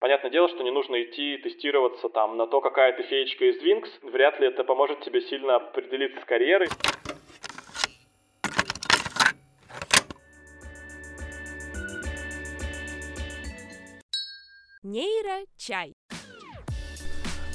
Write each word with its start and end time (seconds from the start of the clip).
Понятное 0.00 0.30
дело, 0.30 0.48
что 0.48 0.62
не 0.62 0.70
нужно 0.70 1.02
идти 1.02 1.36
тестироваться 1.36 2.08
там 2.08 2.38
на 2.38 2.46
то, 2.46 2.62
какая 2.62 2.94
ты 2.96 3.02
феечка 3.02 3.44
из 3.44 3.62
Wings. 3.62 3.90
Вряд 4.10 4.40
ли 4.40 4.46
это 4.46 4.64
поможет 4.64 5.02
тебе 5.02 5.20
сильно 5.20 5.56
определиться 5.56 6.18
с 6.22 6.24
карьерой. 6.24 6.68
Нейрочай. 14.82 15.92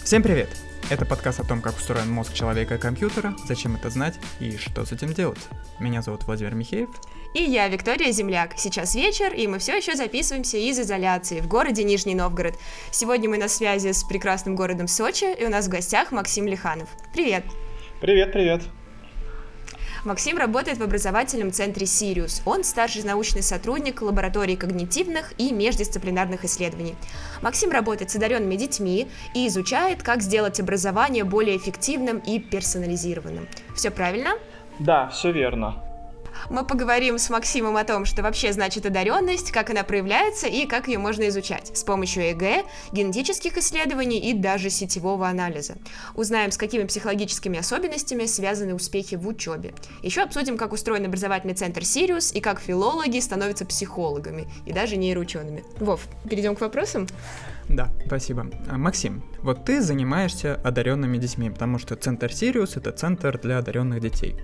Всем 0.04 0.21
привет! 0.21 0.50
Это 0.88 1.04
подкаст 1.04 1.40
о 1.40 1.44
том, 1.44 1.64
как 1.64 1.78
устроен 1.78 2.12
мозг 2.12 2.34
человека 2.34 2.76
и 2.76 2.78
компьютера, 2.78 3.34
зачем 3.48 3.76
это 3.76 3.90
знать 3.90 4.20
и 4.40 4.56
что 4.58 4.86
с 4.86 4.92
этим 4.92 5.14
делать. 5.14 5.40
Меня 5.80 6.04
зовут 6.04 6.26
Владимир 6.26 6.54
Михеев. 6.54 6.90
И 7.34 7.42
я, 7.42 7.68
Виктория 7.68 8.12
Земляк. 8.12 8.54
Сейчас 8.56 8.94
вечер, 8.94 9.34
и 9.34 9.48
мы 9.48 9.58
все 9.58 9.76
еще 9.78 9.96
записываемся 9.96 10.58
из 10.58 10.80
изоляции 10.80 11.40
в 11.40 11.48
городе 11.48 11.84
Нижний 11.84 12.14
Новгород. 12.14 12.54
Сегодня 12.92 13.28
мы 13.28 13.40
на 13.40 13.48
связи 13.48 13.94
с 13.94 14.04
прекрасным 14.04 14.56
городом 14.56 14.88
Сочи, 14.88 15.26
и 15.34 15.44
у 15.44 15.50
нас 15.50 15.66
в 15.66 15.70
гостях 15.70 16.12
Максим 16.12 16.45
Лиханов. 16.45 16.90
Привет! 17.12 17.45
Привет, 18.00 18.31
привет! 18.31 18.62
Максим 20.05 20.38
работает 20.38 20.77
в 20.77 20.84
образовательном 20.84 21.52
центре 21.52 21.88
«Сириус». 21.88 22.44
Он 22.45 22.64
старший 22.64 23.02
научный 23.04 23.41
сотрудник 23.41 24.04
лаборатории 24.04 24.55
когнитивных 24.55 25.34
и 25.40 25.52
междисциплинарных 25.52 26.45
исследований. 26.45 26.95
Максим 27.41 27.72
работает 27.72 28.12
с 28.12 28.16
одаренными 28.16 28.55
детьми 28.55 29.08
и 29.34 29.48
изучает, 29.48 30.04
как 30.04 30.22
сделать 30.22 30.59
образование 30.59 31.23
более 31.23 31.58
эффективным 31.58 32.20
и 32.20 32.38
персонализированным. 32.40 33.48
Все 33.76 33.90
правильно? 33.90 34.34
Да, 34.78 35.08
все 35.08 35.31
верно. 35.31 35.81
Мы 36.49 36.63
поговорим 36.63 37.17
с 37.17 37.30
Максимом 37.30 37.76
о 37.77 37.84
том, 37.84 38.05
что 38.05 38.22
вообще 38.22 38.53
значит 38.53 38.86
одаренность, 38.86 39.52
как 39.52 39.70
она 39.70 39.84
проявляется 39.84 40.48
и 40.48 40.67
как 40.67 40.88
ее 40.88 40.99
можно 40.99 41.27
изучать 41.30 41.76
с 41.76 41.84
помощью 41.84 42.31
ЭГ, 42.31 42.66
генетических 42.91 43.58
исследований 43.58 44.20
и 44.20 44.34
даже 44.34 44.70
сетевого 44.70 45.27
анализа. 45.27 45.76
Узнаем, 46.14 46.52
с 46.52 46.58
какими 46.58 46.83
психологическими 46.83 47.59
особенностями 47.59 48.25
связаны 48.25 48.75
успехи 48.75 49.16
в 49.16 49.28
учебе. 49.28 49.73
Еще 50.03 50.22
обсудим, 50.22 50.58
как 50.58 50.73
устроен 50.73 51.05
образовательный 51.05 51.55
центр 51.55 51.83
Сириус 51.83 52.31
и 52.31 52.42
как 52.42 52.59
филологи 52.59 53.20
становятся 53.20 53.66
психологами 53.66 54.48
и 54.66 54.73
даже 54.73 54.98
нейроучеными. 54.98 55.64
Вов, 55.80 56.02
перейдем 56.30 56.55
к 56.55 56.61
вопросам? 56.61 57.08
Да, 57.69 57.91
спасибо. 58.05 58.47
А, 58.69 58.77
Максим, 58.77 59.23
вот 59.41 59.66
ты 59.66 59.81
занимаешься 59.81 60.55
одаренными 60.63 61.17
детьми, 61.17 61.49
потому 61.49 61.80
что 61.80 61.95
центр 61.95 62.31
Сириус 62.31 62.77
это 62.77 62.91
центр 62.91 63.39
для 63.39 63.58
одаренных 63.58 64.02
детей. 64.02 64.35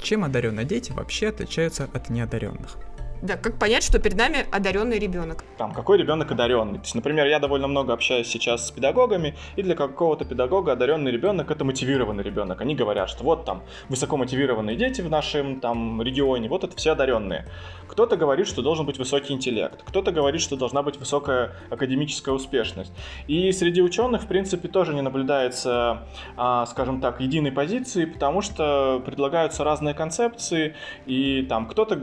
Чем 0.00 0.24
одаренные 0.24 0.64
дети 0.64 0.92
вообще 0.92 1.28
отличаются 1.28 1.88
от 1.92 2.08
неодаренных? 2.08 2.78
Да, 3.22 3.36
как 3.36 3.58
понять, 3.58 3.82
что 3.82 3.98
перед 3.98 4.16
нами 4.16 4.46
одаренный 4.50 4.98
ребенок? 4.98 5.44
Там, 5.58 5.72
какой 5.72 5.98
ребенок 5.98 6.32
одаренный? 6.32 6.78
То 6.78 6.84
есть, 6.84 6.94
например, 6.94 7.26
я 7.26 7.38
довольно 7.38 7.66
много 7.66 7.92
общаюсь 7.92 8.26
сейчас 8.26 8.68
с 8.68 8.70
педагогами, 8.70 9.34
и 9.56 9.62
для 9.62 9.74
какого-то 9.74 10.24
педагога 10.24 10.72
одаренный 10.72 11.10
ребенок 11.10 11.50
это 11.50 11.62
мотивированный 11.64 12.22
ребенок. 12.22 12.62
Они 12.62 12.74
говорят, 12.74 13.10
что 13.10 13.22
вот 13.22 13.44
там 13.44 13.62
высоко 13.90 14.16
мотивированные 14.16 14.74
дети 14.76 15.02
в 15.02 15.10
нашем 15.10 15.60
там 15.60 16.00
регионе, 16.00 16.48
вот 16.48 16.64
это 16.64 16.74
все 16.76 16.92
одаренные. 16.92 17.46
Кто-то 17.88 18.16
говорит, 18.16 18.46
что 18.46 18.62
должен 18.62 18.86
быть 18.86 18.98
высокий 18.98 19.34
интеллект, 19.34 19.82
кто-то 19.84 20.12
говорит, 20.12 20.40
что 20.40 20.56
должна 20.56 20.82
быть 20.82 20.96
высокая 20.96 21.52
академическая 21.68 22.34
успешность. 22.34 22.92
И 23.26 23.52
среди 23.52 23.82
ученых, 23.82 24.22
в 24.22 24.26
принципе, 24.28 24.68
тоже 24.68 24.94
не 24.94 25.02
наблюдается, 25.02 26.06
а, 26.36 26.64
скажем 26.66 27.00
так, 27.00 27.20
единой 27.20 27.52
позиции, 27.52 28.06
потому 28.06 28.40
что 28.40 29.02
предлагаются 29.04 29.62
разные 29.64 29.92
концепции, 29.92 30.74
и 31.04 31.44
там 31.48 31.66
кто-то 31.66 31.96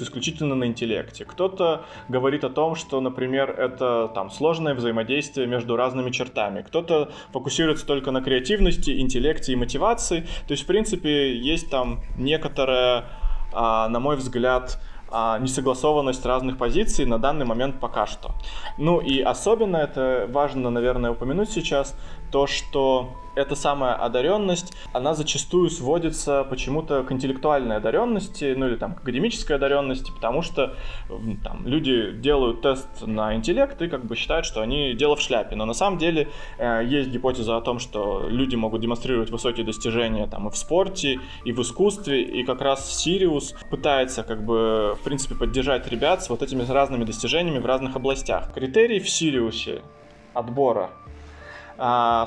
фокусируется 0.00 0.04
исключительно 0.04 0.54
на 0.54 0.64
интеллекте, 0.64 1.24
кто-то 1.24 1.84
говорит 2.08 2.44
о 2.44 2.50
том, 2.50 2.74
что, 2.74 3.00
например, 3.00 3.50
это 3.50 4.10
там 4.14 4.30
сложное 4.30 4.74
взаимодействие 4.74 5.46
между 5.46 5.76
разными 5.76 6.10
чертами, 6.10 6.62
кто-то 6.62 7.10
фокусируется 7.32 7.86
только 7.86 8.10
на 8.10 8.22
креативности, 8.22 9.00
интеллекте 9.00 9.52
и 9.52 9.56
мотивации. 9.56 10.20
То 10.46 10.52
есть, 10.52 10.64
в 10.64 10.66
принципе, 10.66 11.36
есть 11.36 11.70
там 11.70 12.00
некоторая 12.18 13.04
а, 13.52 13.88
на 13.88 14.00
мой 14.00 14.16
взгляд, 14.16 14.78
а, 15.12 15.38
несогласованность 15.40 16.24
разных 16.24 16.56
позиций 16.56 17.04
на 17.04 17.18
данный 17.18 17.44
момент 17.44 17.80
пока 17.80 18.06
что. 18.06 18.30
Ну 18.78 19.00
и 19.00 19.20
особенно 19.20 19.78
это 19.78 20.26
важно, 20.28 20.70
наверное, 20.70 21.10
упомянуть 21.10 21.50
сейчас, 21.50 21.96
то, 22.30 22.46
что 22.46 23.16
эта 23.34 23.54
самая 23.54 23.94
одаренность, 23.94 24.72
она 24.92 25.14
зачастую 25.14 25.70
сводится 25.70 26.44
почему-то 26.44 27.02
к 27.04 27.12
интеллектуальной 27.12 27.76
одаренности, 27.76 28.54
ну 28.56 28.66
или 28.66 28.76
там 28.76 28.94
к 28.94 29.02
академической 29.02 29.52
одаренности, 29.54 30.10
потому 30.10 30.42
что 30.42 30.74
там, 31.44 31.66
люди 31.66 32.12
делают 32.12 32.62
тест 32.62 32.88
на 33.06 33.34
интеллект 33.34 33.80
и 33.82 33.88
как 33.88 34.04
бы 34.04 34.16
считают, 34.16 34.46
что 34.46 34.60
они 34.60 34.94
дело 34.94 35.16
в 35.16 35.20
шляпе. 35.20 35.56
Но 35.56 35.64
на 35.64 35.74
самом 35.74 35.98
деле 35.98 36.28
э, 36.58 36.82
есть 36.84 37.10
гипотеза 37.10 37.56
о 37.56 37.60
том, 37.60 37.78
что 37.78 38.26
люди 38.28 38.56
могут 38.56 38.80
демонстрировать 38.80 39.30
высокие 39.30 39.64
достижения 39.64 40.26
там 40.26 40.48
и 40.48 40.50
в 40.50 40.56
спорте, 40.56 41.20
и 41.44 41.52
в 41.52 41.60
искусстве, 41.62 42.22
и 42.22 42.44
как 42.44 42.60
раз 42.60 42.92
Сириус 42.98 43.54
пытается 43.70 44.22
как 44.22 44.44
бы 44.44 44.96
в 45.00 45.04
принципе 45.04 45.34
поддержать 45.34 45.86
ребят 45.88 46.22
с 46.22 46.30
вот 46.30 46.42
этими 46.42 46.62
разными 46.70 47.04
достижениями 47.04 47.58
в 47.58 47.66
разных 47.66 47.96
областях. 47.96 48.52
Критерий 48.52 48.98
в 49.00 49.08
Сириусе 49.08 49.82
отбора 50.34 50.90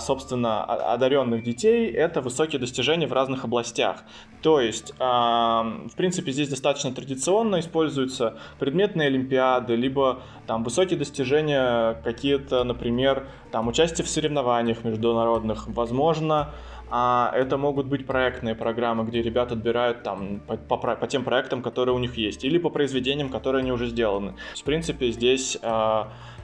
собственно, 0.02 0.64
одаренных 0.64 1.44
детей, 1.44 1.92
это 1.92 2.22
высокие 2.22 2.60
достижения 2.60 3.08
в 3.08 3.14
разных 3.14 3.44
областях. 3.44 4.04
То 4.42 4.60
есть, 4.60 4.94
а, 5.00 5.64
в 5.92 5.96
принципе, 5.96 6.32
здесь 6.32 6.50
достаточно 6.50 6.92
традиционно 6.92 7.60
используются 7.60 8.38
предметные 8.60 9.08
олимпиады, 9.08 9.76
либо 9.76 10.24
там 10.48 10.64
высокие 10.64 10.98
достижения 10.98 12.02
какие-то, 12.04 12.64
например, 12.64 13.28
там 13.52 13.68
участие 13.68 14.06
в 14.06 14.10
соревнованиях 14.10 14.84
международных, 14.84 15.68
возможно, 15.68 16.50
а 16.90 17.32
это 17.34 17.58
могут 17.58 17.88
быть 17.88 18.06
проектные 18.06 18.54
программы, 18.54 19.04
где 19.06 19.22
ребята 19.22 19.56
отбирают 19.56 20.04
там 20.04 20.42
по, 20.42 20.58
по, 20.58 20.78
по 20.96 21.08
тем 21.08 21.24
проектам, 21.24 21.64
которые 21.64 21.96
у 21.96 22.00
них 22.00 22.18
есть, 22.18 22.44
или 22.44 22.58
по 22.58 22.70
произведениям, 22.70 23.30
которые 23.30 23.62
они 23.62 23.72
уже 23.72 23.88
сделаны. 23.88 24.36
В 24.56 24.64
принципе, 24.64 25.10
здесь 25.12 25.58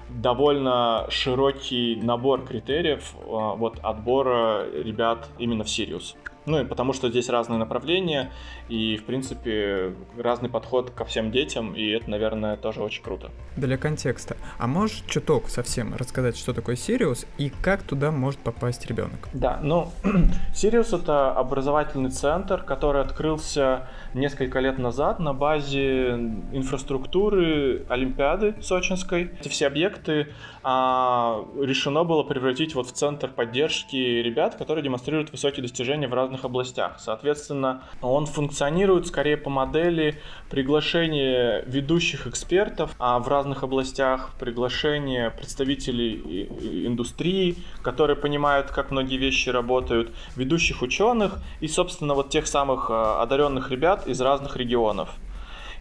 довольно 0.10 1.06
широкий 1.10 1.96
набор 1.96 2.46
критериев 2.46 3.14
а, 3.28 3.56
вот, 3.56 3.80
отбора 3.82 4.66
ребят 4.72 5.30
именно 5.38 5.64
в 5.64 5.70
Сириус. 5.70 6.16
Ну 6.50 6.60
и 6.62 6.66
потому 6.66 6.94
что 6.94 7.10
здесь 7.10 7.30
разные 7.30 7.60
направления 7.60 8.32
и, 8.70 8.98
в 8.98 9.04
принципе, 9.04 9.94
разный 10.18 10.50
подход 10.50 10.90
ко 10.90 11.06
всем 11.06 11.32
детям, 11.32 11.76
и 11.76 11.90
это, 11.90 12.10
наверное, 12.10 12.58
тоже 12.58 12.82
очень 12.82 13.04
круто. 13.04 13.30
Для 13.56 13.78
контекста, 13.78 14.36
а 14.58 14.66
можешь 14.66 15.04
чуток 15.06 15.48
совсем 15.50 15.94
рассказать, 15.94 16.36
что 16.36 16.54
такое 16.54 16.76
Сириус 16.76 17.28
и 17.38 17.52
как 17.62 17.84
туда 17.84 18.10
может 18.10 18.40
попасть 18.40 18.88
ребенок? 18.88 19.30
Да, 19.32 19.60
ну, 19.62 19.92
Сириус 20.56 20.92
это 20.92 21.32
образовательный 21.34 22.10
центр, 22.10 22.64
который 22.64 23.04
открылся 23.04 23.88
несколько 24.16 24.60
лет 24.60 24.80
назад 24.80 25.20
на 25.20 25.36
базе 25.36 26.14
инфраструктуры 26.52 27.86
Олимпиады 27.90 28.56
Сочинской. 28.60 29.30
Эти 29.40 29.50
все 29.50 29.68
объекты 29.68 30.30
а, 30.64 31.46
решено 31.60 32.04
было 32.04 32.24
превратить 32.24 32.76
вот 32.76 32.88
в 32.88 32.92
центр 32.92 33.30
поддержки 33.30 33.96
ребят, 33.96 34.56
которые 34.56 34.84
демонстрируют 34.84 35.32
высокие 35.32 35.62
достижения 35.62 36.08
в 36.08 36.14
разных 36.14 36.46
областях. 36.46 37.00
Соответственно, 37.00 37.84
он 38.02 38.26
функционирует 38.26 39.08
скорее 39.08 39.38
по 39.38 39.50
модели 39.50 40.20
приглашения 40.50 41.64
ведущих 41.66 42.28
экспертов 42.28 42.96
а 43.00 43.20
в 43.20 43.28
разных 43.28 43.64
областях, 43.64 44.32
приглашения 44.40 45.30
представителей 45.30 46.48
индустрии, 46.86 47.56
которые 47.82 48.18
понимают, 48.18 48.72
как 48.72 48.92
многие 48.92 49.18
вещи 49.18 49.50
работают, 49.50 50.12
ведущих 50.36 50.82
ученых 50.82 51.40
и, 51.60 51.68
собственно, 51.68 52.14
вот 52.14 52.30
тех 52.30 52.48
самых 52.48 52.88
а, 52.90 53.22
одаренных 53.22 53.72
ребят 53.72 54.08
из 54.08 54.20
разных 54.22 54.58
регионов. 54.58 55.10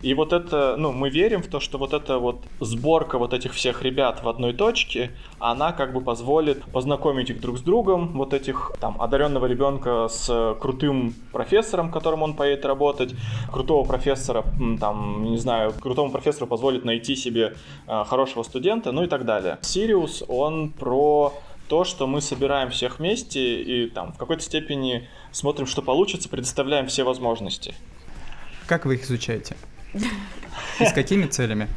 И 0.00 0.14
вот 0.14 0.32
это, 0.32 0.76
ну, 0.78 0.92
мы 0.92 1.10
верим 1.10 1.42
в 1.42 1.48
то, 1.48 1.58
что 1.58 1.76
вот 1.76 1.92
эта 1.92 2.18
вот 2.18 2.44
сборка 2.60 3.18
вот 3.18 3.32
этих 3.32 3.52
всех 3.52 3.82
ребят 3.82 4.22
в 4.22 4.28
одной 4.28 4.52
точке, 4.52 5.10
она 5.40 5.72
как 5.72 5.92
бы 5.92 6.00
позволит 6.00 6.62
познакомить 6.64 7.30
их 7.30 7.40
друг 7.40 7.58
с 7.58 7.62
другом, 7.62 8.12
вот 8.12 8.32
этих 8.32 8.72
там 8.80 9.00
одаренного 9.00 9.46
ребенка 9.46 10.06
с 10.08 10.56
крутым 10.60 11.14
профессором, 11.32 11.90
которым 11.90 12.22
он 12.22 12.34
поедет 12.34 12.64
работать, 12.64 13.14
крутого 13.52 13.84
профессора, 13.84 14.44
там, 14.80 15.24
не 15.24 15.38
знаю, 15.38 15.72
крутому 15.72 16.12
профессору 16.12 16.46
позволит 16.46 16.84
найти 16.84 17.16
себе 17.16 17.54
э, 17.86 18.04
хорошего 18.06 18.44
студента, 18.44 18.92
ну 18.92 19.02
и 19.02 19.08
так 19.08 19.24
далее. 19.24 19.58
Сириус, 19.62 20.22
он 20.28 20.70
про 20.70 21.32
то, 21.68 21.84
что 21.84 22.06
мы 22.06 22.20
собираем 22.20 22.70
всех 22.70 22.98
вместе 22.98 23.62
и 23.62 23.90
там 23.90 24.12
в 24.12 24.16
какой-то 24.16 24.42
степени 24.42 25.08
смотрим, 25.32 25.66
что 25.66 25.82
получится, 25.82 26.28
предоставляем 26.28 26.86
все 26.86 27.02
возможности. 27.02 27.74
Как 28.66 28.86
вы 28.86 28.94
их 28.94 29.04
изучаете? 29.04 29.56
И 29.94 30.84
с 30.86 30.92
какими 30.92 31.26
целями? 31.26 31.68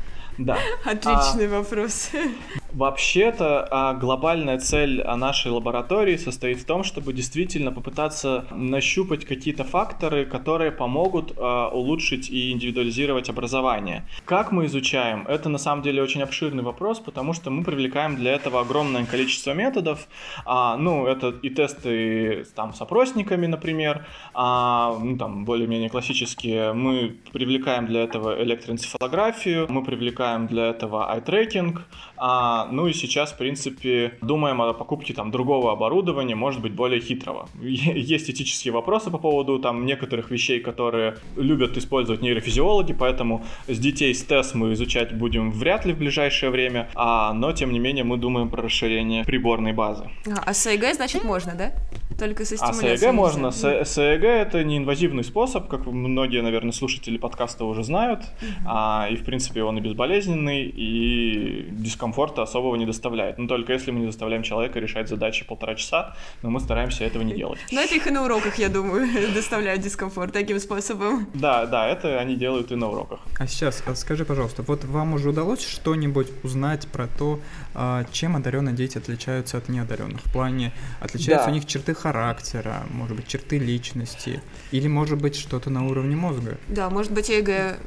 Да. 0.46 0.58
Отличный 0.86 1.48
а, 1.48 1.62
вопрос. 1.62 2.12
Вообще-то 2.74 3.68
а, 3.70 3.94
глобальная 3.94 4.58
цель 4.58 5.02
а, 5.02 5.18
нашей 5.18 5.52
лаборатории 5.52 6.16
состоит 6.16 6.60
в 6.60 6.66
том, 6.66 6.84
чтобы 6.84 7.12
действительно 7.12 7.72
попытаться 7.72 8.46
нащупать 8.52 9.26
какие-то 9.26 9.66
факторы, 9.66 10.26
которые 10.26 10.72
помогут 10.72 11.34
а, 11.38 11.68
улучшить 11.68 12.30
и 12.30 12.52
индивидуализировать 12.52 13.30
образование. 13.30 14.06
Как 14.26 14.52
мы 14.52 14.66
изучаем? 14.68 15.28
Это 15.28 15.50
на 15.50 15.58
самом 15.58 15.84
деле 15.84 16.02
очень 16.02 16.22
обширный 16.22 16.64
вопрос, 16.64 17.00
потому 17.00 17.34
что 17.34 17.50
мы 17.52 17.64
привлекаем 17.64 18.16
для 18.16 18.32
этого 18.32 18.62
огромное 18.62 19.06
количество 19.06 19.52
методов. 19.54 20.08
Ну, 20.46 21.08
это 21.08 21.30
и 21.42 21.50
тесты 21.50 22.46
там 22.56 22.74
с 22.74 22.82
опросниками, 22.82 23.48
например, 23.48 24.06
ну, 24.34 25.18
там 25.18 25.46
более-менее 25.46 25.90
классические. 25.90 26.74
Мы 26.74 27.18
привлекаем 27.32 27.86
для 27.86 28.04
этого 28.04 28.42
электроэнцефалографию, 28.42 29.68
мы 29.70 29.84
привлекаем 29.84 30.31
для 30.39 30.68
этого 30.68 31.13
eye-tracking, 31.16 31.80
а, 32.18 32.68
ну 32.72 32.88
и 32.88 32.94
сейчас, 32.94 33.31
в 33.31 33.38
принципе, 33.38 34.18
думаем 34.22 34.62
о 34.62 34.74
покупке 34.74 35.13
там 35.13 35.31
другого 35.31 35.72
оборудования, 35.72 36.36
может 36.36 36.62
быть, 36.62 36.74
более 36.74 37.01
хитрого. 37.01 37.50
Есть 37.62 38.30
этические 38.30 38.74
вопросы 38.74 39.10
по 39.10 39.18
поводу 39.18 39.60
там 39.60 39.86
некоторых 39.86 40.31
вещей, 40.31 40.60
которые 40.60 41.16
любят 41.36 41.78
использовать 41.78 42.22
нейрофизиологи, 42.22 42.94
поэтому 42.94 43.44
с 43.68 43.80
детей 43.80 44.13
с 44.13 44.24
ТЭС 44.24 44.54
мы 44.54 44.74
изучать 44.74 45.18
будем 45.18 45.51
вряд 45.51 45.86
ли 45.86 45.94
в 45.94 45.98
ближайшее 45.98 46.51
время, 46.51 46.89
а, 46.95 47.33
но 47.33 47.51
тем 47.54 47.72
не 47.72 47.80
менее 47.80 48.04
мы 48.04 48.18
думаем 48.18 48.50
про 48.50 48.62
расширение 48.62 49.24
приборной 49.24 49.74
базы. 49.74 50.10
А, 50.28 50.44
а 50.45 50.54
с 50.54 50.68
АЭГ, 50.68 50.95
значит, 50.95 51.24
можно, 51.24 51.56
да? 51.56 51.72
Только 52.18 52.46
со 52.46 52.58
стимуляцией. 52.58 52.94
А 52.94 52.98
с 52.98 53.04
АЭГ 53.04 53.13
можно. 53.13 53.52
С, 53.52 53.63
с 53.63 53.98
АЭГ 53.98 54.24
это 54.24 54.63
неинвазивный 54.63 55.24
способ, 55.24 55.68
как 55.68 55.86
многие, 55.86 56.42
наверное, 56.42 56.72
слушатели 56.72 57.18
подкаста 57.18 57.66
уже 57.66 57.84
знают, 57.84 58.22
mm-hmm. 58.22 58.66
а, 58.66 59.08
и 59.10 59.16
в 59.16 59.24
принципе 59.24 59.63
он 59.63 59.78
и 59.78 59.81
безболезненный, 59.81 60.63
и 60.63 61.68
дискомфорта 61.72 62.44
особого 62.44 62.75
не 62.75 62.86
доставляет. 62.86 63.38
Но 63.38 63.48
только 63.48 63.74
если 63.74 63.92
мы 63.92 64.00
не 64.00 64.08
заставляем 64.08 64.44
человека 64.44 64.80
решать 64.80 65.10
задачи 65.10 65.46
полтора 65.46 65.75
часа, 65.75 66.16
но 66.42 66.50
мы 66.50 66.60
стараемся 66.60 67.04
этого 67.04 67.24
не 67.24 67.34
делать. 67.34 67.60
Но 67.72 67.81
это 67.81 67.96
их 67.96 68.08
и 68.08 68.12
на 68.12 68.24
уроках, 68.24 68.57
я 68.57 68.69
думаю, 68.69 69.07
доставляют 69.34 69.81
дискомфорт 69.81 70.34
таким 70.34 70.60
способом. 70.60 71.28
Да, 71.34 71.66
да, 71.66 71.88
это 71.88 72.19
они 72.19 72.36
делают 72.36 72.72
и 72.72 72.75
на 72.75 72.90
уроках. 72.90 73.19
А 73.40 73.48
сейчас 73.48 73.84
а 73.86 73.96
скажи, 73.96 74.25
пожалуйста, 74.25 74.64
вот 74.64 74.84
вам 74.86 75.14
уже 75.14 75.30
удалось 75.30 75.66
что-нибудь 75.66 76.28
узнать 76.44 76.88
про 76.88 77.07
то, 77.07 77.40
а, 77.74 78.06
чем 78.12 78.36
одаренные 78.36 78.75
дети 78.75 78.98
отличаются 78.98 79.57
от 79.57 79.69
неодаренных? 79.69 80.22
В 80.22 80.31
плане, 80.31 80.72
отличаются 81.00 81.48
да. 81.48 81.52
у 81.52 81.54
них 81.54 81.66
черты 81.66 81.94
характера, 82.01 82.83
может 82.89 83.15
быть, 83.15 83.27
черты 83.27 83.59
личности, 83.59 84.42
или 84.71 84.88
может 84.88 85.21
быть 85.21 85.36
что-то 85.36 85.69
на 85.69 85.88
уровне 85.88 86.15
мозга? 86.15 86.57
Да, 86.68 86.89
может 86.89 87.12
быть, 87.12 87.30
эго 87.30 87.77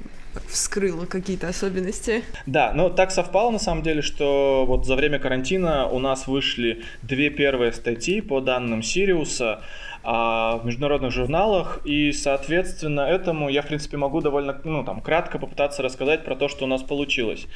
вскрыла 0.49 1.07
какие-то 1.07 1.49
особенности. 1.49 2.25
Да, 2.47 2.73
но 2.75 2.89
так 2.89 3.11
совпало 3.11 3.51
на 3.51 3.59
самом 3.59 3.83
деле, 3.83 4.03
что 4.03 4.65
вот 4.67 4.87
за 4.87 4.97
время 4.97 5.19
карантина 5.19 5.87
у 5.87 5.99
нас 5.99 6.27
вышли 6.27 6.83
две 7.03 7.31
первые 7.31 7.73
статьи 7.73 8.21
по 8.21 8.41
данным 8.41 8.83
Сириуса 8.83 9.63
а, 10.07 10.59
в 10.59 10.67
международных 10.67 11.13
журналах, 11.13 11.81
и, 11.85 12.13
соответственно, 12.13 13.01
этому 13.01 13.49
я, 13.49 13.63
в 13.63 13.69
принципе, 13.69 13.97
могу 13.97 14.21
довольно, 14.21 14.61
ну, 14.65 14.85
там, 14.85 15.01
кратко 15.01 15.39
попытаться 15.39 15.83
рассказать 15.83 16.25
про 16.25 16.37
то, 16.37 16.49
что 16.49 16.65
у 16.65 16.69
нас 16.69 16.83
получилось. 16.83 17.47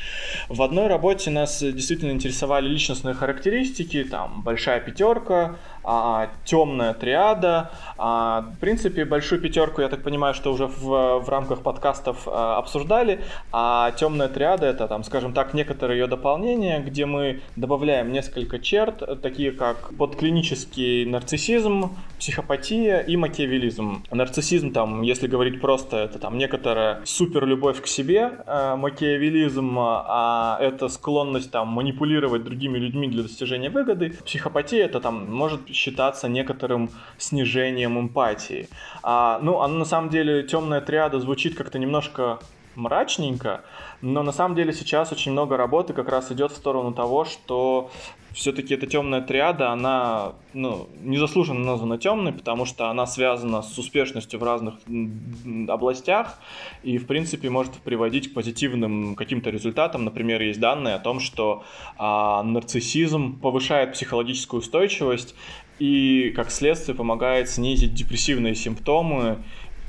В 0.49 0.63
одной 0.63 0.87
работе 0.87 1.31
нас 1.31 1.63
действительно 1.63 2.11
интересовали 2.11 2.67
личностные 2.67 3.15
характеристики, 3.15 4.03
там, 4.03 4.43
большая 4.43 4.81
пятерка, 4.81 5.57
а, 5.91 6.29
темная 6.45 6.93
триада. 6.93 7.71
А, 7.97 8.43
в 8.43 8.59
принципе, 8.61 9.07
большую 9.07 9.41
пятерку, 9.41 9.81
я 9.81 9.89
так 9.89 10.03
понимаю, 10.03 10.35
что 10.35 10.53
уже 10.53 10.67
в, 10.67 11.21
в 11.21 11.29
рамках 11.31 11.63
подкастов 11.63 12.29
а, 12.29 12.59
обсуждали, 12.59 13.21
а 13.53 13.93
темная 13.93 14.29
триада 14.29 14.67
это, 14.67 14.87
там, 14.87 15.03
скажем 15.03 15.33
так, 15.33 15.55
некоторые 15.55 16.01
ее 16.01 16.07
дополнения, 16.07 16.81
где 16.81 17.07
мы 17.07 17.41
добавляем 17.57 18.13
несколько 18.13 18.59
черт, 18.59 19.03
такие 19.23 19.51
как 19.51 19.95
подклинический 19.97 21.07
нарциссизм, 21.07 21.97
психопатия 22.19 22.99
и 22.99 23.17
макиавелизм. 23.17 24.05
Нарциссизм, 24.11 24.73
там, 24.73 25.01
если 25.01 25.27
говорить 25.27 25.59
просто, 25.59 25.97
это 25.97 26.19
там 26.19 26.37
некоторая 26.37 27.01
супер 27.07 27.47
любовь 27.47 27.81
к 27.81 27.87
себе, 27.87 28.33
макиавелизм, 28.77 29.79
а 29.79 30.59
это 30.61 30.89
склонность 30.89 31.51
там 31.51 31.69
манипулировать 31.69 32.45
другими 32.45 32.77
людьми 32.77 33.09
для 33.09 33.23
достижения 33.23 33.71
выгоды. 33.71 34.19
Психопатия 34.27 34.85
это 34.85 35.01
там 35.01 35.33
может 35.35 35.71
считаться 35.79 36.29
некоторым 36.29 36.91
снижением 37.19 37.99
эмпатии. 37.99 38.69
А, 39.03 39.39
ну, 39.43 39.61
а 39.61 39.69
на 39.69 39.85
самом 39.85 40.11
деле 40.11 40.43
темная 40.43 40.81
триада 40.81 41.21
звучит 41.21 41.57
как-то 41.57 41.79
немножко 41.79 42.41
мрачненько, 42.75 43.63
но 44.01 44.23
на 44.23 44.33
самом 44.33 44.55
деле 44.55 44.73
сейчас 44.73 45.13
очень 45.13 45.33
много 45.33 45.57
работы 45.57 45.93
как 45.93 46.09
раз 46.09 46.31
идет 46.31 46.53
в 46.53 46.57
сторону 46.57 46.93
того, 46.93 47.25
что 47.25 47.91
все-таки 48.33 48.75
эта 48.75 48.87
темная 48.87 49.21
триада, 49.21 49.73
она 49.73 50.35
ну, 50.53 50.89
незаслуженно 51.01 51.65
названа 51.65 51.99
темной, 51.99 52.33
потому 52.33 52.67
что 52.67 52.89
она 52.89 53.07
связана 53.07 53.63
с 53.63 53.77
успешностью 53.79 54.39
в 54.39 54.45
разных 54.45 54.75
областях 55.69 56.39
и, 56.85 56.99
в 56.99 57.07
принципе, 57.07 57.51
может 57.51 57.73
приводить 57.73 58.31
к 58.31 58.35
позитивным 58.35 59.17
каким-то 59.17 59.51
результатам. 59.51 60.05
Например, 60.05 60.41
есть 60.41 60.61
данные 60.61 60.95
о 60.95 60.99
том, 61.01 61.19
что 61.19 61.65
а, 61.97 62.43
нарциссизм 62.45 63.41
повышает 63.41 63.95
психологическую 63.95 64.61
устойчивость 64.61 65.35
и, 65.79 66.33
как 66.35 66.51
следствие, 66.51 66.95
помогает 66.95 67.49
снизить 67.49 67.95
депрессивные 67.95 68.55
симптомы 68.55 69.39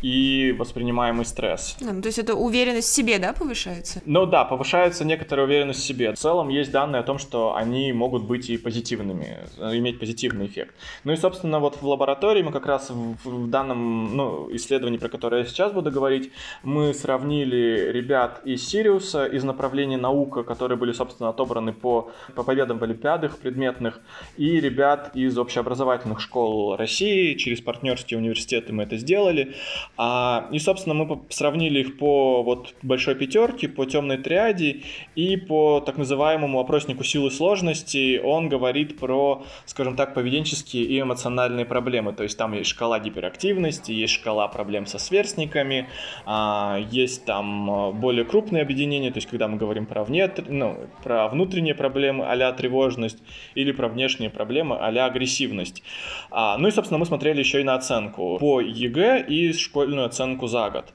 и 0.01 0.55
воспринимаемый 0.57 1.25
стресс. 1.25 1.77
А, 1.81 1.93
ну, 1.93 2.01
то 2.01 2.07
есть 2.07 2.19
это 2.19 2.35
уверенность 2.35 2.87
в 2.87 2.93
себе, 2.93 3.19
да, 3.19 3.33
повышается? 3.33 4.01
Ну 4.05 4.25
да, 4.25 4.45
повышается 4.45 5.05
некоторая 5.05 5.45
уверенность 5.45 5.79
в 5.79 5.83
себе. 5.83 6.13
В 6.13 6.17
целом 6.17 6.49
есть 6.49 6.71
данные 6.71 7.01
о 7.01 7.03
том, 7.03 7.19
что 7.19 7.55
они 7.55 7.91
могут 7.93 8.23
быть 8.23 8.49
и 8.49 8.57
позитивными, 8.57 9.37
иметь 9.57 9.99
позитивный 9.99 10.47
эффект. 10.47 10.75
Ну 11.03 11.13
и, 11.13 11.15
собственно, 11.15 11.59
вот 11.59 11.81
в 11.81 11.87
лаборатории 11.87 12.41
мы 12.41 12.51
как 12.51 12.65
раз 12.65 12.89
в, 12.89 13.17
в 13.23 13.49
данном 13.49 14.15
ну, 14.15 14.49
исследовании, 14.55 14.97
про 14.97 15.09
которое 15.09 15.41
я 15.41 15.47
сейчас 15.47 15.71
буду 15.71 15.91
говорить, 15.91 16.31
мы 16.63 16.93
сравнили 16.93 17.91
ребят 17.91 18.41
из 18.45 18.67
Сириуса, 18.67 19.25
из 19.25 19.43
направления 19.43 19.97
наука, 19.97 20.43
которые 20.43 20.77
были, 20.77 20.91
собственно, 20.91 21.29
отобраны 21.29 21.73
по, 21.73 22.11
по 22.35 22.43
победам 22.43 22.79
в 22.79 22.83
олимпиадах 22.83 23.37
предметных, 23.37 23.99
и 24.37 24.59
ребят 24.59 25.11
из 25.15 25.37
общеобразовательных 25.37 26.19
школ 26.19 26.75
России, 26.75 27.35
через 27.35 27.61
партнерские 27.61 28.17
университеты 28.17 28.73
мы 28.73 28.83
это 28.83 28.97
сделали. 28.97 29.55
А, 30.01 30.47
и, 30.53 30.59
собственно, 30.59 30.95
мы 30.95 31.23
сравнили 31.27 31.81
их 31.81 31.97
по 31.97 32.41
вот 32.41 32.73
большой 32.81 33.15
пятерке, 33.15 33.67
по 33.67 33.85
темной 33.85 34.15
триаде 34.15 34.83
и 35.15 35.35
по 35.35 35.81
так 35.81 35.97
называемому 35.97 36.57
опроснику 36.57 37.03
силы 37.03 37.29
сложности. 37.29 38.17
Он 38.23 38.47
говорит 38.47 38.97
про, 38.97 39.43
скажем 39.65 39.97
так, 39.97 40.13
поведенческие 40.13 40.85
и 40.85 41.01
эмоциональные 41.01 41.65
проблемы. 41.65 42.13
То 42.13 42.23
есть 42.23 42.37
там 42.37 42.53
есть 42.53 42.69
шкала 42.69 42.97
гиперактивности, 42.99 43.91
есть 43.91 44.13
шкала 44.13 44.47
проблем 44.47 44.85
со 44.85 44.99
сверстниками, 44.99 45.89
а, 46.25 46.79
есть 46.91 47.25
там 47.25 47.91
более 47.99 48.23
крупные 48.23 48.61
объединения, 48.61 49.11
то 49.11 49.17
есть 49.17 49.27
когда 49.27 49.49
мы 49.49 49.57
говорим 49.57 49.85
про, 49.85 50.05
вне, 50.05 50.31
ну, 50.47 50.77
про 51.03 51.27
внутренние 51.27 51.75
проблемы 51.75 52.25
а 52.25 52.53
тревожность 52.53 53.17
или 53.53 53.73
про 53.73 53.89
внешние 53.89 54.29
проблемы 54.29 54.77
а 54.77 54.87
агрессивность. 55.05 55.83
А, 56.31 56.57
ну 56.57 56.69
и, 56.69 56.71
собственно, 56.71 56.99
мы 56.99 57.05
смотрели 57.05 57.39
еще 57.39 57.59
и 57.59 57.65
на 57.65 57.75
оценку 57.75 58.37
по 58.39 58.61
ЕГЭ 58.61 59.25
и 59.27 59.51
школе 59.51 59.88
школьную 59.89 60.05
оценку 60.05 60.47
за 60.47 60.69
год. 60.69 60.85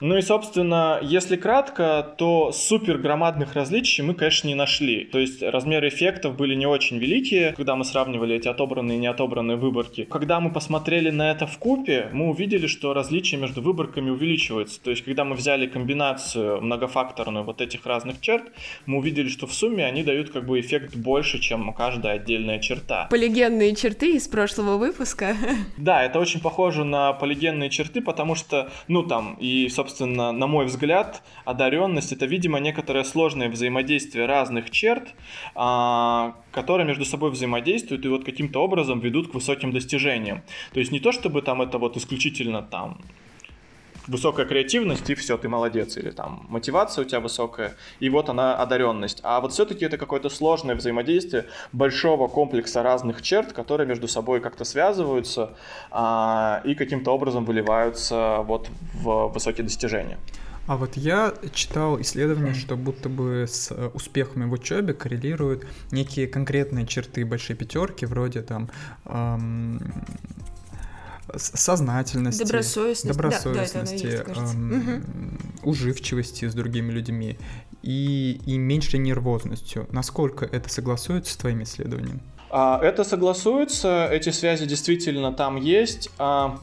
Ну 0.00 0.16
и, 0.16 0.22
собственно, 0.22 0.98
если 1.02 1.36
кратко, 1.36 2.14
то 2.16 2.52
супер 2.52 2.96
громадных 2.96 3.54
различий 3.54 4.02
мы, 4.02 4.14
конечно, 4.14 4.48
не 4.48 4.54
нашли. 4.54 5.04
То 5.04 5.18
есть 5.18 5.42
размеры 5.42 5.88
эффектов 5.88 6.36
были 6.36 6.54
не 6.54 6.66
очень 6.66 6.98
великие, 6.98 7.52
когда 7.52 7.76
мы 7.76 7.84
сравнивали 7.84 8.36
эти 8.36 8.48
отобранные 8.48 8.96
и 8.96 9.00
неотобранные 9.00 9.58
выборки. 9.58 10.04
Когда 10.10 10.40
мы 10.40 10.52
посмотрели 10.52 11.10
на 11.10 11.30
это 11.30 11.46
вкупе, 11.46 12.08
мы 12.12 12.30
увидели, 12.30 12.66
что 12.66 12.94
различия 12.94 13.36
между 13.36 13.60
выборками 13.60 14.08
увеличиваются. 14.08 14.80
То 14.82 14.90
есть, 14.90 15.04
когда 15.04 15.24
мы 15.24 15.36
взяли 15.36 15.66
комбинацию 15.66 16.62
многофакторную 16.62 17.44
вот 17.44 17.60
этих 17.60 17.84
разных 17.84 18.22
черт, 18.22 18.44
мы 18.86 18.98
увидели, 18.98 19.28
что 19.28 19.46
в 19.46 19.52
сумме 19.52 19.84
они 19.84 20.02
дают 20.02 20.30
как 20.30 20.46
бы 20.46 20.58
эффект 20.60 20.96
больше, 20.96 21.40
чем 21.40 21.74
каждая 21.74 22.14
отдельная 22.14 22.58
черта. 22.58 23.06
Полигенные 23.10 23.76
черты 23.76 24.16
из 24.16 24.28
прошлого 24.28 24.78
выпуска. 24.78 25.36
Да, 25.76 26.02
это 26.02 26.18
очень 26.18 26.40
похоже 26.40 26.84
на 26.84 27.12
полигенные 27.12 27.68
черты, 27.68 28.00
потому 28.00 28.19
что, 28.34 28.70
ну 28.88 29.02
там, 29.02 29.36
и, 29.40 29.68
собственно, 29.68 30.32
на 30.32 30.46
мой 30.46 30.66
взгляд, 30.66 31.22
одаренность 31.44 32.12
это, 32.12 32.26
видимо, 32.26 32.58
некоторое 32.60 33.04
сложное 33.04 33.48
взаимодействие 33.48 34.26
разных 34.26 34.70
черт, 34.70 35.14
а, 35.54 36.34
которые 36.52 36.86
между 36.86 37.04
собой 37.04 37.30
взаимодействуют 37.30 38.04
и 38.04 38.08
вот 38.08 38.24
каким-то 38.24 38.62
образом 38.62 39.00
ведут 39.00 39.30
к 39.30 39.34
высоким 39.34 39.72
достижениям. 39.72 40.42
То 40.72 40.80
есть 40.80 40.92
не 40.92 41.00
то, 41.00 41.12
чтобы 41.12 41.42
там 41.42 41.62
это 41.62 41.78
вот 41.78 41.96
исключительно 41.96 42.62
там 42.62 42.98
высокая 44.06 44.46
креативность, 44.46 45.08
и 45.10 45.14
все, 45.14 45.36
ты 45.36 45.48
молодец, 45.48 45.96
или 45.96 46.10
там 46.10 46.46
мотивация 46.48 47.04
у 47.04 47.08
тебя 47.08 47.20
высокая, 47.20 47.74
и 48.00 48.08
вот 48.08 48.28
она 48.28 48.56
одаренность. 48.56 49.20
А 49.22 49.40
вот 49.40 49.52
все-таки 49.52 49.84
это 49.84 49.96
какое-то 49.96 50.28
сложное 50.28 50.74
взаимодействие 50.74 51.46
большого 51.72 52.28
комплекса 52.28 52.82
разных 52.82 53.22
черт, 53.22 53.52
которые 53.52 53.86
между 53.86 54.08
собой 54.08 54.40
как-то 54.40 54.64
связываются 54.64 55.56
а, 55.90 56.62
и 56.64 56.74
каким-то 56.74 57.12
образом 57.12 57.44
выливаются 57.44 58.38
вот 58.44 58.68
в 58.94 59.28
высокие 59.28 59.64
достижения. 59.64 60.18
А 60.70 60.76
вот 60.76 60.96
я 60.96 61.34
читал 61.52 62.00
исследование, 62.00 62.54
что 62.54 62.76
будто 62.76 63.08
бы 63.08 63.46
с 63.48 63.72
э, 63.72 63.90
успехами 63.92 64.44
в 64.44 64.52
учебе 64.52 64.94
коррелируют 64.94 65.66
некие 65.90 66.28
конкретные 66.28 66.86
черты 66.86 67.24
большой 67.24 67.56
пятерки, 67.56 68.06
вроде 68.06 68.42
там 68.42 68.70
эм, 69.06 69.80
сознательности, 71.36 72.42
добросовестности, 72.42 73.16
добросовестности 73.16 74.22
да, 74.26 74.34
да, 74.34 74.40
эм, 74.40 75.02
угу. 75.62 75.70
уживчивости 75.70 76.48
с 76.48 76.54
другими 76.54 76.92
людьми 76.92 77.38
и, 77.82 78.40
и 78.46 78.58
меньшей 78.58 79.00
нервозностью. 79.00 79.86
Насколько 79.90 80.44
это 80.44 80.68
согласуется 80.68 81.32
с 81.32 81.36
твоими 81.36 81.64
исследованиями? 81.64 82.20
А, 82.50 82.80
это 82.82 83.04
согласуется, 83.04 84.08
эти 84.10 84.30
связи 84.30 84.66
действительно 84.66 85.32
там 85.32 85.56
есть. 85.56 86.10
А, 86.18 86.58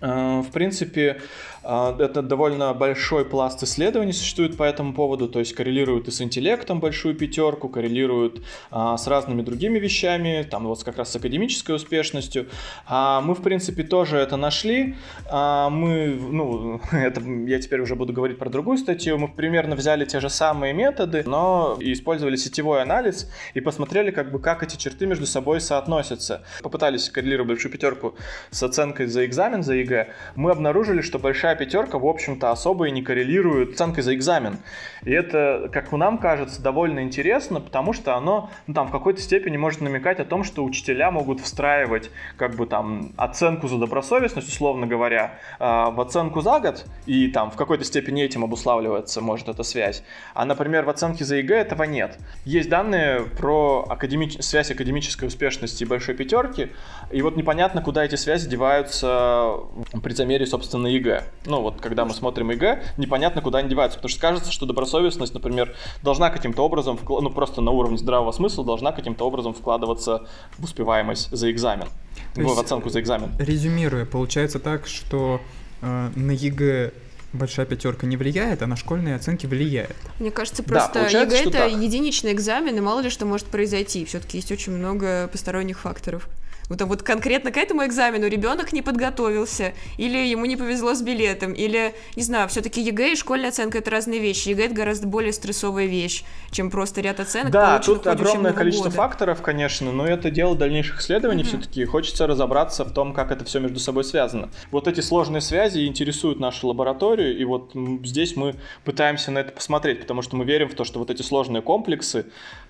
а, 0.00 0.42
в 0.42 0.50
принципе, 0.50 1.20
это 1.66 2.22
довольно 2.22 2.72
большой 2.74 3.24
пласт 3.24 3.62
исследований 3.62 4.12
существует 4.12 4.56
по 4.56 4.62
этому 4.62 4.94
поводу, 4.94 5.28
то 5.28 5.40
есть 5.40 5.52
коррелируют 5.54 6.06
и 6.06 6.10
с 6.12 6.20
интеллектом 6.20 6.78
большую 6.78 7.16
пятерку, 7.16 7.68
коррелируют 7.68 8.42
а, 8.70 8.96
с 8.96 9.08
разными 9.08 9.42
другими 9.42 9.78
вещами, 9.78 10.46
там 10.48 10.66
вот 10.66 10.84
как 10.84 10.98
раз 10.98 11.10
с 11.10 11.16
академической 11.16 11.74
успешностью. 11.74 12.46
А 12.86 13.20
мы, 13.20 13.34
в 13.34 13.42
принципе, 13.42 13.82
тоже 13.82 14.18
это 14.18 14.36
нашли. 14.36 14.94
А 15.28 15.68
мы, 15.70 16.16
ну, 16.30 16.80
это 16.92 17.20
я 17.20 17.58
теперь 17.60 17.80
уже 17.80 17.96
буду 17.96 18.12
говорить 18.12 18.38
про 18.38 18.48
другую 18.48 18.78
статью, 18.78 19.18
мы 19.18 19.28
примерно 19.28 19.74
взяли 19.74 20.04
те 20.04 20.20
же 20.20 20.30
самые 20.30 20.72
методы, 20.72 21.24
но 21.26 21.76
использовали 21.80 22.36
сетевой 22.36 22.82
анализ 22.82 23.28
и 23.54 23.60
посмотрели, 23.60 24.12
как 24.12 24.30
бы, 24.30 24.38
как 24.38 24.62
эти 24.62 24.76
черты 24.76 25.06
между 25.06 25.26
собой 25.26 25.60
соотносятся. 25.60 26.44
Попытались 26.62 27.10
коррелировать 27.10 27.48
большую 27.48 27.72
пятерку 27.72 28.14
с 28.50 28.62
оценкой 28.62 29.06
за 29.06 29.26
экзамен, 29.26 29.64
за 29.64 29.74
ЕГЭ. 29.74 30.12
Мы 30.36 30.52
обнаружили, 30.52 31.00
что 31.00 31.18
большая 31.18 31.55
пятерка, 31.56 31.98
в 31.98 32.06
общем-то, 32.06 32.50
особо 32.50 32.88
и 32.88 32.90
не 32.90 33.02
коррелирует 33.02 33.76
с 33.76 33.80
оценкой 33.86 34.02
за 34.02 34.14
экзамен. 34.14 34.58
И 35.04 35.12
это, 35.12 35.70
как 35.72 35.92
нам 35.92 36.18
кажется, 36.18 36.60
довольно 36.60 37.00
интересно, 37.00 37.60
потому 37.60 37.92
что 37.92 38.16
оно 38.16 38.50
ну, 38.66 38.74
там, 38.74 38.88
в 38.88 38.90
какой-то 38.90 39.20
степени 39.20 39.56
может 39.56 39.80
намекать 39.80 40.20
о 40.20 40.24
том, 40.24 40.44
что 40.44 40.64
учителя 40.64 41.10
могут 41.10 41.40
встраивать 41.40 42.10
как 42.36 42.56
бы 42.56 42.66
там 42.66 43.12
оценку 43.16 43.68
за 43.68 43.78
добросовестность, 43.78 44.48
условно 44.48 44.86
говоря, 44.86 45.38
а, 45.58 45.90
в 45.90 46.00
оценку 46.00 46.40
за 46.40 46.58
год, 46.58 46.86
и 47.06 47.28
там 47.28 47.50
в 47.50 47.56
какой-то 47.56 47.84
степени 47.84 48.22
этим 48.22 48.44
обуславливается 48.44 49.20
может 49.20 49.48
эта 49.48 49.62
связь. 49.62 50.02
А, 50.34 50.44
например, 50.44 50.84
в 50.84 50.90
оценке 50.90 51.24
за 51.24 51.36
ЕГЭ 51.36 51.56
этого 51.56 51.84
нет. 51.84 52.18
Есть 52.44 52.68
данные 52.68 53.20
про 53.38 53.86
академич... 53.88 54.38
связь 54.40 54.70
академической 54.70 55.26
успешности 55.26 55.84
и 55.84 55.86
большой 55.86 56.14
пятерки, 56.14 56.70
и 57.12 57.22
вот 57.22 57.36
непонятно, 57.36 57.82
куда 57.82 58.04
эти 58.04 58.16
связи 58.16 58.48
деваются 58.48 59.60
при 60.02 60.12
замере, 60.12 60.46
собственно, 60.46 60.88
ЕГЭ 60.88 61.22
ну 61.46 61.62
вот 61.62 61.80
когда 61.80 62.04
мы 62.04 62.14
смотрим 62.14 62.50
ЕГЭ, 62.50 62.82
непонятно, 62.96 63.42
куда 63.42 63.58
они 63.58 63.68
деваются, 63.68 63.98
потому 63.98 64.10
что 64.10 64.20
кажется, 64.20 64.52
что 64.52 64.66
добросовестность, 64.66 65.34
например, 65.34 65.74
должна 66.02 66.30
каким-то 66.30 66.62
образом, 66.62 66.98
ну 67.08 67.30
просто 67.30 67.60
на 67.60 67.70
уровне 67.70 67.98
здравого 67.98 68.32
смысла, 68.32 68.64
должна 68.64 68.92
каким-то 68.92 69.26
образом 69.26 69.54
вкладываться 69.54 70.26
в 70.58 70.64
успеваемость 70.64 71.30
за 71.30 71.50
экзамен, 71.50 71.88
То 72.34 72.42
в, 72.42 72.54
в 72.54 72.58
оценку 72.58 72.90
за 72.90 73.00
экзамен. 73.00 73.30
Резюмируя, 73.38 74.04
получается 74.04 74.58
так, 74.58 74.86
что 74.86 75.40
э, 75.82 76.10
на 76.14 76.32
ЕГЭ 76.32 76.92
большая 77.32 77.66
пятерка 77.66 78.06
не 78.06 78.16
влияет, 78.16 78.62
а 78.62 78.66
на 78.66 78.76
школьные 78.76 79.14
оценки 79.14 79.46
влияет. 79.46 79.96
Мне 80.18 80.30
кажется, 80.30 80.62
просто 80.62 81.08
да, 81.10 81.22
ЕГЭ 81.22 81.40
это 81.42 81.50
так. 81.50 81.72
единичный 81.72 82.32
экзамен, 82.32 82.76
и 82.76 82.80
мало 82.80 83.00
ли 83.00 83.10
что 83.10 83.26
может 83.26 83.46
произойти. 83.46 84.04
Все-таки 84.04 84.38
есть 84.38 84.50
очень 84.50 84.72
много 84.72 85.28
посторонних 85.28 85.78
факторов. 85.80 86.28
Вот, 86.68 86.80
вот 86.82 87.02
конкретно 87.02 87.52
к 87.52 87.56
этому 87.56 87.84
экзамену 87.84 88.26
ребенок 88.26 88.72
не 88.72 88.82
подготовился, 88.82 89.74
или 89.98 90.18
ему 90.18 90.46
не 90.46 90.56
повезло 90.56 90.94
с 90.94 91.02
билетом, 91.02 91.52
или, 91.52 91.94
не 92.16 92.22
знаю, 92.22 92.48
все-таки 92.48 92.80
ЕГЭ 92.80 93.12
и 93.12 93.16
школьная 93.16 93.50
оценка 93.50 93.78
это 93.78 93.90
разные 93.90 94.20
вещи. 94.20 94.48
ЕГЭ 94.48 94.66
это 94.66 94.74
гораздо 94.74 95.06
более 95.06 95.32
стрессовая 95.32 95.86
вещь, 95.86 96.24
чем 96.50 96.70
просто 96.70 97.00
ряд 97.00 97.20
оценок. 97.20 97.52
Да, 97.52 97.78
тут 97.78 98.06
огромное 98.06 98.52
количество 98.52 98.88
года. 98.88 98.96
факторов, 98.96 99.42
конечно, 99.42 99.92
но 99.92 100.06
это 100.06 100.30
дело 100.30 100.56
дальнейших 100.56 101.00
исследований 101.00 101.42
mm-hmm. 101.42 101.46
все-таки. 101.46 101.84
Хочется 101.84 102.26
разобраться 102.26 102.84
в 102.84 102.92
том, 102.92 103.12
как 103.12 103.30
это 103.30 103.44
все 103.44 103.60
между 103.60 103.78
собой 103.78 104.04
связано. 104.04 104.50
Вот 104.70 104.88
эти 104.88 105.00
сложные 105.00 105.40
связи 105.40 105.86
интересуют 105.86 106.40
нашу 106.40 106.68
лабораторию, 106.68 107.36
и 107.36 107.44
вот 107.44 107.72
здесь 108.04 108.36
мы 108.36 108.56
пытаемся 108.84 109.30
на 109.30 109.38
это 109.38 109.52
посмотреть, 109.52 110.00
потому 110.00 110.22
что 110.22 110.36
мы 110.36 110.44
верим 110.44 110.68
в 110.68 110.74
то, 110.74 110.84
что 110.84 110.98
вот 110.98 111.10
эти 111.10 111.22
сложные 111.22 111.62
комплексы 111.62 112.26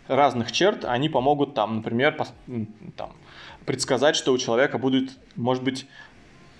разных 0.09 0.53
черт, 0.53 0.85
они 0.85 1.09
помогут 1.09 1.55
там, 1.55 1.76
например, 1.76 2.17
там, 2.97 3.11
предсказать, 3.66 4.16
что 4.16 4.32
у 4.32 4.38
человека 4.38 4.78
будет, 4.78 5.11
может 5.35 5.62
быть, 5.62 5.87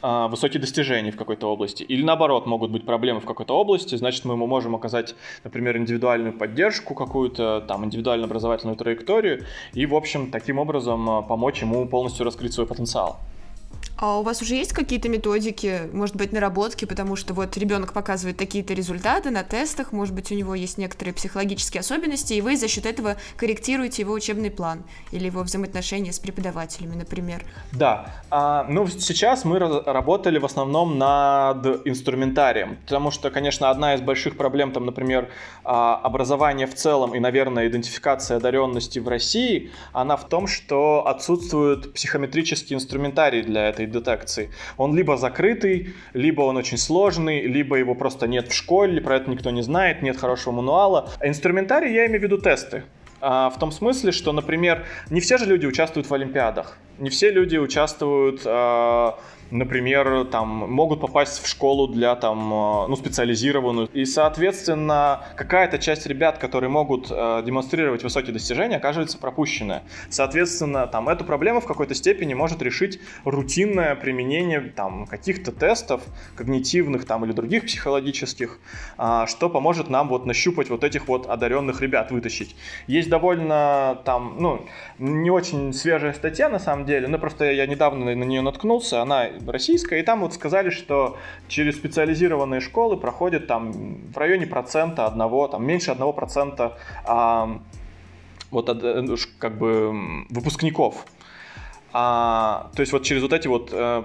а, 0.03 0.29
высокие 0.29 0.61
достижения 0.61 1.11
в 1.11 1.17
какой-то 1.17 1.51
области. 1.51 1.83
Или 1.83 2.03
наоборот, 2.03 2.47
могут 2.47 2.71
быть 2.71 2.85
проблемы 2.85 3.21
в 3.21 3.25
какой-то 3.25 3.59
области, 3.59 3.95
значит, 3.95 4.25
мы 4.25 4.35
ему 4.35 4.47
можем 4.47 4.75
оказать, 4.75 5.15
например, 5.43 5.79
индивидуальную 5.79 6.33
поддержку 6.33 6.95
какую-то, 6.95 7.65
там, 7.67 7.85
индивидуальную 7.85 8.27
образовательную 8.27 8.77
траекторию, 8.77 9.47
и, 9.73 9.87
в 9.87 9.95
общем, 9.95 10.31
таким 10.31 10.59
образом 10.59 11.09
а, 11.09 11.23
помочь 11.23 11.63
ему 11.63 11.87
полностью 11.89 12.25
раскрыть 12.25 12.53
свой 12.53 12.67
потенциал. 12.67 13.19
А 13.99 14.19
у 14.19 14.23
вас 14.23 14.43
уже 14.43 14.55
есть 14.57 14.73
какие-то 14.73 15.09
методики, 15.09 15.89
может 15.93 16.17
быть, 16.17 16.33
наработки, 16.33 16.85
потому 16.85 17.17
что 17.17 17.33
вот 17.33 17.57
ребенок 17.57 17.95
показывает 17.95 18.37
такие-то 18.37 18.75
результаты 18.75 19.31
на 19.31 19.43
тестах, 19.43 19.93
может 19.93 20.15
быть, 20.15 20.31
у 20.31 20.35
него 20.35 20.55
есть 20.55 20.77
некоторые 20.77 21.15
психологические 21.15 21.81
особенности, 21.81 22.35
и 22.35 22.43
вы 22.43 22.57
за 22.57 22.69
счет 22.69 22.85
этого 22.85 23.17
корректируете 23.37 24.03
его 24.03 24.13
учебный 24.13 24.51
план 24.51 24.83
или 25.13 25.27
его 25.27 25.43
взаимоотношения 25.43 26.13
с 26.13 26.19
преподавателями, 26.19 26.95
например. 26.95 27.43
Да, 27.73 28.15
а, 28.31 28.67
ну 28.69 28.87
сейчас 28.87 29.45
мы 29.47 29.59
работали 29.59 30.39
в 30.39 30.45
основном 30.45 30.99
над 30.99 31.87
инструментарием, 31.87 32.77
потому 32.83 33.11
что, 33.11 33.31
конечно, 33.31 33.71
одна 33.71 33.95
из 33.95 34.03
больших 34.03 34.37
проблем, 34.37 34.73
там, 34.73 34.85
например, 34.85 35.31
а, 35.65 35.97
образование 35.97 36.67
в 36.67 36.75
целом 36.75 37.15
и, 37.15 37.19
наверное, 37.19 37.67
идентификация 37.67 38.37
одаренности 38.37 38.99
в 38.99 39.09
России, 39.09 39.71
она 39.93 40.17
в 40.17 40.29
том, 40.29 40.47
что 40.47 41.07
отсутствует 41.07 41.95
психометрический 41.95 42.77
инструментарий 42.77 43.43
для 43.43 43.69
этой 43.71 43.86
детекции. 43.91 44.51
Он 44.77 44.97
либо 44.97 45.17
закрытый, 45.17 45.95
либо 46.13 46.43
он 46.43 46.57
очень 46.57 46.79
сложный, 46.79 47.43
либо 47.43 47.77
его 47.77 47.95
просто 47.95 48.27
нет 48.27 48.49
в 48.49 48.55
школе, 48.55 49.01
про 49.01 49.17
это 49.17 49.31
никто 49.31 49.51
не 49.51 49.63
знает, 49.63 50.03
нет 50.03 50.17
хорошего 50.17 50.55
мануала. 50.55 51.11
Инструментарий 51.23 51.93
я 51.93 52.07
имею 52.07 52.21
в 52.21 52.25
виду 52.25 52.39
тесты. 52.39 52.85
А, 53.21 53.51
в 53.51 53.59
том 53.59 53.73
смысле, 53.73 54.13
что, 54.13 54.33
например, 54.33 54.85
не 55.11 55.21
все 55.21 55.39
же 55.39 55.47
люди 55.47 55.67
участвуют 55.67 56.09
в 56.09 56.15
Олимпиадах. 56.15 56.79
Не 56.99 57.11
все 57.11 57.31
люди 57.31 57.57
участвуют 57.57 58.43
а, 58.45 59.19
например, 59.51 60.25
там, 60.25 60.49
могут 60.49 61.01
попасть 61.01 61.43
в 61.43 61.49
школу 61.49 61.89
для 61.89 62.15
там, 62.17 62.39
э, 62.53 62.87
ну, 62.89 62.97
специализированную. 62.97 63.89
И, 63.93 64.05
соответственно, 64.05 65.25
какая-то 65.37 65.79
часть 65.79 66.07
ребят, 66.07 66.39
которые 66.39 66.71
могут 66.71 67.09
э, 67.11 67.43
демонстрировать 67.45 68.03
высокие 68.03 68.33
достижения, 68.33 68.77
оказывается 68.77 69.19
пропущенная. 69.19 69.83
Соответственно, 70.11 70.87
там, 70.87 71.09
эту 71.09 71.25
проблему 71.25 71.61
в 71.61 71.67
какой-то 71.67 71.95
степени 71.95 72.35
может 72.35 72.63
решить 72.63 73.01
рутинное 73.25 73.95
применение 73.95 74.61
там, 74.61 75.07
каких-то 75.07 75.53
тестов, 75.53 76.03
когнитивных 76.37 77.05
там, 77.05 77.25
или 77.25 77.33
других 77.33 77.65
психологических, 77.65 78.59
э, 78.99 79.25
что 79.27 79.49
поможет 79.49 79.91
нам 79.91 80.09
вот 80.09 80.27
нащупать 80.27 80.71
вот 80.71 80.85
этих 80.85 81.09
вот 81.09 81.27
одаренных 81.27 81.81
ребят, 81.81 82.11
вытащить. 82.11 82.57
Есть 82.87 83.09
довольно 83.09 84.01
там, 84.05 84.37
ну, 84.39 84.67
не 84.99 85.31
очень 85.31 85.73
свежая 85.73 86.13
статья 86.13 86.49
на 86.49 86.59
самом 86.59 86.87
деле, 86.87 87.09
но 87.09 87.19
просто 87.19 87.51
я 87.53 87.67
недавно 87.67 88.15
на 88.15 88.25
нее 88.25 88.43
наткнулся, 88.43 89.03
она 89.03 89.29
российская, 89.47 90.01
и 90.01 90.03
там 90.03 90.21
вот 90.21 90.35
сказали, 90.35 90.71
что 90.71 91.17
через 91.49 91.77
специализированные 91.77 92.61
школы 92.61 92.97
проходит 92.97 93.47
там 93.47 93.73
в 94.13 94.17
районе 94.17 94.47
процента 94.47 95.07
одного, 95.07 95.49
там 95.49 95.65
меньше 95.65 95.91
одного 95.91 96.13
процента 96.13 96.79
а, 97.05 97.61
вот 98.51 98.69
э, 98.69 99.17
как 99.39 99.59
бы 99.59 100.25
выпускников. 100.31 101.07
А, 101.93 102.71
то 102.75 102.81
есть 102.81 102.93
вот 102.93 103.03
через 103.05 103.23
вот 103.23 103.33
эти 103.33 103.49
вот 103.49 103.71
э, 103.73 104.05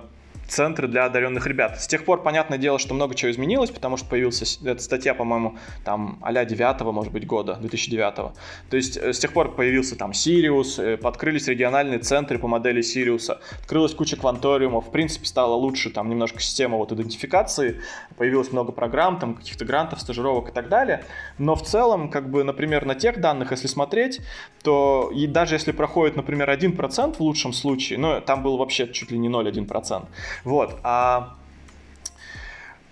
центры 0.51 0.87
для 0.87 1.05
одаренных 1.05 1.47
ребят. 1.47 1.81
С 1.81 1.87
тех 1.87 2.03
пор, 2.03 2.21
понятное 2.21 2.57
дело, 2.57 2.77
что 2.77 2.93
много 2.93 3.15
чего 3.15 3.31
изменилось, 3.31 3.71
потому 3.71 3.97
что 3.97 4.07
появилась 4.07 4.59
эта 4.63 4.81
статья, 4.81 5.13
по-моему, 5.13 5.57
там 5.83 6.19
а-ля 6.21 6.45
9 6.45 6.81
может 6.91 7.13
быть, 7.13 7.25
года, 7.25 7.55
2009 7.55 8.17
-го. 8.19 8.31
То 8.69 8.77
есть 8.77 8.97
э, 8.97 9.13
с 9.13 9.19
тех 9.19 9.33
пор 9.33 9.55
появился 9.55 9.95
там 9.95 10.13
Сириус, 10.13 10.79
э, 10.79 10.97
подкрылись 10.97 11.47
региональные 11.47 11.99
центры 11.99 12.37
по 12.37 12.47
модели 12.47 12.81
Сириуса, 12.81 13.39
открылась 13.61 13.93
куча 13.93 14.17
кванториумов, 14.17 14.87
в 14.87 14.91
принципе, 14.91 15.25
стало 15.25 15.55
лучше 15.55 15.89
там 15.89 16.09
немножко 16.09 16.41
система 16.41 16.77
вот 16.77 16.91
идентификации, 16.91 17.81
появилось 18.17 18.51
много 18.51 18.71
программ, 18.71 19.19
там 19.19 19.35
каких-то 19.35 19.65
грантов, 19.65 20.01
стажировок 20.01 20.49
и 20.49 20.51
так 20.51 20.67
далее. 20.69 21.05
Но 21.37 21.55
в 21.55 21.63
целом, 21.63 22.09
как 22.09 22.29
бы, 22.29 22.43
например, 22.43 22.85
на 22.85 22.95
тех 22.95 23.21
данных, 23.21 23.51
если 23.51 23.67
смотреть, 23.67 24.21
то 24.63 25.11
и 25.13 25.27
даже 25.27 25.55
если 25.55 25.71
проходит, 25.71 26.15
например, 26.15 26.49
1% 26.49 27.15
в 27.17 27.19
лучшем 27.21 27.53
случае, 27.53 27.99
ну, 27.99 28.21
там 28.21 28.43
был 28.43 28.57
вообще 28.57 28.87
чуть 28.91 29.11
ли 29.11 29.17
не 29.17 29.29
0,1%, 29.29 30.05
вот. 30.43 30.79
А 30.83 31.35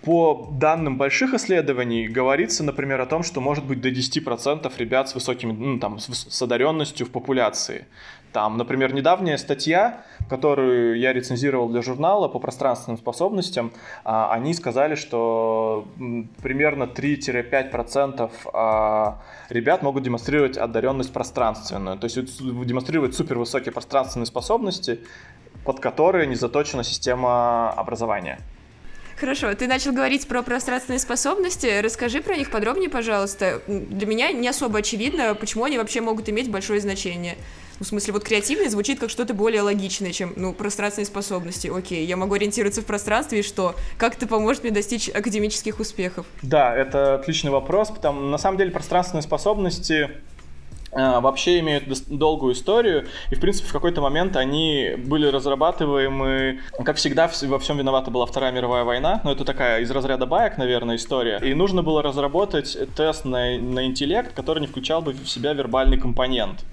по 0.02 0.48
данным 0.52 0.96
больших 0.96 1.34
исследований 1.34 2.08
говорится, 2.08 2.64
например, 2.64 3.00
о 3.00 3.06
том, 3.06 3.22
что 3.22 3.40
может 3.40 3.64
быть 3.64 3.82
до 3.82 3.90
10% 3.90 4.72
ребят 4.78 5.10
с 5.10 5.14
высокими, 5.14 5.52
ну, 5.52 5.78
там, 5.78 5.98
с, 5.98 6.42
одаренностью 6.42 7.06
в 7.06 7.10
популяции. 7.10 7.86
Там, 8.32 8.56
например, 8.56 8.94
недавняя 8.94 9.36
статья, 9.36 10.04
которую 10.28 10.98
я 10.98 11.12
рецензировал 11.12 11.68
для 11.68 11.82
журнала 11.82 12.28
по 12.28 12.38
пространственным 12.38 12.96
способностям, 12.96 13.72
а, 14.04 14.32
они 14.32 14.54
сказали, 14.54 14.94
что 14.94 15.86
примерно 16.40 16.84
3-5% 16.84 18.30
а, 18.54 19.20
ребят 19.50 19.82
могут 19.82 20.04
демонстрировать 20.04 20.56
одаренность 20.56 21.12
пространственную, 21.12 21.98
то 21.98 22.04
есть 22.04 22.40
демонстрировать 22.40 23.14
супервысокие 23.14 23.72
пространственные 23.72 24.26
способности, 24.26 25.00
под 25.64 25.80
которые 25.80 26.26
не 26.26 26.36
заточена 26.36 26.84
система 26.84 27.70
образования. 27.70 28.40
Хорошо, 29.20 29.54
ты 29.54 29.66
начал 29.66 29.92
говорить 29.92 30.26
про 30.26 30.42
пространственные 30.42 30.98
способности. 30.98 31.80
Расскажи 31.80 32.22
про 32.22 32.36
них 32.36 32.50
подробнее, 32.50 32.88
пожалуйста. 32.88 33.60
Для 33.66 34.06
меня 34.06 34.32
не 34.32 34.48
особо 34.48 34.78
очевидно, 34.78 35.34
почему 35.34 35.64
они 35.64 35.76
вообще 35.76 36.00
могут 36.00 36.30
иметь 36.30 36.50
большое 36.50 36.80
значение. 36.80 37.36
Ну, 37.80 37.84
в 37.84 37.88
смысле, 37.88 38.14
вот 38.14 38.24
креативный 38.24 38.68
звучит 38.68 38.98
как 38.98 39.10
что-то 39.10 39.34
более 39.34 39.60
логичное, 39.60 40.12
чем, 40.12 40.32
ну, 40.36 40.54
пространственные 40.54 41.06
способности. 41.06 41.70
Окей, 41.74 42.06
я 42.06 42.16
могу 42.16 42.34
ориентироваться 42.34 42.80
в 42.82 42.86
пространстве, 42.86 43.40
и 43.40 43.42
что? 43.42 43.74
Как 43.98 44.16
это 44.16 44.26
поможет 44.26 44.62
мне 44.62 44.72
достичь 44.72 45.08
академических 45.08 45.80
успехов? 45.80 46.26
Да, 46.42 46.74
это 46.74 47.14
отличный 47.14 47.50
вопрос, 47.50 47.90
потому 47.90 48.20
на 48.22 48.36
самом 48.38 48.56
деле 48.58 48.70
пространственные 48.70 49.22
способности 49.22 50.10
вообще 50.92 51.60
имеют 51.60 51.84
долгую 52.08 52.54
историю, 52.54 53.06
и, 53.30 53.34
в 53.34 53.40
принципе, 53.40 53.68
в 53.68 53.72
какой-то 53.72 54.00
момент 54.00 54.36
они 54.36 54.94
были 54.96 55.26
разрабатываемы, 55.26 56.60
как 56.84 56.96
всегда, 56.96 57.30
во 57.42 57.58
всем 57.58 57.78
виновата 57.78 58.10
была 58.10 58.26
Вторая 58.26 58.52
мировая 58.52 58.84
война, 58.84 59.20
но 59.24 59.32
это 59.32 59.44
такая 59.44 59.80
из 59.80 59.90
разряда 59.90 60.26
баек, 60.26 60.58
наверное, 60.58 60.96
история, 60.96 61.38
и 61.38 61.54
нужно 61.54 61.82
было 61.82 62.02
разработать 62.02 62.76
тест 62.96 63.24
на, 63.24 63.58
на 63.58 63.86
интеллект, 63.86 64.32
который 64.34 64.60
не 64.60 64.66
включал 64.66 65.02
бы 65.02 65.12
в 65.12 65.28
себя 65.28 65.52
вербальный 65.52 65.98
компонент. 65.98 66.64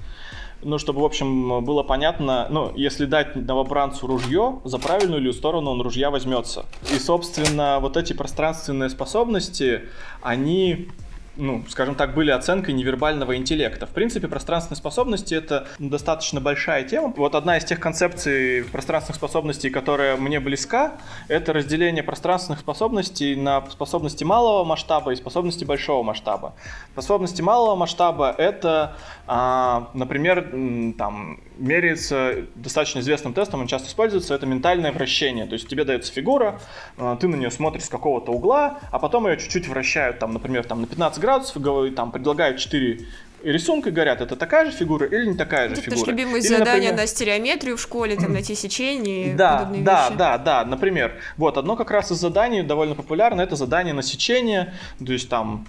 Ну, 0.64 0.80
чтобы, 0.80 1.02
в 1.02 1.06
общем, 1.06 1.64
было 1.64 1.84
понятно, 1.84 2.48
ну, 2.50 2.72
если 2.76 3.06
дать 3.06 3.36
новобранцу 3.36 4.08
ружье, 4.08 4.60
за 4.64 4.80
правильную 4.80 5.22
ли 5.22 5.32
сторону 5.32 5.70
он 5.70 5.82
ружья 5.82 6.10
возьмется. 6.10 6.66
И, 6.92 6.98
собственно, 6.98 7.78
вот 7.80 7.96
эти 7.96 8.14
пространственные 8.14 8.90
способности, 8.90 9.84
они 10.24 10.88
ну, 11.38 11.63
скажем 11.70 11.96
так, 11.96 12.13
были 12.13 12.32
оценкой 12.32 12.74
невербального 12.74 13.36
интеллекта. 13.38 13.86
В 13.86 13.91
принципе, 13.91 14.27
пространственные 14.27 14.77
способности— 14.77 15.34
это 15.36 15.67
достаточно 15.79 16.41
большая 16.41 16.84
тема. 16.84 17.13
Вот 17.15 17.36
одна 17.36 17.58
из 17.58 17.65
тех 17.65 17.79
концепций 17.79 18.63
пространственных 18.65 19.15
способностей, 19.15 19.70
которая 19.70 20.17
мне 20.17 20.39
близка, 20.39 20.94
это 21.27 21.53
разделение 21.53 22.03
пространственных 22.03 22.60
способностей 22.60 23.36
на 23.36 23.62
способности 23.70 24.24
малого 24.24 24.63
масштаба 24.63 25.13
и 25.13 25.15
способности 25.15 25.63
большого 25.63 26.03
масштаба. 26.03 26.53
Способности 26.94 27.41
малого 27.41 27.75
масштаба— 27.75 28.34
это, 28.38 28.96
а, 29.27 29.89
например, 29.94 30.51
там, 30.98 31.39
меряется 31.58 32.46
достаточно 32.56 33.00
известным 33.00 33.34
тестом, 33.34 33.62
он 33.62 33.68
часто 33.68 33.88
используется, 33.88 34.34
это 34.34 34.46
ментальное 34.46 34.92
вращение. 34.92 35.46
То 35.46 35.54
есть 35.54 35.68
тебе 35.68 35.84
дается 35.84 36.12
фигура, 36.12 36.60
а, 36.98 37.16
ты 37.16 37.28
на 37.28 37.36
нее 37.36 37.52
смотришь 37.52 37.86
с 37.86 37.90
какого-то 37.90 38.32
угла, 38.32 38.80
а 38.92 39.00
потом 39.00 39.28
ее 39.28 39.38
чуть-чуть 39.38 39.68
вращают, 39.68 40.20
там, 40.20 40.34
например, 40.34 40.64
там, 40.64 40.82
на 40.82 40.88
15 40.88 41.20
градусов, 41.20 41.58
и 41.58 41.92
там 41.92 42.12
предлагают 42.12 42.60
4 42.60 43.06
рисунка 43.44 43.92
говорят, 43.92 44.22
это 44.22 44.36
такая 44.36 44.66
же 44.66 44.72
фигура 44.72 45.06
или 45.06 45.26
не 45.28 45.36
такая 45.36 45.70
же 45.70 45.74
это 45.74 45.82
фигура. 45.82 46.02
Это 46.02 46.12
любимые 46.12 46.40
или, 46.40 46.48
задания 46.48 46.92
например... 46.92 46.96
на 46.96 47.08
стереометрию 47.08 47.78
в 47.78 47.82
школе, 47.82 48.16
там, 48.16 48.34
найти 48.34 48.56
сечение 48.56 49.32
и 49.32 49.34
да, 49.34 49.58
подобные 49.58 49.84
да, 49.84 50.04
вещи. 50.04 50.18
Да, 50.18 50.38
да, 50.38 50.64
да, 50.64 50.66
например. 50.66 51.16
Вот, 51.38 51.58
одно 51.58 51.76
как 51.76 51.92
раз 51.92 52.12
из 52.12 52.18
заданий 52.18 52.64
довольно 52.64 52.96
популярно, 52.96 53.42
это 53.42 53.56
задание 53.56 53.94
на 53.94 54.04
сечение, 54.04 54.74
то 55.06 55.14
есть 55.14 55.30
там 55.30 55.68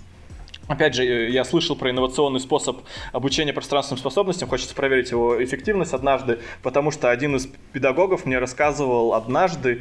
Опять 0.68 0.94
же, 0.94 1.04
я 1.30 1.44
слышал 1.44 1.75
про 1.76 1.90
инновационный 1.90 2.40
способ 2.40 2.82
обучения 3.12 3.54
пространственным 3.54 3.98
способностям, 3.98 4.48
хочется 4.50 4.75
проверить 4.75 5.10
его 5.10 5.42
эффективность 5.42 5.94
однажды, 5.94 6.40
потому 6.62 6.90
что 6.90 7.10
один 7.10 7.37
из 7.37 7.48
педагогов 7.72 8.26
мне 8.26 8.38
рассказывал 8.38 9.14
однажды, 9.14 9.80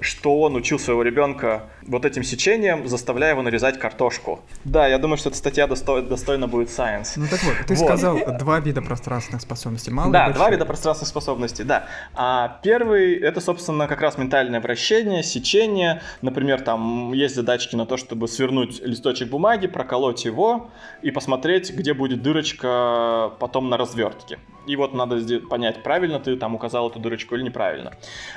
что 0.00 0.40
он 0.40 0.56
учил 0.56 0.78
своего 0.78 1.02
ребенка 1.02 1.70
вот 1.82 2.04
этим 2.04 2.22
сечением, 2.22 2.86
заставляя 2.88 3.32
его 3.32 3.42
нарезать 3.42 3.78
картошку. 3.78 4.40
Да, 4.64 4.86
я 4.86 4.98
думаю, 4.98 5.16
что 5.16 5.28
эта 5.28 5.38
статья 5.38 5.66
достой, 5.66 6.02
достойна 6.02 6.48
будет 6.48 6.68
Science. 6.68 7.12
Ну 7.16 7.26
так 7.28 7.42
вот, 7.42 7.54
ты 7.66 7.74
вот. 7.74 7.84
сказал 7.84 8.18
два 8.38 8.60
вида 8.60 8.82
пространственных 8.82 9.42
способностей, 9.42 9.90
малый 9.90 10.12
Да, 10.12 10.30
два 10.30 10.50
вида 10.50 10.64
пространственных 10.64 11.08
способностей, 11.08 11.64
да. 11.64 11.86
А 12.14 12.60
первый, 12.62 13.14
это, 13.14 13.40
собственно, 13.40 13.86
как 13.86 14.00
раз 14.00 14.18
ментальное 14.18 14.60
вращение, 14.60 15.22
сечение. 15.22 16.02
Например, 16.20 16.60
там 16.60 17.12
есть 17.12 17.34
задачки 17.34 17.76
на 17.76 17.86
то, 17.86 17.96
чтобы 17.96 18.28
свернуть 18.28 18.80
листочек 18.80 19.28
бумаги, 19.28 19.66
проколоть 19.66 20.24
его 20.24 20.70
и 21.02 21.10
посмотреть, 21.10 21.72
где 21.72 21.94
будет 21.94 22.22
дырочка 22.22 23.32
потом 23.38 23.68
на 23.68 23.76
развертке. 23.76 24.38
И 24.66 24.76
вот 24.76 24.94
надо 24.94 25.20
понять, 25.50 25.82
правильно 25.82 26.20
ты 26.20 26.36
там 26.36 26.54
указал 26.54 26.88
эту 26.88 26.98
дырочку 26.98 27.34
или 27.34 27.42
неправильно. 27.42 27.92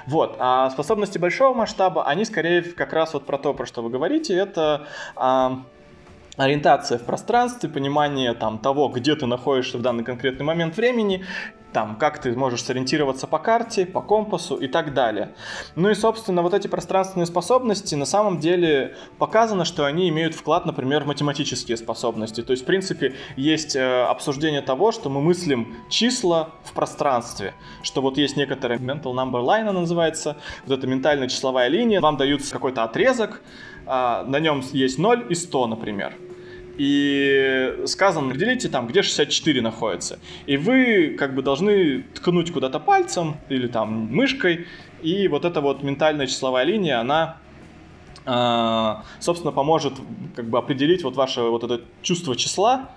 Вот. 0.07 0.35
А 0.39 0.69
способности 0.69 1.17
большого 1.17 1.53
масштаба, 1.53 2.05
они 2.05 2.25
скорее 2.25 2.61
как 2.61 2.93
раз 2.93 3.13
вот 3.13 3.25
про 3.25 3.37
то, 3.37 3.53
про 3.53 3.65
что 3.65 3.81
вы 3.81 3.89
говорите, 3.89 4.35
это 4.35 4.87
а, 5.15 5.61
ориентация 6.37 6.97
в 6.97 7.03
пространстве, 7.03 7.69
понимание 7.69 8.33
там 8.33 8.57
того, 8.57 8.89
где 8.89 9.15
ты 9.15 9.25
находишься 9.25 9.77
в 9.77 9.81
данный 9.81 10.03
конкретный 10.03 10.45
момент 10.45 10.75
времени, 10.77 11.25
там, 11.75 11.97
как 11.97 12.19
ты 12.19 12.33
можешь 12.37 12.63
сориентироваться 12.63 13.27
по 13.27 13.37
карте, 13.37 13.85
по 13.85 13.99
компасу 13.99 14.55
и 14.55 14.69
так 14.69 14.93
далее. 14.93 15.35
Ну 15.75 15.89
и, 15.89 15.93
собственно, 15.93 16.41
вот 16.41 16.53
эти 16.53 16.69
пространственные 16.69 17.25
способности, 17.25 17.95
на 17.95 18.05
самом 18.05 18.39
деле 18.39 18.95
показано, 19.17 19.65
что 19.65 19.83
они 19.83 20.07
имеют 20.07 20.35
вклад, 20.35 20.65
например, 20.65 21.03
в 21.03 21.07
математические 21.07 21.75
способности. 21.75 22.41
То 22.43 22.51
есть, 22.51 22.63
в 22.63 22.65
принципе, 22.65 23.15
есть 23.35 23.75
э, 23.75 24.03
обсуждение 24.03 24.61
того, 24.61 24.93
что 24.93 25.09
мы 25.09 25.21
мыслим 25.21 25.75
числа 25.89 26.51
в 26.63 26.71
пространстве, 26.71 27.53
что 27.83 28.01
вот 28.01 28.17
есть 28.17 28.37
некоторая 28.37 28.79
mental 28.79 29.13
number 29.13 29.43
line, 29.43 29.67
она 29.67 29.81
называется, 29.81 30.37
вот 30.65 30.79
эта 30.79 30.87
ментальная 30.87 31.27
числовая 31.27 31.67
линия, 31.67 31.99
вам 31.99 32.15
даются 32.15 32.53
какой-то 32.53 32.85
отрезок, 32.85 33.41
э, 33.85 34.23
на 34.25 34.39
нем 34.39 34.63
есть 34.71 34.97
0 34.97 35.25
и 35.29 35.35
100, 35.35 35.67
например 35.67 36.13
и 36.77 37.83
сказано, 37.85 38.27
определите 38.27 38.69
там, 38.69 38.87
где 38.87 39.01
64 39.01 39.61
находится. 39.61 40.19
И 40.45 40.57
вы 40.57 41.15
как 41.17 41.35
бы 41.35 41.41
должны 41.41 42.03
ткнуть 42.13 42.51
куда-то 42.51 42.79
пальцем 42.79 43.37
или 43.49 43.67
там 43.67 44.07
мышкой, 44.13 44.67
и 45.01 45.27
вот 45.27 45.45
эта 45.45 45.61
вот 45.61 45.83
ментальная 45.83 46.27
числовая 46.27 46.65
линия, 46.65 46.99
она 46.99 47.37
э, 48.25 49.03
собственно 49.19 49.51
поможет 49.51 49.93
как 50.35 50.49
бы 50.49 50.57
определить 50.57 51.03
вот 51.03 51.15
ваше 51.15 51.41
вот 51.41 51.63
это 51.63 51.81
чувство 52.01 52.35
числа, 52.35 52.89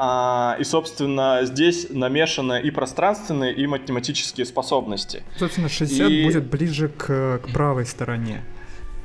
а, 0.00 0.56
и, 0.60 0.64
собственно, 0.64 1.40
здесь 1.42 1.88
намешаны 1.90 2.60
и 2.62 2.70
пространственные, 2.70 3.52
и 3.52 3.66
математические 3.66 4.46
способности. 4.46 5.24
Собственно, 5.38 5.68
60 5.68 6.08
и... 6.08 6.24
будет 6.24 6.44
ближе 6.44 6.88
к, 6.88 7.40
к 7.44 7.52
правой 7.52 7.84
стороне. 7.84 8.44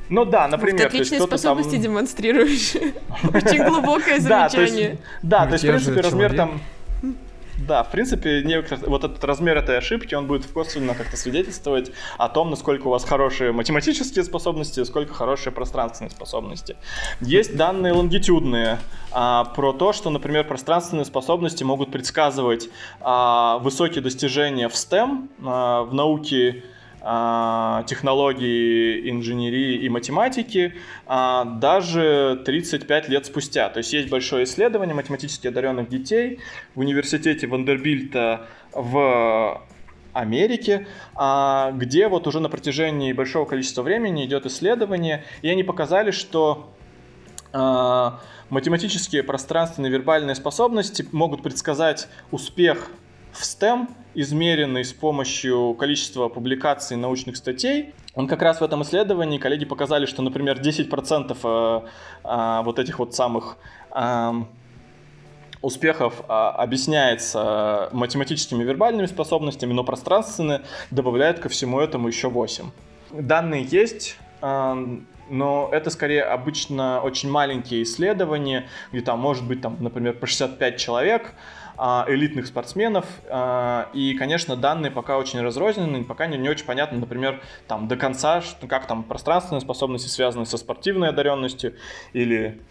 Ну 0.10 0.26
да, 0.26 0.48
например. 0.48 0.82
Ты 0.82 0.86
отличные 0.88 1.22
способности 1.22 1.74
там... 1.74 1.82
демонстрируешь. 1.82 2.76
Очень 3.34 3.64
глубокое 3.64 4.20
замечание. 4.20 4.98
Да, 5.22 5.46
то 5.46 5.54
есть, 5.54 5.64
в 5.64 5.68
принципе, 5.68 6.02
размер 6.02 6.36
там... 6.36 6.62
Да, 7.68 7.84
в 7.84 7.92
принципе, 7.92 8.42
не, 8.44 8.62
вот 8.88 9.04
этот 9.04 9.24
размер 9.24 9.58
этой 9.58 9.78
ошибки, 9.78 10.16
он 10.16 10.26
будет 10.26 10.46
косвенно 10.48 10.96
как-то 10.96 11.16
свидетельствовать 11.16 11.92
о 12.18 12.28
том, 12.28 12.50
насколько 12.50 12.88
у 12.88 12.90
вас 12.90 13.06
хорошие 13.06 13.52
математические 13.52 14.24
способности, 14.26 14.84
сколько 14.84 15.14
хорошие 15.14 15.54
пространственные 15.54 16.12
способности. 16.12 16.76
Есть 17.22 17.56
данные 17.56 17.94
лонгитюдные 17.94 18.80
а, 19.12 19.46
про 19.46 19.72
то, 19.72 19.94
что, 19.94 20.10
например, 20.10 20.46
пространственные 20.46 21.06
способности 21.06 21.64
могут 21.64 21.92
предсказывать 21.92 22.70
а, 23.00 23.60
высокие 23.60 24.02
достижения 24.02 24.68
в 24.68 24.74
STEM, 24.74 25.30
а, 25.46 25.84
в 25.84 25.94
науке 25.94 26.64
а, 26.64 26.73
технологии, 27.04 29.10
инженерии 29.10 29.76
и 29.76 29.90
математики 29.90 30.76
а, 31.06 31.44
даже 31.44 32.42
35 32.46 33.10
лет 33.10 33.26
спустя. 33.26 33.70
То 33.70 33.80
есть 33.80 33.92
есть 33.92 34.10
большое 34.10 34.46
исследование 34.46 34.96
математически 34.96 35.48
одаренных 35.48 35.90
детей 35.90 36.40
в 36.76 36.80
университете 36.80 37.48
Вандербильта 37.48 38.48
в 38.72 39.62
Америке, 40.14 40.88
а, 41.16 41.74
где 41.74 42.08
вот 42.08 42.26
уже 42.26 42.40
на 42.40 42.48
протяжении 42.48 43.12
большого 43.12 43.46
количества 43.46 43.82
времени 43.82 44.26
идет 44.26 44.46
исследование, 44.46 45.26
и 45.42 45.50
они 45.50 45.64
показали, 45.64 46.12
что 46.12 46.70
математические 48.50 49.22
пространственные 49.22 49.92
вербальные 49.92 50.34
способности 50.34 51.06
могут 51.12 51.44
предсказать 51.44 52.08
успех 52.32 52.90
в 53.34 53.42
STEM, 53.42 53.88
измеренный 54.14 54.86
с 54.86 54.94
помощью 54.94 55.74
количества 55.74 56.30
публикаций 56.30 56.96
научных 56.98 57.36
статей. 57.36 57.94
Он 58.14 58.28
как 58.28 58.42
раз 58.44 58.62
в 58.62 58.64
этом 58.64 58.84
исследовании 58.84 59.40
коллеги 59.40 59.66
показали, 59.66 60.06
что, 60.06 60.22
например, 60.22 60.60
10% 60.60 61.38
э, 61.44 61.88
э, 62.24 62.62
вот 62.64 62.80
этих 62.80 63.00
вот 63.00 63.16
самых 63.16 63.58
э, 63.92 64.32
успехов 65.62 66.22
объясняется 66.28 67.90
математическими 67.94 68.64
вербальными 68.64 69.06
способностями, 69.06 69.72
но 69.72 69.86
пространственные 69.86 70.64
добавляют 70.92 71.40
ко 71.40 71.48
всему 71.48 71.80
этому 71.80 72.10
еще 72.10 72.28
8. 72.28 72.66
Данные 73.12 73.64
есть, 73.64 74.18
но 74.42 75.70
это 75.72 75.90
скорее 75.90 76.24
обычно 76.24 77.00
очень 77.00 77.32
маленькие 77.32 77.84
исследования, 77.84 78.68
где 78.92 79.02
там 79.02 79.20
может 79.20 79.48
быть, 79.48 79.62
там, 79.62 79.78
например, 79.80 80.16
по 80.16 80.28
65 80.28 80.78
человек, 80.78 81.34
а, 81.34 81.42
элитных 82.08 82.48
спортсменов. 82.48 83.06
А, 83.30 83.90
и, 83.94 84.14
конечно, 84.14 84.56
данные 84.56 84.92
пока 84.92 85.18
очень 85.18 85.42
разрознены, 85.42 86.04
пока 86.04 86.28
не, 86.28 86.38
не 86.38 86.50
очень 86.50 86.66
понятно, 86.66 87.00
например, 87.00 87.42
там 87.68 87.88
до 87.88 87.96
конца, 87.96 88.42
что, 88.42 88.68
как 88.68 88.88
там 88.88 89.04
пространственные 89.04 89.62
способности 89.62 90.08
связаны 90.08 90.46
со 90.46 90.58
спортивной 90.58 91.10
одаренностью 91.10 91.76
или 92.14 92.62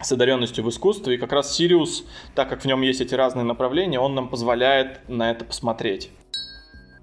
с 0.00 0.12
одаренностью 0.12 0.64
в 0.64 0.68
искусстве. 0.68 1.14
И 1.14 1.18
как 1.18 1.32
раз 1.32 1.54
Сириус, 1.54 2.04
так 2.34 2.48
как 2.48 2.62
в 2.62 2.64
нем 2.64 2.82
есть 2.82 3.00
эти 3.00 3.14
разные 3.14 3.44
направления, 3.44 3.98
он 3.98 4.14
нам 4.14 4.28
позволяет 4.28 5.08
на 5.08 5.30
это 5.30 5.44
посмотреть. 5.44 6.10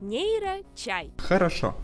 Нейрочай. 0.02 1.12
Хорошо. 1.18 1.76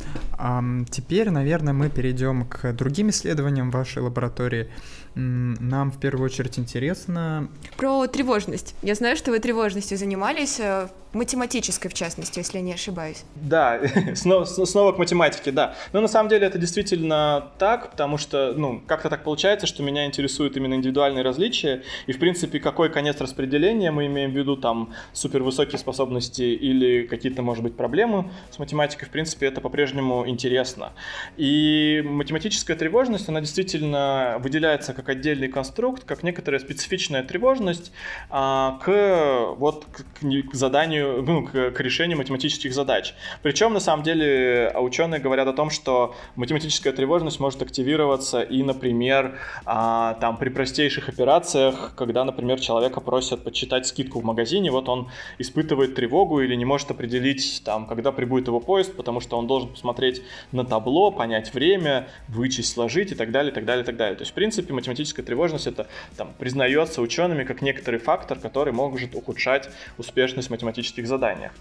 А, 0.44 0.64
теперь, 0.90 1.30
наверное, 1.30 1.72
мы 1.72 1.90
перейдем 1.90 2.46
к 2.46 2.74
другим 2.74 3.12
исследованиям 3.12 3.70
вашей 3.70 4.02
лаборатории. 4.02 4.72
Нам 5.14 5.92
в 5.92 6.00
первую 6.00 6.26
очередь 6.26 6.58
интересно... 6.58 7.48
Про 7.78 8.08
тревожность. 8.08 8.74
Я 8.82 8.96
знаю, 8.96 9.18
что 9.18 9.30
вы 9.32 9.40
тревожностью 9.40 9.98
занимались, 9.98 10.60
э, 10.60 10.88
математической 11.14 11.90
в 11.90 11.94
частности, 11.94 12.40
если 12.40 12.60
я 12.60 12.64
не 12.64 12.74
ошибаюсь. 12.74 13.24
Да, 13.36 13.82
снова, 14.16 14.46
снова 14.46 14.94
к 14.94 14.98
математике, 14.98 15.52
да. 15.52 15.76
Но 15.92 16.00
на 16.00 16.08
самом 16.08 16.30
деле 16.30 16.48
это 16.48 16.58
действительно 16.58 17.50
так, 17.58 17.92
потому 17.92 18.18
что, 18.18 18.54
ну, 18.56 18.82
как-то 18.88 19.10
так 19.10 19.24
получается, 19.24 19.68
что 19.68 19.84
меня 19.84 20.06
интересуют 20.06 20.56
именно 20.56 20.76
индивидуальные 20.76 21.24
различия, 21.24 21.84
и, 22.08 22.14
в 22.14 22.20
принципе, 22.20 22.60
какой 22.60 22.90
конец 22.90 23.20
распределения 23.20 23.92
мы 23.92 24.06
имеем 24.06 24.32
в 24.32 24.36
виду, 24.36 24.56
там, 24.56 24.94
супервысокие 25.12 25.78
способности 25.78 26.44
или 26.44 27.06
какие-то, 27.06 27.42
может 27.42 27.64
быть, 27.64 27.76
проблемы 27.76 28.32
с 28.50 28.60
математикой, 28.60 29.10
в 29.10 29.12
принципе, 29.12 29.48
это 29.48 29.60
по-прежнему 29.60 30.26
интересно. 30.32 30.94
И 31.38 32.02
математическая 32.06 32.76
тревожность, 32.76 33.30
она 33.30 33.42
действительно 33.42 34.38
выделяется 34.40 34.94
как 34.94 35.10
отдельный 35.10 35.48
конструкт, 35.48 36.04
как 36.04 36.24
некоторая 36.24 36.60
специфичная 36.60 37.24
тревожность 37.24 37.92
а, 38.30 38.80
к, 38.84 39.56
вот, 39.58 39.86
к, 39.86 40.50
к 40.50 40.54
заданию, 40.54 41.22
ну, 41.22 41.46
к, 41.46 41.72
к 41.72 41.80
решению 41.80 42.18
математических 42.18 42.74
задач. 42.74 43.14
Причем, 43.42 43.74
на 43.74 43.80
самом 43.80 44.04
деле, 44.04 44.74
ученые 44.76 45.22
говорят 45.22 45.48
о 45.48 45.54
том, 45.54 45.70
что 45.70 46.16
математическая 46.36 46.94
тревожность 46.94 47.40
может 47.40 47.62
активироваться 47.62 48.42
и, 48.42 48.64
например, 48.64 49.38
а, 49.66 50.16
там, 50.16 50.38
при 50.38 50.50
простейших 50.50 51.10
операциях, 51.10 51.94
когда, 51.96 52.24
например, 52.24 52.60
человека 52.60 53.02
просят 53.02 53.44
подсчитать 53.44 53.88
скидку 53.88 54.20
в 54.20 54.24
магазине, 54.24 54.72
вот 54.72 54.90
он 54.90 55.10
испытывает 55.38 55.96
тревогу 55.96 56.42
или 56.42 56.56
не 56.56 56.66
может 56.66 56.92
определить, 56.92 57.62
там, 57.66 57.88
когда 57.88 58.12
прибудет 58.12 58.48
его 58.48 58.60
поезд, 58.60 58.96
потому 58.96 59.20
что 59.20 59.38
он 59.38 59.48
должен 59.48 59.70
посмотреть 59.70 60.21
на 60.52 60.66
табло, 60.66 61.12
понять 61.12 61.54
время, 61.54 62.08
вычесть, 62.28 62.74
сложить 62.74 63.12
и 63.12 63.16
так 63.16 63.32
далее, 63.32 63.52
и 63.52 63.56
так 63.56 63.66
далее, 63.66 63.84
и 63.84 63.86
так 63.86 63.98
далее. 63.98 64.16
То 64.16 64.22
есть, 64.22 64.32
в 64.32 64.36
принципе, 64.36 64.74
математическая 64.74 65.26
тревожность 65.26 65.68
это 65.68 65.88
там, 66.18 66.34
признается 66.38 67.02
учеными 67.02 67.44
как 67.44 67.62
некоторый 67.62 68.00
фактор, 68.00 68.40
который 68.40 68.74
может 68.74 69.16
ухудшать 69.16 69.70
успешность 69.98 70.48
в 70.50 70.52
математических 70.52 71.08
заданиях. 71.08 71.52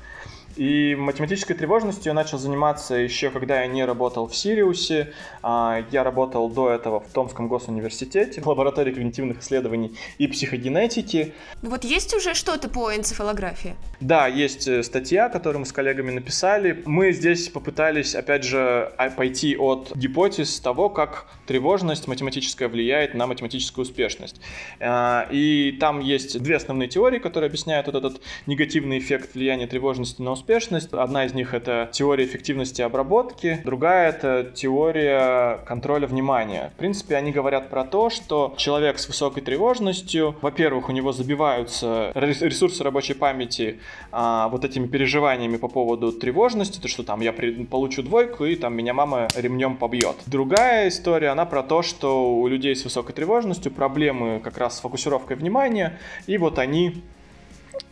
И 0.61 0.95
математической 0.95 1.55
тревожностью 1.55 2.11
я 2.11 2.15
начал 2.15 2.37
заниматься 2.37 2.95
еще 2.95 3.31
когда 3.31 3.63
я 3.63 3.67
не 3.67 3.83
работал 3.83 4.27
в 4.29 4.37
Сириусе. 4.37 5.15
А, 5.43 5.83
я 5.91 6.05
работал 6.05 6.51
до 6.51 6.69
этого 6.69 7.01
в 7.01 7.11
Томском 7.15 7.49
госуниверситете 7.49 8.43
в 8.43 8.47
лаборатории 8.47 8.93
когнитивных 8.93 9.41
исследований 9.41 9.97
и 10.19 10.27
психогенетики. 10.27 11.33
Вот 11.63 11.85
есть 11.85 12.15
уже 12.15 12.35
что-то 12.35 12.69
по 12.69 12.95
энцефалографии? 12.95 13.75
Да, 14.01 14.27
есть 14.27 14.69
э, 14.69 14.83
статья, 14.83 15.31
которую 15.31 15.61
мы 15.61 15.67
с 15.67 15.73
коллегами 15.73 16.11
написали. 16.11 16.83
Мы 16.85 17.13
здесь 17.13 17.49
попытались, 17.49 18.15
опять 18.15 18.45
же, 18.45 18.93
а, 18.99 19.09
пойти 19.09 19.57
от 19.57 19.97
гипотез 19.97 20.61
того, 20.61 20.91
как 20.91 21.27
тревожность 21.47 22.07
математическая 22.07 22.69
влияет 22.69 23.15
на 23.15 23.27
математическую 23.27 23.85
успешность. 23.85 24.43
А, 24.79 25.27
и 25.31 25.75
там 25.81 26.01
есть 26.01 26.39
две 26.43 26.57
основные 26.57 26.91
теории, 26.91 27.19
которые 27.19 27.49
объясняют 27.49 27.87
вот 27.87 27.97
этот 27.97 28.21
негативный 28.45 28.99
эффект 28.99 29.35
влияния 29.35 29.67
тревожности 29.67 30.21
на 30.21 30.33
успешность. 30.33 30.50
Одна 30.51 31.27
из 31.27 31.35
них 31.35 31.55
это 31.55 31.89
теория 31.93 32.25
эффективности 32.25 32.83
обработки, 32.83 33.61
другая 33.65 34.09
это 34.09 34.51
теория 34.53 35.59
контроля 35.65 36.09
внимания. 36.09 36.73
В 36.75 36.79
принципе, 36.79 37.15
они 37.15 37.31
говорят 37.31 37.71
про 37.71 37.85
то, 37.85 38.11
что 38.11 38.55
человек 38.57 38.99
с 38.99 39.07
высокой 39.07 39.45
тревожностью, 39.45 40.35
во-первых, 40.43 40.89
у 40.89 40.93
него 40.93 41.13
забиваются 41.13 42.11
ресурсы 42.17 42.83
рабочей 42.83 43.15
памяти 43.15 43.79
а, 44.11 44.49
вот 44.49 44.65
этими 44.65 44.89
переживаниями 44.89 45.57
по 45.57 45.69
поводу 45.69 46.11
тревожности, 46.11 46.81
то 46.81 46.89
что 46.89 47.05
там 47.05 47.21
я 47.21 47.33
при, 47.33 47.65
получу 47.65 48.03
двойку 48.03 48.45
и 48.45 48.57
там 48.57 48.75
меня 48.75 48.93
мама 48.93 49.29
ремнем 49.37 49.77
побьет. 49.77 50.17
Другая 50.27 50.89
история, 50.89 51.29
она 51.29 51.45
про 51.45 51.63
то, 51.63 51.83
что 51.83 52.35
у 52.35 52.49
людей 52.49 52.75
с 52.75 52.83
высокой 52.83 53.13
тревожностью 53.13 53.71
проблемы 53.71 54.41
как 54.43 54.59
раз 54.59 54.79
с 54.79 54.81
фокусировкой 54.81 55.37
внимания, 55.37 55.99
и 56.27 56.39
вот 56.39 56.59
они 56.59 57.03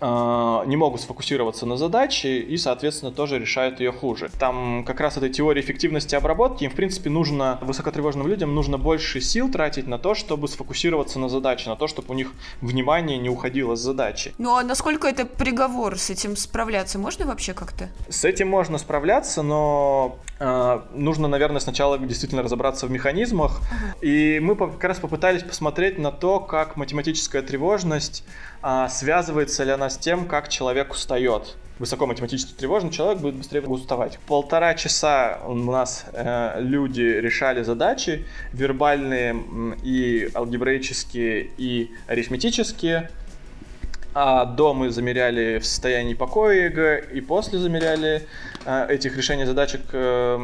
не 0.01 0.77
могут 0.77 1.01
сфокусироваться 1.01 1.67
на 1.67 1.77
задаче 1.77 2.39
и, 2.39 2.57
соответственно, 2.57 3.11
тоже 3.11 3.39
решают 3.39 3.81
ее 3.81 3.93
хуже. 3.93 4.31
Там 4.39 4.85
как 4.85 5.01
раз 5.01 5.17
этой 5.17 5.31
теории 5.31 5.61
эффективности 5.61 6.15
обработки, 6.15 6.65
им, 6.65 6.71
в 6.71 6.75
принципе, 6.75 7.11
нужно, 7.11 7.59
высокотревожным 7.63 8.29
людям 8.29 8.55
нужно 8.55 8.79
больше 8.79 9.21
сил 9.21 9.51
тратить 9.51 9.89
на 9.89 9.99
то, 9.99 10.15
чтобы 10.15 10.47
сфокусироваться 10.49 11.19
на 11.19 11.29
задаче, 11.29 11.69
на 11.69 11.77
то, 11.77 11.89
чтобы 11.89 12.11
у 12.11 12.15
них 12.15 12.33
внимание 12.61 13.19
не 13.19 13.29
уходило 13.29 13.75
с 13.75 13.81
задачи. 13.81 14.35
Ну 14.39 14.55
а 14.55 14.63
насколько 14.63 15.09
это 15.09 15.25
приговор, 15.25 15.99
с 15.99 16.11
этим 16.11 16.37
справляться 16.37 16.99
можно 16.99 17.27
вообще 17.27 17.53
как-то? 17.55 17.89
С 18.09 18.25
этим 18.25 18.49
можно 18.49 18.79
справляться, 18.79 19.43
но 19.43 20.19
э, 20.39 20.81
нужно, 20.95 21.29
наверное, 21.29 21.61
сначала 21.61 21.99
действительно 21.99 22.43
разобраться 22.43 22.87
в 22.87 22.91
механизмах. 22.91 23.61
Uh-huh. 23.61 24.05
И 24.07 24.41
мы 24.41 24.55
как 24.55 24.85
раз 24.85 24.99
попытались 24.99 25.43
посмотреть 25.43 25.99
на 25.99 26.13
то, 26.13 26.39
как 26.39 26.77
математическая 26.77 27.43
тревожность 27.43 28.25
а, 28.63 28.89
связывается 28.89 29.65
ли 29.65 29.71
она 29.71 29.91
с 29.91 29.99
тем, 29.99 30.27
как 30.27 30.49
человек 30.49 30.93
устает. 30.93 31.57
Высоко 31.79 32.07
математически 32.07 32.55
тревожный 32.55 32.91
человек 32.91 33.21
будет 33.21 33.37
быстрее 33.37 33.63
уставать. 33.63 34.19
Полтора 34.27 34.75
часа 34.75 35.39
у 35.47 35.55
нас 35.55 36.07
э, 36.13 36.61
люди 36.61 37.03
решали 37.03 37.63
задачи 37.63 38.25
вербальные 38.53 39.77
и 39.85 40.29
алгебраические 40.35 41.51
и 41.57 41.93
арифметические. 42.09 43.11
А 44.13 44.47
до 44.47 44.75
мы 44.75 44.91
замеряли 44.91 45.61
в 45.61 45.65
состоянии 45.65 46.15
покоя 46.15 46.65
ЭЭГ, 46.65 47.11
и 47.13 47.21
после 47.21 47.61
замеряли 47.61 48.27
э, 48.65 48.87
этих 48.89 49.17
решений 49.17 49.45
задачек 49.45 49.83
э, 49.93 50.37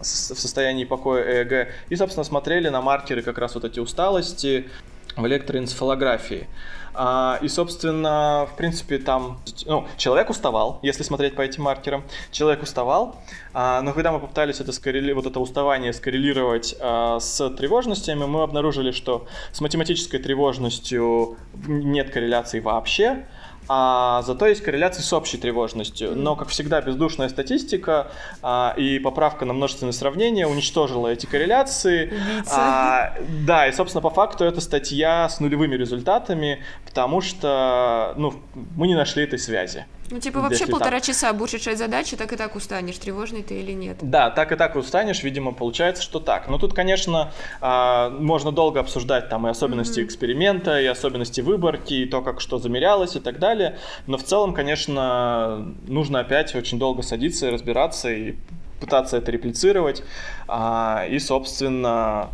в 0.00 0.04
состоянии 0.04 0.84
покоя 0.84 1.42
ЭЭГ. 1.42 1.68
И, 1.90 1.94
собственно, 1.94 2.24
смотрели 2.24 2.68
на 2.68 2.80
маркеры 2.80 3.22
как 3.22 3.38
раз 3.38 3.54
вот 3.54 3.64
эти 3.64 3.78
усталости 3.78 4.68
в 5.16 5.26
электроэнцефалографии. 5.26 6.48
А, 6.94 7.38
и, 7.40 7.48
собственно, 7.48 8.46
в 8.52 8.56
принципе, 8.56 8.98
там 8.98 9.40
ну, 9.64 9.86
человек 9.96 10.28
уставал, 10.30 10.78
если 10.82 11.02
смотреть 11.02 11.34
по 11.34 11.40
этим 11.40 11.62
маркерам. 11.62 12.04
Человек 12.30 12.62
уставал, 12.62 13.16
а, 13.54 13.80
но 13.80 13.92
когда 13.92 14.12
мы 14.12 14.20
попытались 14.20 14.60
это 14.60 14.72
скоррели... 14.72 15.12
вот 15.12 15.26
это 15.26 15.40
уставание 15.40 15.92
скоррелировать 15.92 16.74
а, 16.80 17.18
с 17.18 17.48
тревожностями, 17.50 18.24
мы 18.24 18.42
обнаружили, 18.42 18.90
что 18.90 19.26
с 19.52 19.60
математической 19.60 20.18
тревожностью 20.18 21.36
нет 21.66 22.10
корреляции 22.10 22.60
вообще 22.60 23.26
а 23.74 24.20
зато 24.20 24.48
есть 24.48 24.60
корреляция 24.60 25.02
с 25.02 25.10
общей 25.14 25.38
тревожностью. 25.38 26.14
Но, 26.14 26.36
как 26.36 26.48
всегда, 26.48 26.82
бездушная 26.82 27.30
статистика 27.30 28.08
а, 28.42 28.74
и 28.76 28.98
поправка 28.98 29.46
на 29.46 29.54
множественные 29.54 29.94
сравнения 29.94 30.46
уничтожила 30.46 31.08
эти 31.08 31.24
корреляции. 31.24 32.12
А, 32.50 33.14
да, 33.46 33.66
и, 33.66 33.72
собственно, 33.72 34.02
по 34.02 34.10
факту 34.10 34.44
это 34.44 34.60
статья 34.60 35.26
с 35.26 35.40
нулевыми 35.40 35.74
результатами, 35.74 36.62
потому 36.84 37.22
что 37.22 38.12
ну, 38.18 38.34
мы 38.76 38.88
не 38.88 38.94
нашли 38.94 39.24
этой 39.24 39.38
связи. 39.38 39.86
Ну, 40.12 40.20
типа, 40.20 40.40
вообще 40.40 40.66
полтора 40.66 40.98
так. 40.98 41.04
часа 41.04 41.32
будешь 41.32 41.54
решать 41.54 41.78
задачи, 41.78 42.18
так 42.18 42.34
и 42.34 42.36
так 42.36 42.54
устанешь, 42.54 42.98
тревожный 42.98 43.42
ты 43.42 43.58
или 43.60 43.72
нет. 43.72 43.96
Да, 44.02 44.28
так 44.28 44.52
и 44.52 44.56
так 44.56 44.76
устанешь, 44.76 45.22
видимо, 45.22 45.52
получается, 45.52 46.02
что 46.02 46.20
так. 46.20 46.48
Но 46.48 46.58
тут, 46.58 46.74
конечно, 46.74 47.32
а, 47.62 48.10
можно 48.10 48.52
долго 48.52 48.80
обсуждать 48.80 49.30
там 49.30 49.46
и 49.46 49.50
особенности 49.50 50.00
mm-hmm. 50.00 50.04
эксперимента, 50.04 50.78
и 50.78 50.84
особенности 50.84 51.40
выборки, 51.40 51.94
и 51.94 52.04
то, 52.04 52.20
как 52.20 52.42
что 52.42 52.58
замерялось 52.58 53.16
и 53.16 53.20
так 53.20 53.38
далее. 53.38 53.78
Но 54.06 54.18
в 54.18 54.22
целом, 54.22 54.52
конечно, 54.52 55.74
нужно 55.88 56.20
опять 56.20 56.54
очень 56.54 56.78
долго 56.78 57.00
садиться 57.00 57.48
и 57.48 57.50
разбираться, 57.50 58.12
и 58.12 58.34
пытаться 58.80 59.16
это 59.16 59.30
реплицировать. 59.30 60.02
А, 60.46 61.06
и, 61.08 61.18
собственно, 61.18 62.28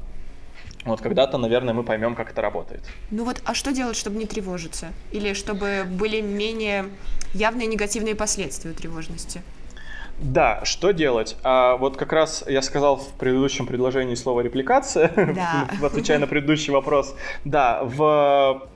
вот 0.84 1.00
когда-то, 1.00 1.38
наверное, 1.38 1.74
мы 1.74 1.82
поймем, 1.82 2.14
как 2.14 2.30
это 2.30 2.40
работает. 2.42 2.82
Ну 3.10 3.24
вот, 3.24 3.42
а 3.44 3.54
что 3.54 3.72
делать, 3.72 3.96
чтобы 3.96 4.18
не 4.18 4.26
тревожиться? 4.26 4.88
Или 5.10 5.34
чтобы 5.34 5.84
были 5.88 6.20
менее 6.20 6.86
явные 7.34 7.66
негативные 7.66 8.14
последствия 8.14 8.72
тревожности? 8.72 9.42
Да, 10.18 10.64
что 10.64 10.90
делать? 10.90 11.36
А 11.44 11.76
вот 11.76 11.96
как 11.96 12.12
раз 12.12 12.44
я 12.48 12.60
сказал 12.62 12.96
в 12.96 13.08
предыдущем 13.18 13.66
предложении 13.66 14.16
слово 14.16 14.40
репликация, 14.40 15.12
да. 15.16 15.68
отвечая 15.86 16.18
на 16.18 16.26
предыдущий 16.26 16.72
вопрос. 16.72 17.14
Да, 17.44 17.80
в 17.84 18.68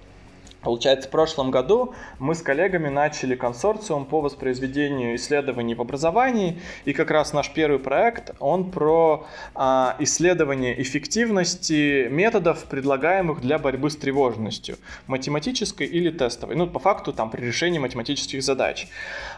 Получается, 0.62 1.08
в 1.08 1.10
прошлом 1.10 1.50
году 1.50 1.94
мы 2.18 2.34
с 2.34 2.42
коллегами 2.42 2.88
начали 2.88 3.34
консорциум 3.34 4.04
по 4.04 4.20
воспроизведению 4.20 5.16
исследований 5.16 5.74
в 5.74 5.80
образовании, 5.80 6.60
и 6.84 6.92
как 6.92 7.10
раз 7.10 7.32
наш 7.32 7.50
первый 7.52 7.78
проект, 7.78 8.34
он 8.38 8.70
про 8.70 9.26
а, 9.54 9.96
исследование 9.98 10.80
эффективности 10.80 12.08
методов, 12.08 12.64
предлагаемых 12.64 13.40
для 13.40 13.58
борьбы 13.58 13.90
с 13.90 13.96
тревожностью, 13.96 14.76
математической 15.06 15.86
или 15.86 16.10
тестовой, 16.10 16.54
ну, 16.54 16.66
по 16.66 16.78
факту, 16.78 17.12
там, 17.12 17.30
при 17.30 17.44
решении 17.44 17.78
математических 17.78 18.42
задач. 18.42 18.86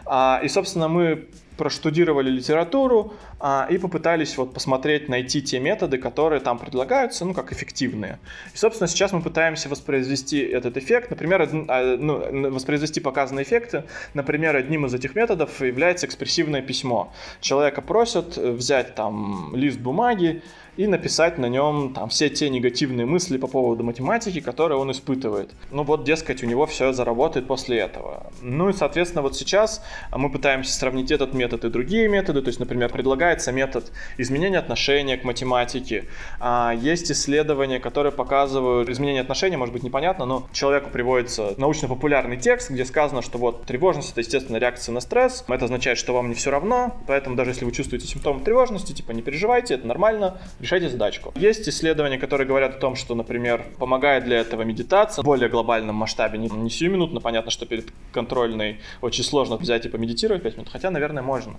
А, 0.05 0.39
и, 0.43 0.47
собственно, 0.47 0.87
мы 0.87 1.27
проштудировали 1.57 2.29
литературу 2.29 3.13
а, 3.39 3.67
и 3.69 3.77
попытались 3.77 4.37
вот 4.37 4.53
посмотреть, 4.53 5.09
найти 5.09 5.41
те 5.41 5.59
методы, 5.59 5.97
которые 5.97 6.39
там 6.39 6.59
предлагаются, 6.59 7.25
ну, 7.25 7.33
как 7.33 7.51
эффективные. 7.51 8.19
И, 8.53 8.57
собственно, 8.57 8.87
сейчас 8.87 9.11
мы 9.11 9.21
пытаемся 9.21 9.69
воспроизвести 9.69 10.39
этот 10.39 10.77
эффект, 10.77 11.09
например, 11.09 11.49
а, 11.67 11.97
ну, 11.97 12.51
воспроизвести 12.51 12.99
показанные 12.99 13.43
эффекты. 13.43 13.83
Например, 14.13 14.55
одним 14.55 14.85
из 14.85 14.93
этих 14.93 15.15
методов 15.15 15.61
является 15.61 16.05
экспрессивное 16.05 16.61
письмо. 16.61 17.13
Человека 17.41 17.81
просят 17.81 18.37
взять 18.37 18.95
там 18.95 19.53
лист 19.55 19.79
бумаги, 19.79 20.41
и 20.77 20.87
написать 20.87 21.37
на 21.37 21.47
нем 21.47 21.93
там 21.93 22.09
все 22.09 22.29
те 22.29 22.49
негативные 22.49 23.05
мысли 23.05 23.37
по 23.37 23.47
поводу 23.47 23.83
математики, 23.83 24.41
которые 24.41 24.77
он 24.77 24.91
испытывает. 24.91 25.51
Ну 25.71 25.83
вот, 25.83 26.03
дескать, 26.03 26.43
у 26.43 26.47
него 26.47 26.65
все 26.65 26.91
заработает 26.93 27.47
после 27.47 27.79
этого. 27.79 28.31
Ну 28.41 28.69
и, 28.69 28.73
соответственно, 28.73 29.21
вот 29.21 29.35
сейчас 29.35 29.83
мы 30.11 30.29
пытаемся 30.29 30.73
сравнить 30.73 31.11
этот 31.11 31.33
метод 31.33 31.65
и 31.65 31.69
другие 31.69 32.07
методы. 32.07 32.41
То 32.41 32.47
есть, 32.47 32.59
например, 32.59 32.91
предлагается 32.91 33.51
метод 33.51 33.91
изменения 34.17 34.59
отношения 34.59 35.17
к 35.17 35.23
математике. 35.23 36.05
А 36.39 36.73
есть 36.73 37.11
исследования, 37.11 37.79
которые 37.79 38.11
показывают 38.11 38.89
изменение 38.89 39.21
отношения, 39.21 39.57
может 39.57 39.73
быть 39.73 39.83
непонятно, 39.83 40.25
но 40.25 40.47
человеку 40.51 40.89
приводится 40.89 41.53
научно-популярный 41.57 42.37
текст, 42.37 42.69
где 42.69 42.85
сказано, 42.85 43.21
что 43.21 43.37
вот 43.37 43.65
тревожность 43.65 44.11
это, 44.11 44.21
естественно, 44.21 44.57
реакция 44.57 44.93
на 44.93 44.99
стресс. 44.99 45.43
Это 45.47 45.65
означает, 45.65 45.97
что 45.97 46.13
вам 46.13 46.29
не 46.29 46.35
все 46.35 46.51
равно, 46.51 46.97
поэтому 47.07 47.35
даже 47.35 47.51
если 47.51 47.65
вы 47.65 47.71
чувствуете 47.71 48.07
симптомы 48.07 48.41
тревожности, 48.41 48.93
типа 48.93 49.11
не 49.11 49.21
переживайте, 49.21 49.75
это 49.75 49.87
нормально, 49.87 50.37
решайте 50.65 50.89
задачку. 50.89 51.31
Есть 51.35 51.69
исследования, 51.69 52.17
которые 52.17 52.47
говорят 52.47 52.75
о 52.75 52.79
том, 52.79 52.95
что, 52.95 53.15
например, 53.15 53.65
помогает 53.77 54.23
для 54.25 54.37
этого 54.37 54.63
медитация 54.63 55.21
в 55.21 55.25
более 55.25 55.47
глобальном 55.47 55.95
масштабе, 55.95 56.39
не, 56.39 56.49
не 56.49 56.69
сиюминутно, 56.69 57.21
понятно, 57.21 57.51
что 57.51 57.65
перед 57.65 57.85
контрольной 58.11 58.79
очень 59.01 59.23
сложно 59.23 59.57
взять 59.57 59.85
и 59.85 59.89
помедитировать 59.89 60.41
5 60.41 60.57
минут, 60.57 60.69
хотя, 60.71 60.89
наверное, 60.89 61.21
можно. 61.21 61.55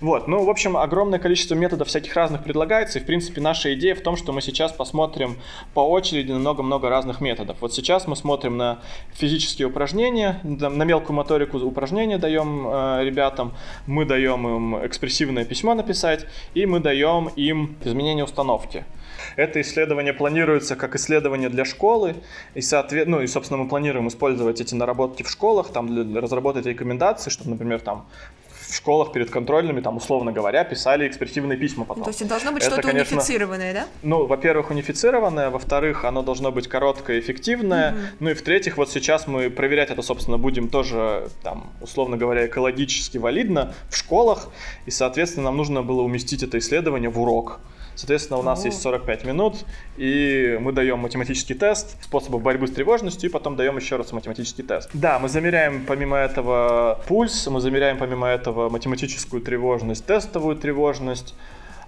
Вот, 0.00 0.26
ну, 0.26 0.44
в 0.44 0.50
общем, 0.50 0.76
огромное 0.76 1.20
количество 1.20 1.54
методов 1.54 1.88
всяких 1.88 2.14
разных 2.14 2.42
предлагается, 2.42 2.98
и, 2.98 3.02
в 3.02 3.06
принципе, 3.06 3.40
наша 3.40 3.72
идея 3.74 3.94
в 3.94 4.00
том, 4.00 4.16
что 4.16 4.32
мы 4.32 4.42
сейчас 4.42 4.72
посмотрим 4.72 5.36
по 5.72 5.80
очереди 5.88 6.32
на 6.32 6.38
много-много 6.38 6.88
разных 6.88 7.20
методов. 7.20 7.58
Вот 7.60 7.72
сейчас 7.72 8.08
мы 8.08 8.16
смотрим 8.16 8.56
на 8.56 8.80
физические 9.12 9.68
упражнения, 9.68 10.40
на 10.42 10.84
мелкую 10.84 11.16
моторику 11.16 11.58
упражнения 11.58 12.18
даем 12.18 12.66
э, 12.66 13.04
ребятам, 13.04 13.54
мы 13.86 14.04
даем 14.04 14.46
им 14.48 14.86
экспрессивное 14.86 15.44
письмо 15.44 15.74
написать, 15.74 16.26
и 16.54 16.66
мы 16.66 16.80
даем 16.80 17.28
им 17.36 17.76
изменение 17.84 18.24
установки 18.24 18.47
установки. 18.48 18.84
Это 19.36 19.60
исследование 19.60 20.12
планируется 20.12 20.76
как 20.76 20.94
исследование 20.96 21.48
для 21.48 21.64
школы, 21.64 22.16
и, 22.54 22.60
соответ... 22.60 23.08
ну, 23.08 23.20
и 23.20 23.26
собственно, 23.26 23.62
мы 23.62 23.68
планируем 23.68 24.08
использовать 24.08 24.60
эти 24.60 24.74
наработки 24.74 25.22
в 25.22 25.30
школах, 25.30 25.70
там, 25.70 25.88
для 25.88 26.20
разработать 26.20 26.66
рекомендации, 26.66 27.30
чтобы, 27.30 27.50
например, 27.50 27.80
там, 27.80 28.06
в 28.68 28.74
школах 28.76 29.12
перед 29.12 29.30
контрольными, 29.30 29.80
там, 29.80 29.96
условно 29.96 30.32
говоря, 30.32 30.62
писали 30.64 31.08
экспрессивные 31.08 31.56
письма 31.56 31.84
потом. 31.84 32.04
То 32.04 32.10
есть 32.10 32.20
это 32.20 32.30
должно 32.30 32.52
быть 32.52 32.62
что-то 32.62 32.82
конечно, 32.82 33.16
унифицированное, 33.16 33.72
да? 33.72 33.86
Ну, 34.02 34.26
во-первых, 34.26 34.70
унифицированное, 34.70 35.50
во-вторых, 35.50 36.04
оно 36.04 36.22
должно 36.22 36.52
быть 36.52 36.68
короткое, 36.68 37.18
эффективное, 37.20 37.92
угу. 37.92 37.98
ну 38.20 38.30
и 38.30 38.34
в-третьих, 38.34 38.76
вот 38.76 38.90
сейчас 38.90 39.26
мы 39.26 39.48
проверять 39.50 39.90
это, 39.90 40.02
собственно, 40.02 40.38
будем 40.38 40.68
тоже, 40.68 41.28
там, 41.42 41.72
условно 41.80 42.16
говоря, 42.16 42.46
экологически 42.46 43.18
валидно 43.18 43.74
в 43.88 43.96
школах, 43.96 44.48
и, 44.86 44.90
соответственно, 44.90 45.44
нам 45.44 45.56
нужно 45.56 45.82
было 45.82 46.02
уместить 46.02 46.42
это 46.42 46.58
исследование 46.58 47.08
в 47.08 47.20
урок. 47.20 47.60
Соответственно, 47.98 48.38
у 48.38 48.42
нас 48.42 48.64
есть 48.64 48.80
45 48.80 49.24
минут, 49.24 49.64
и 49.96 50.56
мы 50.60 50.70
даем 50.70 51.00
математический 51.00 51.56
тест 51.56 52.00
способов 52.04 52.42
борьбы 52.42 52.68
с 52.68 52.70
тревожностью, 52.70 53.28
и 53.28 53.32
потом 53.32 53.56
даем 53.56 53.76
еще 53.76 53.96
раз 53.96 54.12
математический 54.12 54.62
тест. 54.62 54.88
Да, 54.94 55.18
мы 55.18 55.28
замеряем 55.28 55.84
помимо 55.84 56.16
этого 56.16 57.00
пульс, 57.08 57.48
мы 57.48 57.60
замеряем 57.60 57.98
помимо 57.98 58.28
математическую 58.68 59.40
тревожность, 59.42 60.04
тестовую 60.04 60.56
тревожность, 60.56 61.34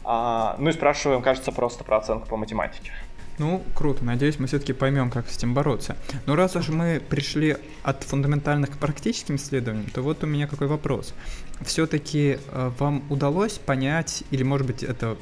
а, 0.05 0.57
ну 0.59 0.71
и 0.71 0.73
спрашиваем, 0.73 1.23
кажется, 1.23 1.53
просто 1.53 1.85
про 1.85 1.99
оценку 1.99 2.29
по 2.29 2.37
математике. 2.37 2.93
Ну, 3.39 3.63
круто. 3.75 4.05
Надеюсь, 4.05 4.39
мы 4.39 4.47
все-таки 4.49 4.75
поймем, 4.75 5.11
как 5.11 5.29
с 5.31 5.39
этим 5.39 5.55
бороться. 5.55 5.97
Но 6.27 6.37
раз 6.37 6.57
уж 6.57 6.69
мы 6.69 7.01
пришли 7.01 7.57
от 7.83 8.03
фундаментальных 8.05 8.73
к 8.73 8.77
практическим 8.77 9.37
исследованиям, 9.37 9.89
то 9.91 10.03
вот 10.03 10.23
у 10.23 10.27
меня 10.27 10.47
какой 10.47 10.67
вопрос. 10.67 11.15
Все-таки 11.63 12.39
э, 12.47 12.71
вам 12.79 13.03
удалось 13.09 13.55
понять, 13.55 14.25
или, 14.31 14.43
может 14.43 14.67
быть, 14.67 14.83
это 14.83 15.17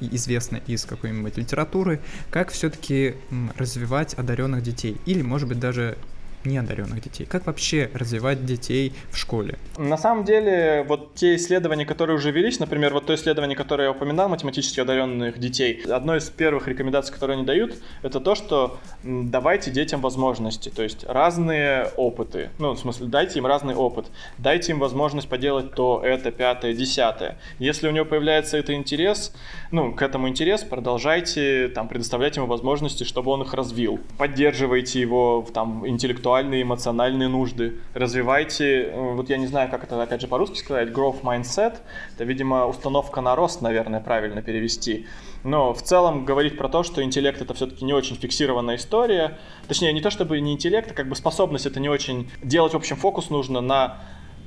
известно 0.00 0.60
из 0.68 0.84
какой-нибудь 0.84 1.36
литературы, 1.36 2.00
как 2.30 2.52
все-таки 2.52 3.16
развивать 3.56 4.14
одаренных 4.14 4.62
детей. 4.62 4.96
Или, 5.04 5.22
может 5.22 5.48
быть, 5.48 5.58
даже 5.58 5.98
неодаренных 6.46 7.02
детей? 7.02 7.26
Как 7.26 7.46
вообще 7.46 7.90
развивать 7.94 8.44
детей 8.44 8.92
в 9.10 9.16
школе? 9.16 9.58
На 9.78 9.96
самом 9.96 10.24
деле, 10.24 10.84
вот 10.88 11.14
те 11.14 11.36
исследования, 11.36 11.86
которые 11.86 12.16
уже 12.16 12.30
велись, 12.30 12.60
например, 12.60 12.92
вот 12.92 13.06
то 13.06 13.14
исследование, 13.14 13.56
которое 13.56 13.84
я 13.84 13.90
упоминал, 13.90 14.28
математически 14.28 14.80
одаренных 14.80 15.38
детей, 15.38 15.82
одной 15.82 16.18
из 16.18 16.30
первых 16.30 16.68
рекомендаций, 16.68 17.12
которые 17.12 17.36
они 17.36 17.46
дают, 17.46 17.74
это 18.02 18.20
то, 18.20 18.34
что 18.34 18.78
давайте 19.02 19.70
детям 19.70 20.00
возможности, 20.00 20.68
то 20.68 20.82
есть 20.82 21.04
разные 21.04 21.90
опыты, 21.96 22.50
ну, 22.58 22.72
в 22.72 22.78
смысле, 22.78 23.06
дайте 23.06 23.38
им 23.38 23.46
разный 23.46 23.74
опыт, 23.74 24.06
дайте 24.38 24.72
им 24.72 24.78
возможность 24.78 25.28
поделать 25.28 25.74
то, 25.74 26.02
это, 26.04 26.30
пятое, 26.30 26.74
десятое. 26.74 27.38
Если 27.58 27.88
у 27.88 27.90
него 27.90 28.04
появляется 28.04 28.56
этот 28.56 28.70
интерес, 28.70 29.32
ну, 29.74 29.92
к 29.92 30.02
этому 30.02 30.28
интерес, 30.28 30.62
продолжайте 30.62 31.68
там 31.68 31.88
предоставлять 31.88 32.36
ему 32.36 32.46
возможности, 32.46 33.04
чтобы 33.04 33.30
он 33.30 33.42
их 33.42 33.52
развил. 33.54 34.00
Поддерживайте 34.16 35.00
его 35.00 35.46
там 35.52 35.86
интеллектуально 35.86 36.14
интеллектуальные, 36.14 36.62
эмоциональные 36.62 37.28
нужды. 37.28 37.80
Развивайте, 37.94 38.84
э, 38.84 39.14
вот 39.14 39.30
я 39.30 39.36
не 39.36 39.46
знаю, 39.46 39.70
как 39.70 39.84
это 39.84 40.02
опять 40.02 40.20
же 40.20 40.28
по-русски 40.28 40.58
сказать, 40.58 40.88
growth 40.88 41.22
mindset. 41.22 41.78
Это, 42.14 42.24
видимо, 42.24 42.66
установка 42.66 43.20
на 43.20 43.34
рост, 43.36 43.62
наверное, 43.62 44.00
правильно 44.00 44.42
перевести. 44.42 45.06
Но 45.42 45.74
в 45.74 45.82
целом 45.82 46.24
говорить 46.24 46.56
про 46.56 46.68
то, 46.68 46.82
что 46.82 47.02
интеллект 47.02 47.40
это 47.40 47.54
все-таки 47.54 47.84
не 47.84 47.92
очень 47.92 48.16
фиксированная 48.16 48.76
история. 48.76 49.38
Точнее, 49.68 49.92
не 49.92 50.00
то 50.00 50.10
чтобы 50.10 50.40
не 50.40 50.52
интеллект, 50.52 50.90
а 50.90 50.94
как 50.94 51.08
бы 51.08 51.16
способность 51.16 51.66
это 51.66 51.80
не 51.80 51.88
очень... 51.88 52.30
Делать, 52.42 52.72
в 52.72 52.76
общем, 52.76 52.96
фокус 52.96 53.30
нужно 53.30 53.60
на 53.60 53.98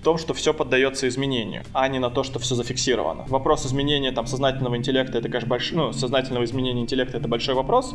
том, 0.04 0.18
что 0.18 0.34
все 0.34 0.54
поддается 0.54 1.08
изменению, 1.08 1.64
а 1.74 1.88
не 1.88 2.00
на 2.00 2.10
то, 2.10 2.24
что 2.24 2.40
все 2.40 2.56
зафиксировано. 2.56 3.26
Вопрос 3.28 3.66
изменения 3.66 4.12
там 4.12 4.28
сознательного 4.28 4.78
интеллекта 4.78 5.18
это, 5.18 5.30
конечно, 5.30 5.50
большой, 5.50 5.78
ну, 5.78 5.94
сознательного 5.94 6.44
изменения 6.46 6.82
интеллекта 6.82 7.18
это 7.18 7.28
большой 7.28 7.56
вопрос, 7.56 7.94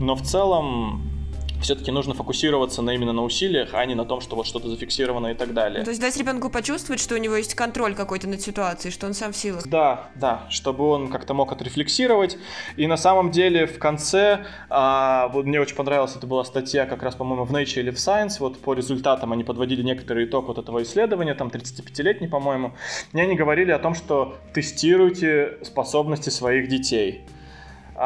но 0.00 0.14
в 0.14 0.22
целом 0.22 1.13
все-таки 1.60 1.90
нужно 1.90 2.14
фокусироваться 2.14 2.82
на 2.82 2.94
именно 2.94 3.12
на 3.12 3.22
усилиях, 3.22 3.70
а 3.72 3.84
не 3.84 3.94
на 3.94 4.04
том, 4.04 4.20
что 4.20 4.36
вот 4.36 4.46
что-то 4.46 4.68
зафиксировано 4.68 5.28
и 5.28 5.34
так 5.34 5.54
далее. 5.54 5.84
То 5.84 5.90
есть 5.90 6.00
дать 6.00 6.16
ребенку 6.16 6.50
почувствовать, 6.50 7.00
что 7.00 7.14
у 7.14 7.18
него 7.18 7.36
есть 7.36 7.54
контроль 7.54 7.94
какой-то 7.94 8.28
над 8.28 8.40
ситуацией, 8.40 8.92
что 8.92 9.06
он 9.06 9.14
сам 9.14 9.32
в 9.32 9.36
силах. 9.36 9.66
Да, 9.66 10.08
да, 10.14 10.46
чтобы 10.50 10.86
он 10.88 11.08
как-то 11.08 11.34
мог 11.34 11.52
отрефлексировать. 11.52 12.36
И 12.76 12.86
на 12.86 12.96
самом 12.96 13.30
деле 13.30 13.66
в 13.66 13.78
конце, 13.78 14.44
а, 14.68 15.28
вот 15.28 15.46
мне 15.46 15.60
очень 15.60 15.76
понравилась, 15.76 16.16
это 16.16 16.26
была 16.26 16.44
статья 16.44 16.86
как 16.86 17.02
раз, 17.02 17.14
по-моему, 17.14 17.44
в 17.44 17.52
Nature 17.52 17.80
или 17.80 17.90
в 17.90 17.96
Science, 17.96 18.36
вот 18.40 18.58
по 18.58 18.74
результатам 18.74 19.32
они 19.32 19.44
подводили 19.44 19.82
некоторый 19.82 20.26
итог 20.26 20.48
вот 20.48 20.58
этого 20.58 20.82
исследования, 20.82 21.34
там 21.34 21.48
35-летний, 21.48 22.28
по-моему, 22.28 22.74
и 23.12 23.20
они 23.20 23.34
говорили 23.34 23.70
о 23.70 23.78
том, 23.78 23.94
что 23.94 24.36
тестируйте 24.52 25.58
способности 25.62 26.30
своих 26.30 26.68
детей. 26.68 27.24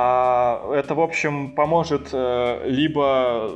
А, 0.01 0.61
это, 0.75 0.95
в 0.95 1.01
общем, 1.01 1.51
поможет 1.51 2.11
э, 2.13 2.69
либо 2.69 3.51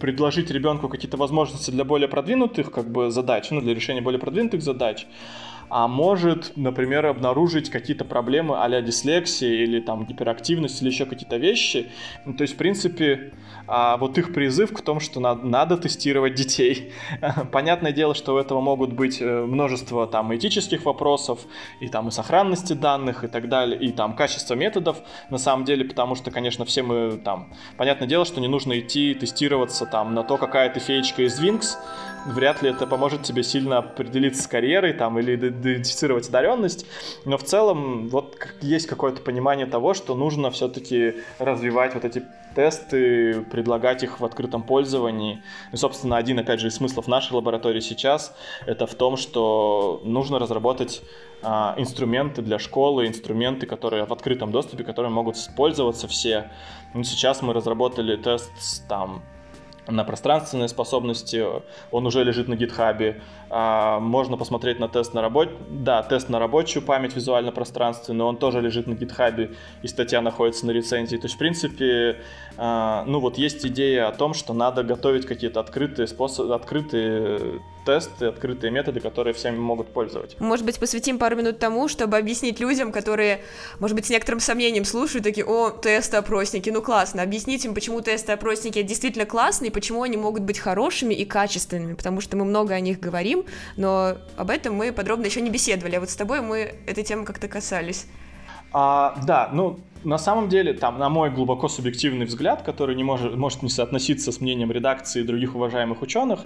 предложить 0.00 0.50
ребенку 0.50 0.88
какие-то 0.88 1.18
возможности 1.18 1.70
для 1.70 1.84
более 1.84 2.08
продвинутых 2.08 2.70
как 2.70 2.86
бы 2.90 3.10
задач, 3.10 3.50
ну, 3.50 3.60
для 3.60 3.74
решения 3.74 4.00
более 4.00 4.18
продвинутых 4.18 4.62
задач, 4.62 5.06
а 5.76 5.88
может, 5.88 6.52
например, 6.54 7.04
обнаружить 7.06 7.68
какие-то 7.68 8.04
проблемы 8.04 8.62
а-ля 8.62 8.80
дислексии 8.80 9.64
или 9.64 9.80
там 9.80 10.06
гиперактивность 10.06 10.80
или 10.80 10.88
еще 10.88 11.04
какие-то 11.04 11.36
вещи. 11.36 11.90
Ну, 12.24 12.34
то 12.34 12.42
есть, 12.42 12.54
в 12.54 12.56
принципе, 12.56 13.32
а 13.66 13.96
вот 13.96 14.16
их 14.16 14.32
призыв 14.32 14.72
к 14.72 14.82
тому, 14.82 15.00
что 15.00 15.18
надо, 15.18 15.44
надо 15.44 15.76
тестировать 15.76 16.36
детей. 16.36 16.92
Понятное 17.50 17.90
дело, 17.90 18.14
что 18.14 18.36
у 18.36 18.38
этого 18.38 18.60
могут 18.60 18.92
быть 18.92 19.20
э, 19.20 19.44
множество 19.44 20.06
там 20.06 20.32
этических 20.36 20.84
вопросов, 20.84 21.40
и 21.80 21.88
там 21.88 22.06
и 22.06 22.12
сохранности 22.12 22.74
данных, 22.74 23.24
и 23.24 23.26
так 23.26 23.48
далее, 23.48 23.76
и 23.80 23.90
там 23.90 24.14
качество 24.14 24.54
методов, 24.54 24.98
на 25.28 25.38
самом 25.38 25.64
деле, 25.64 25.84
потому 25.84 26.14
что, 26.14 26.30
конечно, 26.30 26.64
все 26.64 26.84
мы 26.84 27.20
там... 27.24 27.52
Понятное 27.76 28.06
дело, 28.06 28.24
что 28.24 28.40
не 28.40 28.46
нужно 28.46 28.78
идти 28.78 29.12
тестироваться 29.12 29.86
там 29.86 30.14
на 30.14 30.22
то, 30.22 30.36
какая 30.36 30.70
ты 30.70 30.78
феечка 30.78 31.22
из 31.22 31.42
Wings, 31.42 31.78
вряд 32.26 32.62
ли 32.62 32.70
это 32.70 32.86
поможет 32.86 33.22
тебе 33.22 33.42
сильно 33.42 33.78
определиться 33.78 34.42
с 34.42 34.46
карьерой 34.46 34.92
там 34.92 35.18
или 35.18 35.34
идентифицировать 35.34 36.28
одаренность, 36.28 36.86
но 37.24 37.36
в 37.38 37.44
целом 37.44 38.08
вот 38.08 38.36
есть 38.60 38.86
какое-то 38.86 39.20
понимание 39.20 39.66
того, 39.66 39.94
что 39.94 40.14
нужно 40.14 40.50
все-таки 40.50 41.14
развивать 41.38 41.94
вот 41.94 42.04
эти 42.04 42.22
тесты, 42.54 43.42
предлагать 43.50 44.02
их 44.02 44.20
в 44.20 44.24
открытом 44.24 44.62
пользовании. 44.62 45.42
И, 45.72 45.76
собственно, 45.76 46.16
один, 46.16 46.38
опять 46.38 46.60
же, 46.60 46.68
из 46.68 46.76
смыслов 46.76 47.08
нашей 47.08 47.32
лаборатории 47.32 47.80
сейчас 47.80 48.34
это 48.66 48.86
в 48.86 48.94
том, 48.94 49.16
что 49.16 50.00
нужно 50.04 50.38
разработать 50.38 51.02
а, 51.42 51.74
инструменты 51.76 52.42
для 52.42 52.58
школы, 52.58 53.06
инструменты, 53.06 53.66
которые 53.66 54.04
в 54.04 54.12
открытом 54.12 54.52
доступе, 54.52 54.84
которые 54.84 55.10
могут 55.10 55.36
использоваться 55.36 56.06
все. 56.06 56.50
Ну, 56.94 57.02
сейчас 57.02 57.42
мы 57.42 57.52
разработали 57.52 58.16
тест 58.16 58.88
там 58.88 59.22
на 59.86 60.04
пространственные 60.04 60.68
способности, 60.68 61.44
он 61.90 62.06
уже 62.06 62.24
лежит 62.24 62.48
на 62.48 62.56
гитхабе. 62.56 63.20
А, 63.50 64.00
можно 64.00 64.36
посмотреть 64.36 64.78
на 64.80 64.88
тест 64.88 65.14
на 65.14 65.22
рабочую, 65.22 65.58
да, 65.68 66.02
тест 66.02 66.28
на 66.28 66.38
рабочую 66.38 66.82
память 66.82 67.14
визуально-пространственную, 67.14 68.26
он 68.26 68.36
тоже 68.36 68.60
лежит 68.60 68.86
на 68.86 68.94
гитхабе, 68.94 69.52
и 69.82 69.88
статья 69.88 70.20
находится 70.20 70.66
на 70.66 70.70
рецензии. 70.70 71.16
То 71.16 71.26
есть, 71.26 71.34
в 71.34 71.38
принципе, 71.38 72.20
а, 72.56 73.04
ну 73.06 73.20
вот 73.20 73.38
есть 73.38 73.64
идея 73.66 74.08
о 74.08 74.12
том, 74.12 74.34
что 74.34 74.54
надо 74.54 74.82
готовить 74.82 75.26
какие-то 75.26 75.60
открытые 75.60 76.06
способы, 76.06 76.54
открытые 76.54 77.60
тесты, 77.84 78.26
открытые 78.26 78.70
методы, 78.70 79.00
которые 79.00 79.34
всеми 79.34 79.56
могут 79.56 79.92
пользоваться. 79.92 80.36
Может 80.40 80.64
быть, 80.64 80.78
посвятим 80.78 81.18
пару 81.18 81.36
минут 81.36 81.58
тому, 81.58 81.88
чтобы 81.88 82.16
объяснить 82.16 82.60
людям, 82.60 82.92
которые, 82.92 83.42
может 83.78 83.94
быть, 83.96 84.06
с 84.06 84.10
некоторым 84.10 84.40
сомнением 84.40 84.84
слушают, 84.84 85.24
такие, 85.24 85.44
о, 85.44 85.70
тесты-опросники, 85.70 86.70
ну 86.70 86.82
классно, 86.82 87.22
объяснить 87.22 87.64
им, 87.64 87.74
почему 87.74 88.00
тесты-опросники 88.00 88.82
действительно 88.82 89.26
классные, 89.26 89.70
почему 89.70 90.02
они 90.02 90.16
могут 90.16 90.42
быть 90.42 90.58
хорошими 90.58 91.14
и 91.14 91.24
качественными, 91.24 91.94
потому 91.94 92.20
что 92.20 92.36
мы 92.36 92.44
много 92.44 92.74
о 92.74 92.80
них 92.80 93.00
говорим, 93.00 93.44
но 93.76 94.16
об 94.36 94.50
этом 94.50 94.74
мы 94.74 94.92
подробно 94.92 95.26
еще 95.26 95.40
не 95.40 95.50
беседовали, 95.50 95.96
а 95.96 96.00
вот 96.00 96.10
с 96.10 96.16
тобой 96.16 96.40
мы 96.40 96.74
этой 96.86 97.04
темы 97.04 97.24
как-то 97.24 97.48
касались. 97.48 98.06
А, 98.72 99.16
да, 99.24 99.50
ну, 99.52 99.78
на 100.04 100.18
самом 100.18 100.48
деле, 100.48 100.72
там, 100.72 100.98
на 100.98 101.08
мой 101.08 101.30
глубоко 101.30 101.68
субъективный 101.68 102.26
взгляд, 102.26 102.62
который 102.62 102.94
не 102.94 103.04
может, 103.04 103.36
может 103.36 103.62
не 103.62 103.68
соотноситься 103.68 104.32
с 104.32 104.40
мнением 104.40 104.70
редакции 104.70 105.20
и 105.20 105.24
других 105.24 105.54
уважаемых 105.54 106.02
ученых, 106.02 106.40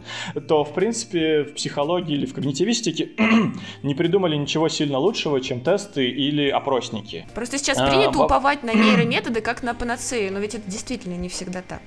то, 0.49 0.65
в 0.65 0.75
принципе, 0.75 1.45
в 1.45 1.55
психологии 1.55 2.15
или 2.15 2.27
в 2.27 2.35
когнитивистике 2.35 3.11
не 3.83 3.95
придумали 3.95 4.37
ничего 4.37 4.69
сильно 4.69 4.99
лучшего, 4.99 5.41
чем 5.41 5.61
тесты 5.61 6.09
или 6.09 6.49
опросники. 6.49 7.27
Просто 7.35 7.59
сейчас 7.59 7.79
принято 7.79 8.21
а, 8.21 8.25
уповать 8.25 8.63
на 8.63 8.73
нейрометоды 8.73 9.41
как 9.41 9.63
на 9.63 9.75
панацею, 9.75 10.33
но 10.33 10.39
ведь 10.39 10.55
это 10.55 10.71
действительно 10.71 11.15
не 11.15 11.29
всегда 11.29 11.63
так. 11.63 11.81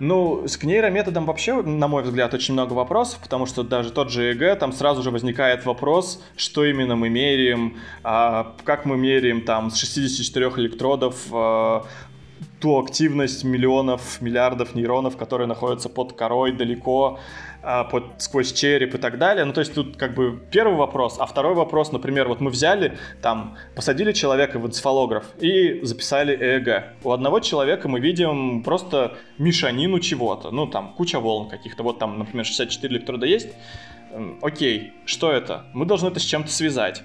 Ну, 0.00 0.46
с 0.46 0.62
нейрометодом 0.62 1.26
вообще, 1.26 1.60
на 1.62 1.88
мой 1.88 2.04
взгляд, 2.04 2.32
очень 2.32 2.54
много 2.54 2.72
вопросов, 2.72 3.18
потому 3.20 3.46
что 3.46 3.64
даже 3.64 3.90
тот 3.90 4.10
же 4.10 4.24
ЭЭГ, 4.24 4.54
там 4.54 4.72
сразу 4.72 5.02
же 5.02 5.10
возникает 5.10 5.66
вопрос, 5.66 6.22
что 6.36 6.64
именно 6.64 6.94
мы 6.94 7.08
меряем, 7.08 7.78
а, 8.04 8.54
как 8.64 8.84
мы 8.84 8.96
меряем 8.96 9.42
там 9.42 9.70
с 9.70 9.76
64 9.76 10.46
электродов 10.56 11.26
а, 11.32 11.84
ту 12.60 12.78
активность 12.78 13.44
миллионов, 13.44 14.20
миллиардов 14.20 14.74
нейронов, 14.74 15.16
которые 15.16 15.46
находятся 15.46 15.88
под 15.88 16.12
корой 16.12 16.52
далеко, 16.52 17.18
а, 17.62 17.84
под, 17.84 18.04
сквозь 18.18 18.52
череп 18.52 18.94
и 18.94 18.98
так 18.98 19.18
далее. 19.18 19.44
Ну, 19.44 19.52
то 19.52 19.60
есть 19.60 19.74
тут 19.74 19.96
как 19.96 20.14
бы 20.14 20.40
первый 20.50 20.76
вопрос. 20.76 21.16
А 21.18 21.26
второй 21.26 21.54
вопрос, 21.54 21.92
например, 21.92 22.28
вот 22.28 22.40
мы 22.40 22.50
взяли, 22.50 22.96
там, 23.22 23.56
посадили 23.74 24.12
человека 24.12 24.58
в 24.58 24.66
энцефалограф 24.66 25.24
и 25.40 25.80
записали 25.82 26.34
ЭЭГ. 26.34 27.04
У 27.04 27.12
одного 27.12 27.40
человека 27.40 27.88
мы 27.88 28.00
видим 28.00 28.62
просто 28.62 29.16
мешанину 29.38 30.00
чего-то. 30.00 30.50
Ну, 30.50 30.66
там, 30.66 30.94
куча 30.94 31.20
волн 31.20 31.48
каких-то. 31.48 31.82
Вот 31.82 31.98
там, 31.98 32.18
например, 32.18 32.44
64 32.44 32.94
электрода 32.94 33.26
есть. 33.26 33.48
Окей, 34.42 34.92
что 35.04 35.30
это? 35.30 35.66
Мы 35.74 35.84
должны 35.84 36.08
это 36.08 36.20
с 36.20 36.24
чем-то 36.24 36.50
связать. 36.50 37.02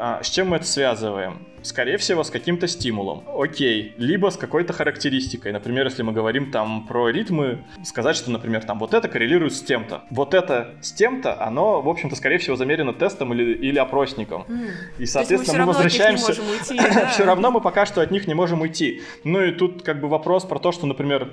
А, 0.00 0.22
с 0.22 0.30
чем 0.30 0.50
мы 0.50 0.56
это 0.56 0.64
связываем? 0.64 1.44
Скорее 1.62 1.96
всего, 1.96 2.22
с 2.22 2.30
каким-то 2.30 2.68
стимулом. 2.68 3.24
Окей. 3.36 3.94
Либо 3.98 4.30
с 4.30 4.36
какой-то 4.36 4.72
характеристикой. 4.72 5.50
Например, 5.50 5.86
если 5.86 6.04
мы 6.04 6.12
говорим 6.12 6.52
там 6.52 6.86
про 6.86 7.08
ритмы, 7.08 7.64
сказать, 7.84 8.14
что, 8.14 8.30
например, 8.30 8.64
там 8.64 8.78
вот 8.78 8.94
это 8.94 9.08
коррелирует 9.08 9.52
с 9.54 9.60
тем-то. 9.60 10.02
Вот 10.10 10.34
это 10.34 10.76
с 10.82 10.92
тем-то, 10.92 11.42
оно, 11.44 11.82
в 11.82 11.88
общем-то, 11.88 12.14
скорее 12.14 12.38
всего, 12.38 12.54
замерено 12.54 12.92
тестом 12.92 13.34
или, 13.34 13.54
или 13.54 13.78
опросником. 13.78 14.44
Mm. 14.48 14.70
И, 14.98 15.06
соответственно, 15.06 15.58
мы, 15.58 15.66
мы 15.66 15.72
возвращаемся... 15.72 16.32
Все 17.10 17.24
равно 17.24 17.50
мы 17.50 17.60
пока 17.60 17.84
что 17.84 18.00
от 18.00 18.12
них 18.12 18.28
не 18.28 18.34
можем 18.34 18.60
уйти. 18.60 19.02
Ну 19.24 19.42
и 19.42 19.50
тут 19.50 19.82
как 19.82 20.00
бы 20.00 20.06
вопрос 20.08 20.44
про 20.44 20.60
то, 20.60 20.70
что, 20.70 20.86
например, 20.86 21.28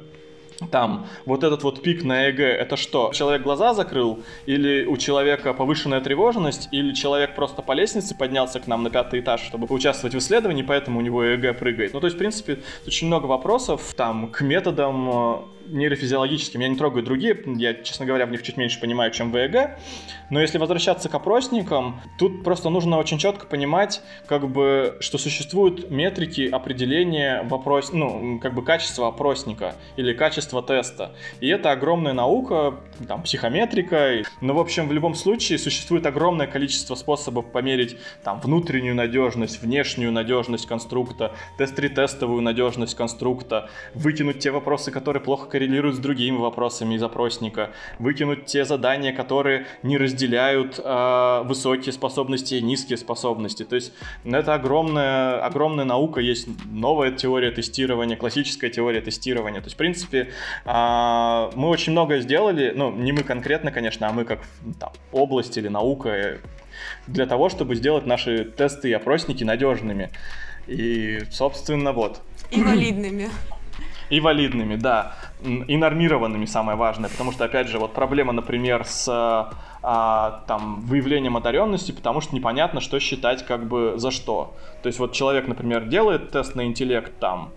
там, 0.71 1.07
вот 1.25 1.43
этот 1.43 1.63
вот 1.63 1.81
пик 1.81 2.03
на 2.03 2.29
ЭГ, 2.29 2.39
это 2.39 2.77
что? 2.77 3.11
Человек 3.13 3.43
глаза 3.43 3.73
закрыл? 3.73 4.19
Или 4.45 4.85
у 4.85 4.97
человека 4.97 5.53
повышенная 5.53 6.01
тревожность? 6.01 6.69
Или 6.71 6.93
человек 6.93 7.35
просто 7.35 7.61
по 7.61 7.73
лестнице 7.73 8.15
поднялся 8.15 8.59
к 8.59 8.67
нам 8.67 8.83
на 8.83 8.89
пятый 8.89 9.19
этаж, 9.19 9.41
чтобы 9.41 9.67
поучаствовать 9.67 10.15
в 10.15 10.19
исследовании, 10.19 10.63
поэтому 10.63 10.99
у 10.99 11.01
него 11.01 11.23
ЭГ 11.25 11.57
прыгает? 11.57 11.93
Ну, 11.93 11.99
то 11.99 12.07
есть, 12.07 12.15
в 12.15 12.19
принципе, 12.19 12.59
очень 12.87 13.07
много 13.07 13.25
вопросов 13.25 13.93
там 13.95 14.29
к 14.29 14.41
методам 14.41 15.09
э, 15.09 15.37
нейрофизиологическим. 15.67 16.59
Я 16.59 16.67
не 16.67 16.75
трогаю 16.75 17.03
другие, 17.03 17.37
я, 17.57 17.73
честно 17.73 18.05
говоря, 18.05 18.25
в 18.25 18.31
них 18.31 18.43
чуть 18.43 18.57
меньше 18.57 18.79
понимаю, 18.79 19.11
чем 19.11 19.31
в 19.31 19.35
ЭЭГ. 19.35 19.77
Но 20.29 20.41
если 20.41 20.57
возвращаться 20.57 21.09
к 21.09 21.13
опросникам, 21.13 22.01
тут 22.17 22.43
просто 22.43 22.69
нужно 22.69 22.97
очень 22.97 23.17
четко 23.17 23.45
понимать, 23.45 24.01
как 24.27 24.49
бы, 24.49 24.97
что 24.99 25.17
существуют 25.17 25.91
метрики 25.91 26.49
определения 26.51 27.43
вопрос, 27.43 27.91
ну, 27.93 28.39
как 28.39 28.53
бы 28.55 28.63
качества 28.63 29.07
опросника 29.07 29.75
или 29.97 30.13
качества 30.13 30.63
теста. 30.63 31.15
И 31.41 31.47
это 31.47 31.71
огромная 31.71 32.13
наука, 32.13 32.79
там, 33.07 33.23
психометрика. 33.23 34.23
Но, 34.41 34.53
в 34.53 34.59
общем, 34.59 34.87
в 34.87 34.93
любом 34.93 35.15
случае 35.15 35.57
существует 35.57 36.05
огромное 36.05 36.47
количество 36.47 36.95
способов 36.95 37.51
померить 37.51 37.97
там 38.23 38.39
внутреннюю 38.39 38.95
надежность, 38.95 39.61
внешнюю 39.61 40.11
надежность 40.11 40.65
конструкта, 40.65 41.33
тест-ретестовую 41.57 42.41
надежность 42.41 42.95
конструкта, 42.95 43.69
вытянуть 43.93 44.39
те 44.39 44.51
вопросы, 44.51 44.91
которые 44.91 45.21
плохо 45.21 45.47
коррелируют 45.55 45.95
с 45.95 45.99
другими 45.99 46.35
вопросами 46.35 46.95
из 46.95 47.03
опросника, 47.03 47.71
выкинуть 47.97 48.45
те 48.45 48.65
задания, 48.65 49.13
которые 49.13 49.67
не 49.83 49.97
разделяют 49.97 50.81
э, 50.83 51.43
высокие 51.45 51.93
способности 51.93 52.55
и 52.55 52.61
низкие 52.61 52.97
способности. 52.97 53.63
То 53.63 53.75
есть 53.75 53.93
ну, 54.25 54.37
это 54.37 54.53
огромная, 54.53 55.39
огромная 55.39 55.85
наука, 55.85 56.19
есть 56.19 56.49
новая 56.65 57.11
теория 57.11 57.51
тестирования, 57.51 58.17
классическая 58.17 58.69
теория 58.69 58.99
тестирования. 58.99 59.61
То 59.61 59.67
есть, 59.67 59.75
в 59.75 59.77
принципе, 59.77 60.31
э, 60.65 61.51
мы 61.55 61.69
очень 61.69 61.93
многое 61.93 62.19
сделали, 62.19 62.73
ну, 62.75 62.91
не 62.91 63.13
мы 63.13 63.23
конкретно, 63.23 63.71
конечно, 63.71 64.09
а 64.09 64.11
мы 64.11 64.25
как 64.25 64.41
там, 64.77 64.91
область 65.13 65.57
или 65.57 65.69
наука, 65.69 66.37
для 67.07 67.25
того, 67.27 67.47
чтобы 67.47 67.75
сделать 67.75 68.05
наши 68.05 68.43
тесты 68.43 68.89
и 68.89 68.93
опросники 68.93 69.45
надежными. 69.45 70.09
И, 70.67 71.21
собственно, 71.31 71.93
вот. 71.93 72.21
И 72.51 72.61
валидными. 72.61 73.29
И 74.09 74.19
валидными, 74.19 74.75
да. 74.75 75.13
И 75.43 75.77
нормированными, 75.77 76.45
самое 76.45 76.77
важное. 76.77 77.09
Потому 77.09 77.31
что, 77.31 77.45
опять 77.45 77.67
же, 77.67 77.79
вот 77.79 77.93
проблема, 77.93 78.33
например, 78.33 78.85
с 78.85 79.07
а, 79.87 80.43
там, 80.47 80.81
выявлением 80.81 81.37
одаренности, 81.37 81.91
потому 81.91 82.19
что 82.19 82.35
непонятно, 82.35 82.81
что 82.81 82.99
считать 82.99 83.45
как 83.45 83.67
бы 83.67 83.93
за 83.97 84.09
что. 84.09 84.55
То 84.81 84.87
есть 84.87 84.97
вот 84.97 85.13
человек, 85.13 85.47
например, 85.47 85.85
делает 85.85 86.31
тест 86.31 86.55
на 86.55 86.65
интеллект 86.65 87.11
там 87.19 87.51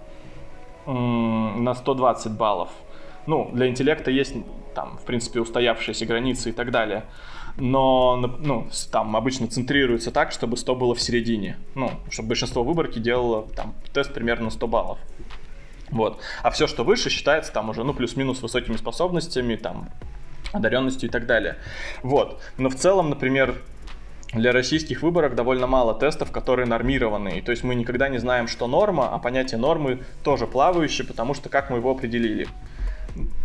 на 0.86 1.74
120 1.74 2.32
баллов. 2.32 2.68
Ну, 3.26 3.50
для 3.52 3.68
интеллекта 3.68 4.10
есть 4.10 4.34
там, 4.74 4.98
в 4.98 5.06
принципе, 5.06 5.40
устоявшиеся 5.40 6.04
границы 6.04 6.50
и 6.50 6.52
так 6.52 6.70
далее. 6.70 7.04
Но, 7.56 8.16
ну, 8.16 8.68
там 8.92 9.16
обычно 9.16 9.48
центрируется 9.48 10.10
так, 10.10 10.30
чтобы 10.30 10.56
100 10.56 10.76
было 10.76 10.94
в 10.94 11.00
середине. 11.00 11.56
Ну, 11.74 11.90
чтобы 12.10 12.28
большинство 12.28 12.62
выборки 12.62 12.98
делало 12.98 13.48
там 13.56 13.74
тест 13.92 14.12
примерно 14.12 14.50
100 14.50 14.66
баллов. 14.66 14.98
Вот. 15.90 16.20
А 16.42 16.50
все, 16.50 16.66
что 16.66 16.84
выше, 16.84 17.10
считается 17.10 17.52
там 17.52 17.70
уже, 17.70 17.84
ну, 17.84 17.94
плюс-минус 17.94 18.42
высокими 18.42 18.76
способностями, 18.76 19.56
там, 19.56 19.88
одаренностью 20.52 21.08
и 21.08 21.12
так 21.12 21.26
далее. 21.26 21.56
Вот. 22.02 22.40
Но 22.56 22.68
в 22.68 22.74
целом, 22.74 23.10
например, 23.10 23.62
для 24.32 24.52
российских 24.52 25.02
выборок 25.02 25.34
довольно 25.34 25.66
мало 25.66 25.94
тестов, 25.94 26.30
которые 26.30 26.66
нормированы. 26.66 27.38
И 27.38 27.40
то 27.40 27.50
есть 27.50 27.64
мы 27.64 27.74
никогда 27.74 28.08
не 28.08 28.18
знаем, 28.18 28.46
что 28.46 28.66
норма, 28.66 29.08
а 29.14 29.18
понятие 29.18 29.58
нормы 29.58 30.00
тоже 30.22 30.46
плавающее, 30.46 31.06
потому 31.06 31.34
что 31.34 31.48
как 31.48 31.70
мы 31.70 31.78
его 31.78 31.90
определили. 31.90 32.46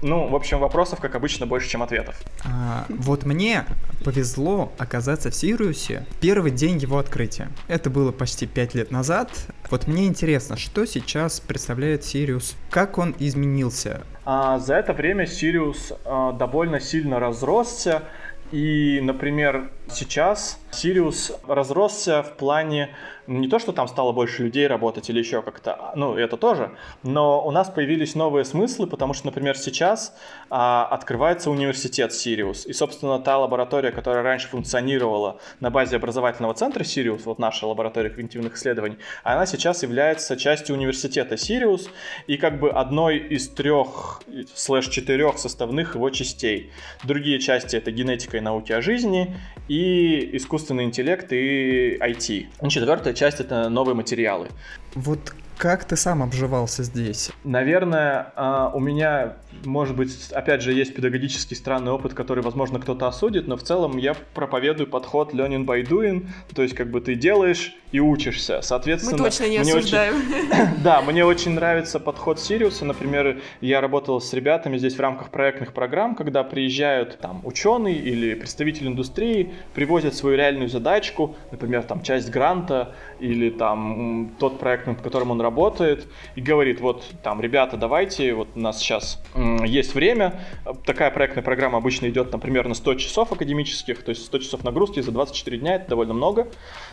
Ну, 0.01 0.27
в 0.27 0.35
общем, 0.35 0.59
вопросов, 0.59 0.99
как 0.99 1.15
обычно, 1.15 1.45
больше, 1.45 1.69
чем 1.69 1.81
ответов. 1.83 2.15
А, 2.45 2.85
вот 2.89 3.25
мне 3.25 3.65
повезло 4.03 4.71
оказаться 4.77 5.31
в 5.31 5.35
Сириусе 5.35 6.05
первый 6.19 6.51
день 6.51 6.77
его 6.77 6.97
открытия. 6.97 7.49
Это 7.67 7.89
было 7.89 8.11
почти 8.11 8.45
пять 8.45 8.75
лет 8.75 8.91
назад. 8.91 9.29
Вот 9.69 9.87
мне 9.87 10.05
интересно, 10.05 10.57
что 10.57 10.85
сейчас 10.85 11.39
представляет 11.39 12.03
Сириус? 12.03 12.55
Как 12.69 12.97
он 12.97 13.15
изменился? 13.19 14.01
А, 14.25 14.59
за 14.59 14.75
это 14.75 14.93
время 14.93 15.25
Сириус 15.25 15.93
а, 16.05 16.33
довольно 16.33 16.79
сильно 16.79 17.19
разросся. 17.19 18.03
И, 18.51 18.99
например, 19.01 19.71
Сейчас 19.89 20.59
Сириус 20.71 21.33
разросся 21.47 22.23
в 22.23 22.35
плане 22.37 22.89
не 23.27 23.47
то, 23.47 23.59
что 23.59 23.71
там 23.71 23.87
стало 23.87 24.11
больше 24.11 24.43
людей 24.43 24.67
работать 24.67 25.09
или 25.09 25.19
еще 25.19 25.41
как-то, 25.41 25.91
ну, 25.95 26.15
это 26.15 26.37
тоже, 26.37 26.71
но 27.03 27.45
у 27.45 27.51
нас 27.51 27.69
появились 27.69 28.15
новые 28.15 28.45
смыслы, 28.45 28.87
потому 28.87 29.13
что, 29.13 29.27
например, 29.27 29.57
сейчас 29.57 30.15
а, 30.49 30.85
открывается 30.85 31.49
университет 31.49 32.13
Сириус, 32.13 32.65
и, 32.65 32.73
собственно, 32.73 33.19
та 33.19 33.37
лаборатория, 33.37 33.91
которая 33.91 34.23
раньше 34.23 34.47
функционировала 34.47 35.39
на 35.59 35.69
базе 35.69 35.95
образовательного 35.95 36.53
центра 36.53 36.83
Сириус, 36.83 37.25
вот 37.25 37.39
наша 37.39 37.67
лаборатория 37.67 38.09
когнитивных 38.09 38.55
исследований, 38.55 38.97
она 39.23 39.45
сейчас 39.45 39.83
является 39.83 40.37
частью 40.37 40.75
университета 40.75 41.37
Сириус 41.37 41.89
и 42.27 42.37
как 42.37 42.59
бы 42.59 42.71
одной 42.71 43.17
из 43.17 43.49
трех 43.49 44.21
слэш 44.53 44.87
четырех 44.87 45.37
составных 45.37 45.95
его 45.95 46.09
частей. 46.09 46.71
Другие 47.03 47.39
части— 47.39 47.75
это 47.77 47.91
генетика 47.91 48.37
и 48.37 48.41
науки 48.41 48.71
о 48.71 48.81
жизни, 48.81 49.35
и 49.67 50.29
искусственный 50.33 50.83
интеллект 50.83 51.31
и 51.31 51.97
IT. 51.97 52.69
Четвертая 52.69 53.12
часть— 53.13 53.39
это 53.39 53.69
новые 53.69 53.95
материалы. 53.95 54.49
Вот 54.95 55.33
как 55.57 55.85
ты 55.85 55.95
сам 55.95 56.23
обживался 56.23 56.83
здесь? 56.83 57.31
Наверное, 57.43 58.33
а, 58.35 58.71
у 58.73 58.79
меня, 58.79 59.33
может 59.65 59.95
быть, 59.95 60.31
опять 60.31 60.61
же, 60.61 60.73
есть 60.73 60.95
педагогический 60.95 61.55
странный 61.55 61.91
опыт, 61.91 62.13
который, 62.13 62.43
возможно, 62.43 62.79
кто-то 62.79 63.07
осудит, 63.07 63.47
но 63.47 63.57
в 63.57 63.63
целом 63.63 63.97
я 63.97 64.15
проповедую 64.33 64.87
подход 64.87 65.33
learning 65.33 65.65
by 65.65 65.87
doing, 65.87 66.27
то 66.53 66.61
есть 66.63 66.75
как 66.75 66.89
бы 66.89 67.01
ты 67.01 67.15
делаешь 67.15 67.75
и 67.91 67.99
учишься. 67.99 68.61
Соответственно, 68.61 69.17
Мы 69.17 69.29
точно 69.29 69.47
не 69.47 69.57
осуждаем. 69.59 70.15
Очень... 70.15 70.83
да, 70.83 71.01
мне 71.01 71.23
очень 71.23 71.51
нравится 71.51 71.99
подход 71.99 72.39
Сириуса. 72.39 72.85
Например, 72.85 73.39
я 73.61 73.81
работал 73.81 74.19
с 74.19 74.33
ребятами 74.33 74.77
здесь 74.77 74.95
в 74.95 74.99
рамках 74.99 75.29
проектных 75.29 75.73
программ, 75.73 76.15
когда 76.15 76.43
приезжают 76.43 77.19
там 77.19 77.41
ученые 77.45 77.95
или 77.95 78.33
представитель 78.33 78.87
индустрии, 78.87 79.53
привозят 79.75 80.15
свою 80.15 80.35
реальную 80.35 80.69
задачку, 80.69 81.35
например, 81.51 81.83
там 81.83 82.01
часть 82.01 82.31
гранта 82.31 82.95
или 83.23 83.49
там 83.49 84.31
тот 84.37 84.59
проект, 84.59 84.85
над 84.85 85.01
которым 85.01 85.31
он 85.31 85.39
работает, 85.39 86.07
и 86.35 86.41
говорит, 86.41 86.81
вот 86.81 87.03
там, 87.23 87.39
ребята, 87.39 87.77
давайте, 87.77 88.33
вот 88.33 88.49
у 88.55 88.59
нас 88.59 88.79
сейчас 88.79 89.23
есть 89.65 89.95
время, 89.95 90.41
такая 90.85 91.09
проектная 91.09 91.43
программа 91.43 91.77
обычно 91.77 92.09
идет, 92.09 92.31
там, 92.31 92.41
примерно 92.41 92.73
100 92.73 92.95
часов 92.95 93.31
академических, 93.31 94.03
то 94.03 94.09
есть 94.09 94.25
100 94.25 94.39
часов 94.39 94.63
нагрузки 94.63 94.99
за 94.99 95.11
24 95.11 95.57
дня, 95.57 95.75
это 95.75 95.89
довольно 95.89 96.13
много, 96.13 96.47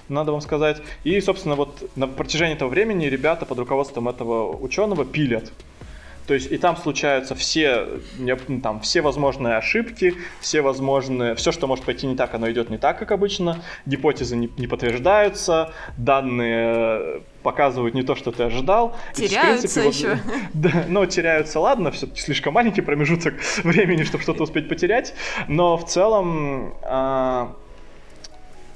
надо 0.08 0.30
вам 0.30 0.40
сказать. 0.40 0.80
И, 1.02 1.20
собственно, 1.20 1.56
вот 1.56 1.90
на 1.96 2.06
протяжении 2.06 2.54
этого 2.54 2.68
времени 2.68 3.06
ребята 3.06 3.44
под 3.44 3.58
руководством 3.58 4.08
этого 4.08 4.56
ученого 4.56 5.04
пилят 5.04 5.52
то 6.30 6.34
есть 6.34 6.52
и 6.52 6.58
там 6.58 6.76
случаются 6.76 7.34
все, 7.34 7.88
ну, 8.16 8.60
там, 8.60 8.78
все 8.82 9.00
возможные 9.00 9.56
ошибки, 9.56 10.14
все 10.38 10.60
возможные, 10.60 11.34
все, 11.34 11.50
что 11.50 11.66
может 11.66 11.84
пойти 11.84 12.06
не 12.06 12.14
так, 12.14 12.32
оно 12.36 12.48
идет 12.52 12.70
не 12.70 12.78
так, 12.78 13.00
как 13.00 13.10
обычно, 13.10 13.64
гипотезы 13.84 14.36
не, 14.36 14.48
не 14.56 14.68
подтверждаются, 14.68 15.72
данные 15.96 17.22
показывают 17.42 17.96
не 17.96 18.04
то, 18.04 18.14
что 18.14 18.30
ты 18.30 18.44
ожидал. 18.44 18.94
Теряются 19.12 19.66
есть, 19.66 19.74
принципе, 19.74 19.88
еще. 19.88 20.22
Вот, 20.22 20.36
да, 20.54 20.84
но 20.86 21.04
теряются, 21.04 21.58
ладно, 21.58 21.90
все-таки 21.90 22.20
слишком 22.20 22.54
маленький 22.54 22.82
промежуток 22.82 23.34
времени, 23.64 24.04
чтобы 24.04 24.22
что-то 24.22 24.44
успеть 24.44 24.68
потерять, 24.68 25.14
но 25.48 25.76
в 25.76 25.84
целом... 25.84 26.74
А, 26.84 27.56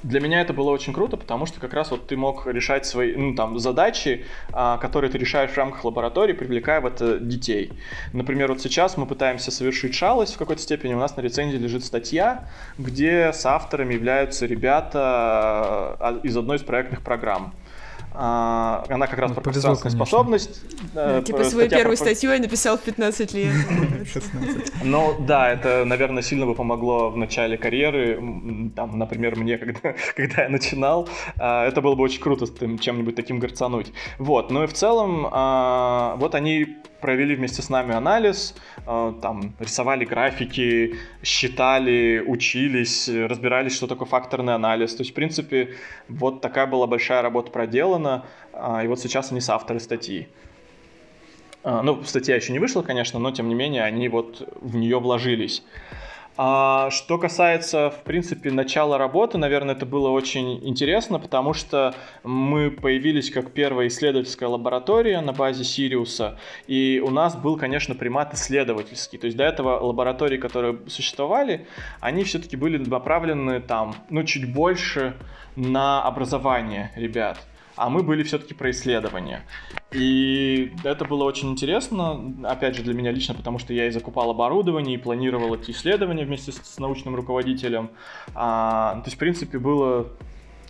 для 0.05 0.19
меня 0.19 0.41
это 0.41 0.53
было 0.53 0.69
очень 0.69 0.93
круто, 0.93 1.17
потому 1.17 1.47
что 1.47 1.59
как 1.59 1.73
раз 1.73 1.89
вот 1.89 2.07
ты 2.07 2.15
мог 2.15 2.45
решать 2.45 2.85
свои 2.85 3.15
ну, 3.15 3.33
там, 3.33 3.57
задачи, 3.57 4.25
а, 4.51 4.77
которые 4.77 5.09
ты 5.09 5.17
решаешь 5.17 5.49
в 5.51 5.57
рамках 5.57 5.83
лаборатории, 5.83 6.33
привлекая 6.33 6.79
в 6.79 6.85
это 6.85 7.17
детей. 7.17 7.73
Например, 8.13 8.49
вот 8.49 8.61
сейчас 8.61 8.97
мы 8.97 9.07
пытаемся 9.07 9.49
совершить 9.49 9.95
шалость 9.95 10.35
в 10.35 10.37
какой-то 10.37 10.61
степени. 10.61 10.93
У 10.93 10.99
нас 10.99 11.17
на 11.17 11.21
рецензии 11.21 11.57
лежит 11.57 11.83
статья, 11.83 12.47
где 12.77 13.33
с 13.33 13.45
авторами 13.47 13.95
являются 13.95 14.45
ребята 14.45 14.99
а, 15.99 16.19
из 16.21 16.37
одной 16.37 16.57
из 16.57 16.61
проектных 16.61 17.01
программ. 17.01 17.53
А, 18.17 18.83
она 18.89 19.07
как 19.07 19.19
раз 19.19 19.29
ну, 19.29 19.35
про 19.35 19.41
пространственную 19.41 19.95
способность. 19.95 20.61
Да, 20.93 21.21
типа 21.21 21.43
свою 21.43 21.69
первую 21.69 21.97
про... 21.97 22.05
статью 22.05 22.31
я 22.31 22.39
написал 22.39 22.77
в 22.77 22.81
15 22.81 23.33
лет. 23.33 23.53
16. 24.11 24.83
Ну 24.83 25.15
да, 25.19 25.51
это, 25.51 25.83
наверное, 25.85 26.23
сильно 26.23 26.45
бы 26.45 26.55
помогло 26.55 27.09
в 27.09 27.17
начале 27.17 27.57
карьеры. 27.57 28.15
Там, 28.75 28.97
например, 28.97 29.35
мне, 29.35 29.57
когда, 29.59 29.95
когда 30.15 30.43
я 30.43 30.49
начинал, 30.49 31.09
а, 31.37 31.67
это 31.67 31.81
было 31.81 31.95
бы 31.95 32.03
очень 32.03 32.21
круто 32.21 32.45
чем-нибудь 32.79 33.15
таким 33.15 33.39
горцануть. 33.39 33.91
Вот, 34.19 34.51
ну 34.51 34.63
и 34.63 34.67
в 34.67 34.73
целом, 34.73 35.27
а, 35.31 36.15
вот 36.17 36.35
они 36.35 36.77
провели 37.05 37.35
вместе 37.35 37.61
с 37.61 37.69
нами 37.69 37.93
анализ, 37.93 38.55
э, 38.87 39.13
там 39.21 39.53
рисовали 39.59 40.05
графики, 40.05 40.95
считали, 41.23 42.23
учились, 42.25 43.07
разбирались, 43.07 43.75
что 43.75 43.85
такое 43.85 44.07
факторный 44.07 44.55
анализ. 44.55 44.95
То 44.95 45.01
есть, 45.01 45.11
в 45.11 45.13
принципе, 45.13 45.75
вот 46.09 46.41
такая 46.41 46.65
была 46.65 46.87
большая 46.87 47.21
работа 47.21 47.51
проделана, 47.51 48.04
а, 48.53 48.83
и 48.83 48.87
вот 48.87 48.99
сейчас 48.99 49.31
они 49.31 49.41
соавторы 49.41 49.79
статьи. 49.79 50.27
А, 51.63 51.81
ну, 51.81 52.03
статья 52.03 52.35
еще 52.35 52.53
не 52.53 52.59
вышла, 52.59 52.83
конечно, 52.83 53.19
но 53.19 53.31
тем 53.31 53.49
не 53.49 53.55
менее 53.55 53.83
они 53.83 54.07
вот 54.07 54.47
в 54.61 54.75
нее 54.75 54.99
вложились. 54.99 55.63
А 56.37 56.89
что 56.91 57.17
касается, 57.17 57.89
в 57.89 58.03
принципе, 58.03 58.51
начала 58.51 58.97
работы, 58.97 59.37
наверное, 59.37 59.73
это 59.73 59.85
было 59.85 60.09
очень 60.09 60.59
интересно, 60.67 61.17
потому 61.17 61.53
что 61.53 61.95
мы 62.23 62.71
появились 62.71 63.31
как 63.31 63.51
первая 63.51 63.87
исследовательская 63.87 64.49
лаборатория 64.49 65.21
на 65.21 65.31
базе 65.31 65.63
Сириуса, 65.63 66.37
и 66.67 67.01
у 67.03 67.09
нас 67.09 67.37
был, 67.37 67.57
конечно, 67.57 67.95
примат 67.95 68.33
исследовательский. 68.33 69.17
То 69.17 69.27
есть 69.27 69.37
до 69.37 69.45
этого 69.45 69.79
лаборатории, 69.79 70.37
которые 70.37 70.77
существовали, 70.87 71.67
они 72.01 72.25
все-таки 72.25 72.57
были 72.57 72.77
направлены 72.77 73.61
там, 73.61 73.95
ну, 74.09 74.23
чуть 74.23 74.53
больше 74.53 75.15
на 75.55 76.03
образование 76.03 76.91
ребят 76.97 77.39
а 77.75 77.89
мы 77.89 78.03
были 78.03 78.23
все-таки 78.23 78.53
про 78.53 78.71
исследования. 78.71 79.43
И 79.91 80.73
это 80.83 81.05
было 81.05 81.23
очень 81.23 81.51
интересно, 81.51 82.33
опять 82.43 82.75
же, 82.75 82.83
для 82.83 82.93
меня 82.93 83.11
лично, 83.11 83.33
потому 83.33 83.59
что 83.59 83.73
я 83.73 83.87
и 83.87 83.91
закупал 83.91 84.29
оборудование, 84.29 84.95
и 84.95 84.97
планировал 84.97 85.55
эти 85.55 85.71
исследования 85.71 86.25
вместе 86.25 86.51
с, 86.51 86.55
с 86.55 86.79
научным 86.79 87.15
руководителем. 87.15 87.89
А, 88.33 88.95
то 88.95 89.05
есть, 89.05 89.15
в 89.15 89.19
принципе, 89.19 89.59
было 89.59 90.07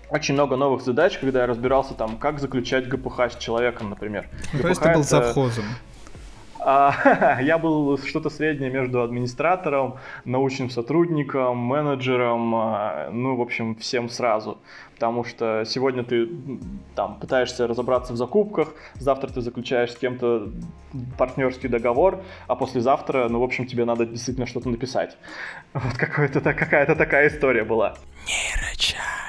очень 0.10 0.34
много 0.34 0.56
новых 0.56 0.82
задач, 0.82 1.18
когда 1.18 1.42
я 1.42 1.48
разбирался 1.48 1.94
там, 1.94 2.18
как 2.18 2.40
заключать 2.40 2.88
ГПХ 2.88 3.32
с 3.32 3.38
человеком, 3.38 3.90
например. 3.90 4.28
Ну, 4.54 4.62
то 4.62 4.68
есть 4.70 4.82
ты 4.82 4.90
был 4.90 5.02
это... 5.02 5.10
завхозом? 5.10 5.66
А, 6.60 7.40
я 7.42 7.60
был 7.60 7.98
что-то 8.00 8.30
среднее 8.32 8.72
между 8.72 9.04
администратором, 9.04 9.98
научным 10.26 10.72
сотрудником, 10.72 11.58
менеджером, 11.58 12.56
а, 12.56 13.10
ну, 13.12 13.36
в 13.36 13.42
общем, 13.42 13.76
всем 13.76 14.10
сразу. 14.10 14.58
Потому 14.96 15.26
что 15.26 15.64
сегодня 15.66 16.04
ты 16.04 16.28
там 16.96 17.20
пытаешься 17.20 17.68
разобраться 17.68 18.14
в 18.14 18.18
закупках, 18.18 18.70
завтра 18.96 19.30
ты 19.30 19.42
заключаешь 19.42 19.92
с 19.92 19.98
кем-то 19.98 20.52
партнерский 21.18 21.68
договор, 21.68 22.24
а 22.48 22.56
послезавтра, 22.56 23.28
ну, 23.30 23.40
в 23.40 23.44
общем, 23.44 23.68
тебе 23.68 23.86
надо 23.86 24.06
действительно 24.06 24.48
что-то 24.48 24.70
написать. 24.70 25.18
Вот 25.74 25.98
какая-то 25.98 26.96
такая 26.96 27.28
история 27.28 27.66
была. 27.66 27.98
Нейрочай. 28.26 29.26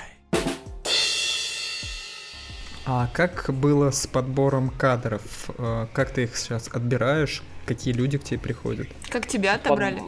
А 2.88 3.08
как 3.12 3.50
было 3.52 3.90
с 3.90 4.06
подбором 4.06 4.68
кадров? 4.68 5.50
Э, 5.58 5.86
как 5.92 6.10
ты 6.10 6.22
их 6.22 6.36
сейчас 6.36 6.68
отбираешь? 6.72 7.42
Какие 7.66 7.92
люди 7.92 8.16
к 8.16 8.24
тебе 8.24 8.38
приходят. 8.38 8.86
Как 9.10 9.26
тебя 9.26 9.54
отобрали? 9.54 10.00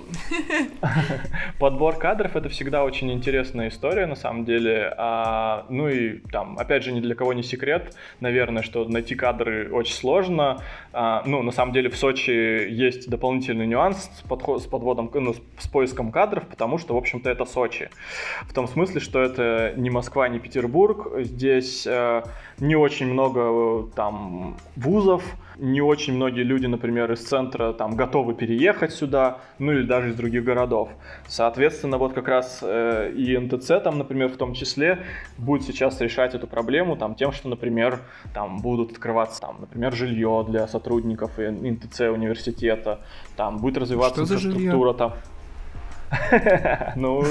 Подбор 1.58 1.96
кадров 1.96 2.36
это 2.36 2.48
всегда 2.48 2.84
очень 2.84 3.12
интересная 3.12 3.68
история, 3.68 4.06
на 4.06 4.14
самом 4.14 4.44
деле. 4.44 4.94
А, 4.96 5.66
ну 5.68 5.88
и 5.88 6.18
там, 6.30 6.58
опять 6.58 6.84
же, 6.84 6.92
ни 6.92 7.00
для 7.00 7.14
кого 7.14 7.32
не 7.32 7.42
секрет, 7.42 7.94
наверное, 8.20 8.62
что 8.62 8.84
найти 8.88 9.14
кадры 9.14 9.70
очень 9.72 9.94
сложно. 9.94 10.62
А, 10.92 11.22
ну, 11.26 11.42
на 11.42 11.52
самом 11.52 11.72
деле, 11.72 11.90
в 11.90 11.96
Сочи 11.96 12.30
есть 12.30 13.10
дополнительный 13.10 13.66
нюанс 13.66 14.10
с, 14.18 14.28
подход, 14.28 14.62
с 14.62 14.66
подводом, 14.66 15.10
ну, 15.12 15.34
с 15.58 15.66
поиском 15.66 16.12
кадров, 16.12 16.46
потому 16.46 16.78
что, 16.78 16.94
в 16.94 16.96
общем-то, 16.96 17.28
это 17.28 17.44
Сочи. 17.44 17.90
В 18.42 18.54
том 18.54 18.68
смысле, 18.68 19.00
что 19.00 19.20
это 19.20 19.74
не 19.76 19.90
Москва, 19.90 20.28
не 20.28 20.38
Петербург. 20.38 21.08
Здесь 21.18 21.86
э, 21.86 22.22
не 22.58 22.76
очень 22.76 23.06
много 23.06 23.40
э, 23.40 23.84
там 23.96 24.56
вузов, 24.76 25.24
не 25.58 25.80
очень 25.80 26.14
многие 26.14 26.42
люди, 26.42 26.66
например, 26.66 27.12
из 27.12 27.20
центра 27.20 27.72
там 27.72 27.96
готовы 27.96 28.34
переехать 28.34 28.92
сюда, 28.92 29.38
ну 29.58 29.72
или 29.72 29.82
даже 29.82 30.10
из 30.10 30.14
других 30.14 30.44
городов. 30.44 30.90
Соответственно, 31.26 31.98
вот 31.98 32.12
как 32.12 32.28
раз 32.28 32.60
э, 32.62 33.12
и 33.12 33.36
НТЦ 33.36 33.82
там, 33.82 33.98
например, 33.98 34.28
в 34.28 34.36
том 34.36 34.54
числе 34.54 35.00
будет 35.36 35.64
сейчас 35.64 36.00
решать 36.00 36.34
эту 36.34 36.46
проблему 36.46 36.96
там 36.96 37.14
тем, 37.14 37.32
что, 37.32 37.48
например, 37.48 38.00
там 38.34 38.58
будут 38.58 38.92
открываться 38.92 39.40
там, 39.40 39.56
например, 39.60 39.92
жилье 39.94 40.44
для 40.48 40.68
сотрудников 40.68 41.38
НТЦ 41.38 42.00
университета, 42.00 43.00
там 43.36 43.58
будет 43.58 43.78
развиваться 43.78 44.24
что 44.24 44.34
инфраструктура 44.34 44.92
там. 44.92 45.14
Ну, 46.96 47.24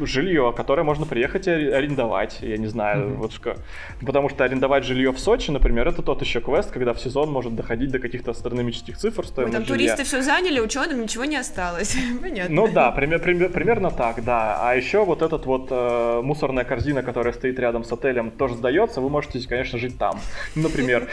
жилье, 0.00 0.52
которое 0.56 0.82
можно 0.82 1.06
приехать 1.06 1.46
и 1.46 1.50
арендовать, 1.50 2.38
я 2.40 2.56
не 2.56 2.66
знаю, 2.66 3.16
вот 3.16 3.32
что. 3.32 3.56
Потому 4.04 4.28
что 4.28 4.44
арендовать 4.44 4.84
жилье 4.84 5.12
в 5.12 5.18
Сочи, 5.18 5.50
например, 5.50 5.88
это 5.88 6.02
тот 6.02 6.20
еще 6.22 6.40
квест, 6.40 6.70
когда 6.70 6.92
в 6.92 7.00
сезон 7.00 7.30
может 7.30 7.54
доходить 7.54 7.90
до 7.90 7.98
каких-то 7.98 8.30
астрономических 8.30 8.96
цифр 8.96 9.26
стоимость 9.26 9.54
Ой, 9.54 9.58
там 9.58 9.66
жилья. 9.66 9.94
туристы 9.94 10.04
все 10.04 10.22
заняли, 10.22 10.60
ученым 10.60 11.02
ничего 11.02 11.24
не 11.24 11.36
осталось. 11.36 11.96
Понятно. 12.22 12.54
Ну 12.54 12.68
да, 12.68 12.90
пример, 12.90 13.20
пример, 13.20 13.50
примерно 13.50 13.90
так, 13.90 14.24
да. 14.24 14.58
А 14.60 14.74
еще 14.74 15.04
вот 15.04 15.22
этот 15.22 15.46
вот 15.46 15.68
э, 15.70 16.20
мусорная 16.22 16.64
корзина, 16.64 17.02
которая 17.02 17.32
стоит 17.32 17.58
рядом 17.58 17.84
с 17.84 17.92
отелем, 17.92 18.30
тоже 18.30 18.54
сдается, 18.54 19.00
вы 19.00 19.10
можете, 19.10 19.46
конечно, 19.46 19.78
жить 19.78 19.98
там, 19.98 20.20
например. 20.54 21.08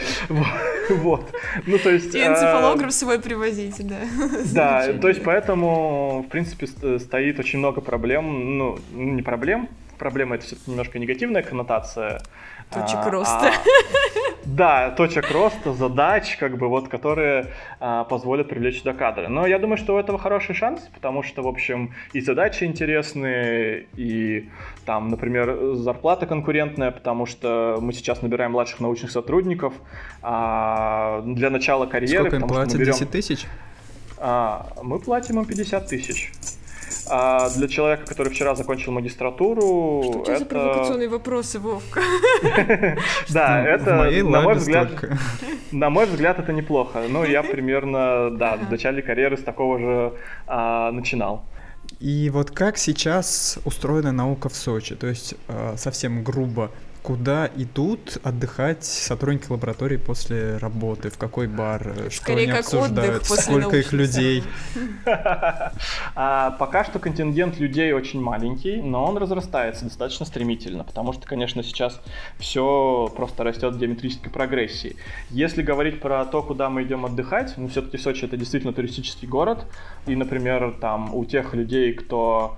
Вот. 0.89 1.31
Ну, 1.65 1.77
то 1.77 1.89
есть... 1.89 2.13
И 2.15 2.19
энцефалограф 2.19 2.93
свой 2.93 3.19
привозить, 3.19 3.75
да. 3.87 3.99
Да, 4.53 4.93
то 4.93 5.07
есть 5.07 5.23
поэтому, 5.23 6.25
в 6.27 6.31
принципе, 6.31 6.67
стоит 6.99 7.39
очень 7.39 7.59
много 7.59 7.81
проблем, 7.81 8.57
ну, 8.57 8.77
не 8.93 9.21
проблем, 9.21 9.69
проблема 9.97 10.35
это 10.35 10.45
все-таки 10.45 10.71
немножко 10.71 10.99
негативная 10.99 11.43
коннотация. 11.43 12.21
Точек 12.71 12.99
а, 13.05 13.09
роста. 13.09 13.47
А, 13.47 13.51
да, 14.45 14.91
точек 14.91 15.31
роста, 15.31 15.73
задач, 15.73 16.37
как 16.37 16.57
бы 16.57 16.67
вот, 16.67 16.89
которые 16.89 17.47
а, 17.79 18.03
позволят 18.03 18.49
привлечь 18.49 18.79
сюда 18.79 18.93
кадры. 18.93 19.27
Но 19.27 19.45
я 19.45 19.59
думаю, 19.59 19.77
что 19.77 19.95
у 19.95 19.99
этого 19.99 20.17
хороший 20.17 20.55
шанс, 20.55 20.89
потому 20.93 21.23
что, 21.23 21.43
в 21.43 21.47
общем, 21.47 21.93
и 22.13 22.21
задачи 22.21 22.63
интересные, 22.63 23.85
и 23.95 24.49
там, 24.85 25.09
например, 25.09 25.75
зарплата 25.75 26.25
конкурентная, 26.25 26.91
потому 26.91 27.25
что 27.25 27.77
мы 27.79 27.93
сейчас 27.93 28.21
набираем 28.21 28.51
младших 28.51 28.79
научных 28.79 29.11
сотрудников 29.11 29.73
а, 30.21 31.21
для 31.25 31.49
начала 31.49 31.85
карьеры. 31.85 32.29
Сколько 32.29 32.35
им 32.37 32.47
платят? 32.47 32.79
Берем... 32.79 32.93
10 32.93 33.09
тысяч? 33.09 33.45
А, 34.17 34.67
мы 34.81 34.99
платим 34.99 35.39
им 35.39 35.45
50 35.45 35.87
тысяч. 35.87 36.31
А 37.09 37.49
для 37.49 37.67
человека, 37.67 38.05
который 38.05 38.31
вчера 38.31 38.55
закончил 38.55 38.91
магистратуру, 38.91 40.21
Что 40.23 40.31
это... 40.31 40.39
за 40.39 40.45
провокационные 40.45 41.09
вопросы, 41.09 41.59
Вовка? 41.59 42.01
Да, 43.29 43.65
это, 43.65 44.09
на 44.23 44.41
мой 44.41 44.55
взгляд, 44.55 44.89
на 45.71 45.89
мой 45.89 46.05
взгляд, 46.05 46.39
это 46.39 46.53
неплохо. 46.53 47.03
Ну, 47.09 47.23
я 47.23 47.43
примерно, 47.43 48.29
да, 48.31 48.57
в 48.57 48.71
начале 48.71 49.01
карьеры 49.01 49.37
с 49.37 49.43
такого 49.43 49.79
же 49.79 50.13
а, 50.47 50.91
начинал. 50.91 51.43
И 51.99 52.29
вот 52.29 52.51
как 52.51 52.77
сейчас 52.77 53.59
устроена 53.65 54.11
наука 54.11 54.49
в 54.49 54.55
Сочи? 54.55 54.95
То 54.95 55.07
есть 55.07 55.35
а, 55.47 55.75
совсем 55.77 56.23
грубо 56.23 56.71
Куда 57.03 57.49
идут 57.57 58.17
отдыхать 58.23 58.85
сотрудники 58.85 59.51
лаборатории 59.51 59.97
после 59.97 60.55
работы? 60.55 61.09
В 61.09 61.17
какой 61.17 61.47
бар? 61.47 61.95
Скорее, 62.09 62.11
что 62.11 62.31
они 62.31 62.51
обсуждают? 62.51 63.25
Сколько 63.25 63.77
их 63.77 63.91
людей? 63.91 64.43
А, 66.15 66.51
пока 66.51 66.83
что 66.85 66.99
контингент 66.99 67.59
людей 67.59 67.91
очень 67.91 68.21
маленький, 68.21 68.81
но 68.81 69.03
он 69.05 69.17
разрастается 69.17 69.85
достаточно 69.85 70.25
стремительно, 70.25 70.83
потому 70.83 71.11
что, 71.11 71.25
конечно, 71.25 71.63
сейчас 71.63 71.99
все 72.37 73.11
просто 73.15 73.43
растет 73.43 73.73
в 73.73 73.79
геометрической 73.79 74.31
прогрессии. 74.31 74.95
Если 75.29 75.63
говорить 75.63 75.99
про 75.99 76.23
то, 76.25 76.43
куда 76.43 76.69
мы 76.69 76.83
идем 76.83 77.05
отдыхать, 77.05 77.55
ну, 77.57 77.67
все-таки 77.67 77.97
Сочи 77.97 78.25
это 78.25 78.37
действительно 78.37 78.73
туристический 78.73 79.27
город, 79.27 79.65
и, 80.05 80.15
например, 80.15 80.77
там 80.79 81.13
у 81.13 81.25
тех 81.25 81.53
людей, 81.53 81.93
кто 81.93 82.57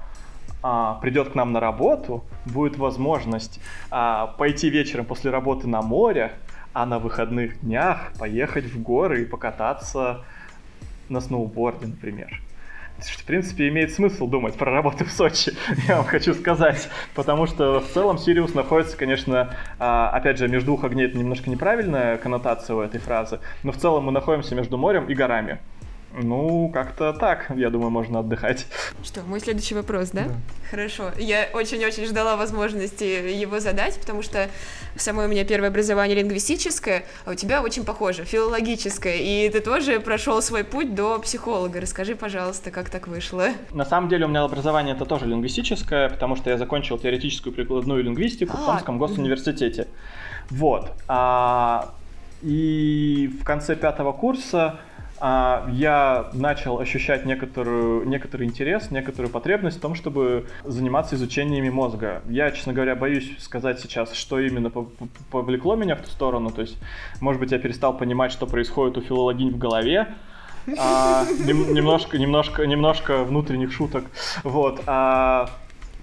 а, 0.67 0.95
придет 0.95 1.29
к 1.29 1.35
нам 1.35 1.53
на 1.53 1.59
работу, 1.59 2.23
будет 2.47 2.75
возможность 2.75 3.59
а, 3.91 4.33
пойти 4.39 4.71
вечером 4.71 5.05
после 5.05 5.29
работы 5.29 5.67
на 5.67 5.83
море, 5.83 6.31
а 6.73 6.87
на 6.87 6.97
выходных 6.97 7.61
днях 7.61 8.11
поехать 8.17 8.65
в 8.65 8.81
горы 8.81 9.21
и 9.21 9.25
покататься 9.25 10.25
на 11.07 11.21
сноуборде, 11.21 11.85
например. 11.85 12.41
В 12.97 13.25
принципе, 13.25 13.67
имеет 13.67 13.93
смысл 13.93 14.25
думать 14.25 14.55
про 14.55 14.71
работу 14.71 15.05
в 15.05 15.11
Сочи, 15.11 15.53
я 15.87 15.97
вам 15.97 16.05
хочу 16.05 16.33
сказать. 16.33 16.89
Потому 17.13 17.45
что 17.45 17.79
в 17.79 17.87
целом 17.89 18.17
Сириус 18.17 18.55
находится, 18.55 18.97
конечно, 18.97 19.53
а, 19.77 20.09
опять 20.09 20.39
же, 20.39 20.47
между 20.47 20.67
двух 20.67 20.83
огней 20.83 21.05
это 21.05 21.15
немножко 21.15 21.47
неправильная 21.51 22.17
коннотация 22.17 22.75
у 22.75 22.81
этой 22.81 22.99
фразы, 22.99 23.39
но 23.61 23.71
в 23.71 23.77
целом 23.77 24.05
мы 24.05 24.11
находимся 24.11 24.55
между 24.55 24.79
морем 24.79 25.05
и 25.05 25.13
горами. 25.13 25.59
Ну, 26.17 26.69
как-то 26.73 27.11
так, 27.13 27.51
я 27.55 27.69
думаю, 27.69 27.89
можно 27.89 28.19
отдыхать. 28.19 28.67
Что, 29.03 29.21
мой 29.23 29.41
следующий 29.41 29.75
вопрос, 29.75 30.11
да? 30.11 30.23
да. 30.23 30.35
Хорошо. 30.71 31.11
Я 31.17 31.49
очень-очень 31.53 32.05
ждала 32.05 32.37
возможности 32.37 33.03
его 33.03 33.59
задать, 33.59 33.99
потому 33.99 34.21
что 34.21 34.49
самое 34.95 35.27
у 35.27 35.31
меня 35.31 35.43
первое 35.43 35.69
образование 35.69 36.15
лингвистическое, 36.15 37.03
а 37.25 37.31
у 37.31 37.33
тебя 37.33 37.61
очень 37.61 37.83
похоже, 37.83 38.23
филологическое, 38.23 39.17
и 39.17 39.49
ты 39.49 39.59
тоже 39.59 39.99
прошел 39.99 40.41
свой 40.41 40.63
путь 40.63 40.95
до 40.95 41.19
психолога. 41.19 41.81
Расскажи, 41.81 42.15
пожалуйста, 42.15 42.71
как 42.71 42.89
так 42.89 43.07
вышло? 43.07 43.49
На 43.71 43.85
самом 43.85 44.07
деле 44.07 44.25
у 44.25 44.29
меня 44.29 44.43
образование 44.43 44.95
это 44.95 45.05
тоже 45.05 45.25
лингвистическое, 45.25 46.09
потому 46.09 46.37
что 46.37 46.49
я 46.49 46.57
закончил 46.57 46.97
теоретическую 46.97 47.53
прикладную 47.53 48.03
лингвистику 48.03 48.55
а, 48.55 48.61
в 48.61 48.65
Томском 48.65 48.97
госуниверситете. 48.97 49.87
Вот. 50.49 50.93
А, 51.07 51.93
и 52.41 53.29
в 53.41 53.43
конце 53.43 53.75
пятого 53.75 54.11
курса 54.11 54.79
я 55.21 56.29
начал 56.33 56.79
ощущать 56.79 57.25
некоторую, 57.25 58.07
некоторый 58.07 58.47
интерес, 58.47 58.91
некоторую 58.91 59.31
потребность 59.31 59.77
в 59.77 59.81
том, 59.81 59.95
чтобы 59.95 60.47
заниматься 60.63 61.15
изучениями 61.15 61.69
мозга. 61.69 62.21
Я, 62.27 62.51
честно 62.51 62.73
говоря, 62.73 62.95
боюсь 62.95 63.31
сказать 63.39 63.79
сейчас, 63.79 64.13
что 64.13 64.39
именно 64.39 64.71
повлекло 65.31 65.75
меня 65.75 65.95
в 65.95 66.01
ту 66.01 66.09
сторону. 66.09 66.51
То 66.51 66.61
есть, 66.61 66.77
может 67.21 67.39
быть, 67.39 67.51
я 67.51 67.59
перестал 67.59 67.97
понимать, 67.97 68.31
что 68.31 68.45
происходит 68.45 68.97
у 68.97 69.01
филологинь 69.01 69.51
в 69.51 69.57
голове, 69.57 70.07
а, 70.77 71.25
немножко, 71.45 72.17
немножко, 72.17 72.65
немножко 72.65 73.23
внутренних 73.23 73.71
шуток. 73.71 74.05
Вот. 74.43 74.81
А, 74.87 75.49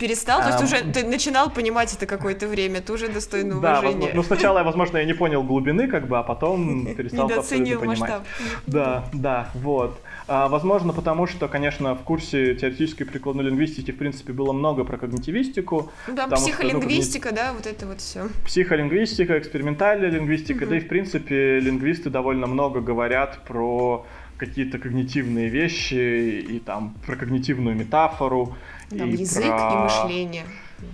перестал? 0.03 0.41
То 0.43 0.49
есть 0.49 0.65
уже 0.65 0.93
ты 0.93 1.07
начинал 1.07 1.51
понимать 1.51 1.95
это 1.95 2.07
какое-то 2.07 2.49
время, 2.49 2.81
ты 2.81 2.93
уже 2.93 3.09
достойно 3.09 3.59
уважения. 3.59 4.09
Да, 4.09 4.15
ну 4.15 4.23
сначала, 4.25 4.65
возможно, 4.65 4.99
я 4.99 5.05
не 5.05 5.15
понял 5.15 5.45
глубины, 5.45 5.87
как 5.87 6.09
бы, 6.09 6.19
а 6.19 6.23
потом 6.23 6.87
перестал 6.97 7.31
абсолютно 7.31 7.79
понимать. 7.79 8.01
масштаб. 8.01 8.23
Да, 8.67 9.05
да, 9.13 9.51
вот. 9.55 10.01
А, 10.27 10.49
возможно, 10.49 10.93
потому 10.93 11.27
что, 11.27 11.47
конечно, 11.47 11.95
в 11.95 12.03
курсе 12.03 12.55
теоретической 12.55 13.07
прикладной 13.07 13.45
лингвистики, 13.45 13.93
в 13.93 13.99
принципе, 13.99 14.33
было 14.33 14.53
много 14.53 14.85
про 14.85 14.99
когнитивистику. 14.99 15.93
Да, 16.09 16.27
психолингвистика, 16.27 17.29
что, 17.29 17.37
ну, 17.37 17.43
да, 17.43 17.53
вот 17.53 17.67
это 17.67 17.87
вот 17.87 18.01
все. 18.01 18.29
Психолингвистика, 18.45 19.39
экспериментальная 19.39 20.11
лингвистика, 20.11 20.65
угу. 20.65 20.71
да 20.71 20.77
и, 20.79 20.81
в 20.81 20.89
принципе, 20.89 21.61
лингвисты 21.61 22.11
довольно 22.11 22.47
много 22.47 22.81
говорят 22.81 23.39
про 23.47 24.05
какие-то 24.43 24.81
когнитивные 24.81 25.49
вещи 25.49 26.41
и 26.41 26.59
там 26.59 26.97
про 27.07 27.15
когнитивную 27.15 27.77
метафору. 27.77 28.57
Там 28.91 29.09
и 29.09 29.13
язык 29.13 29.47
про... 29.47 29.71
и 29.71 29.77
мышление. 29.85 30.45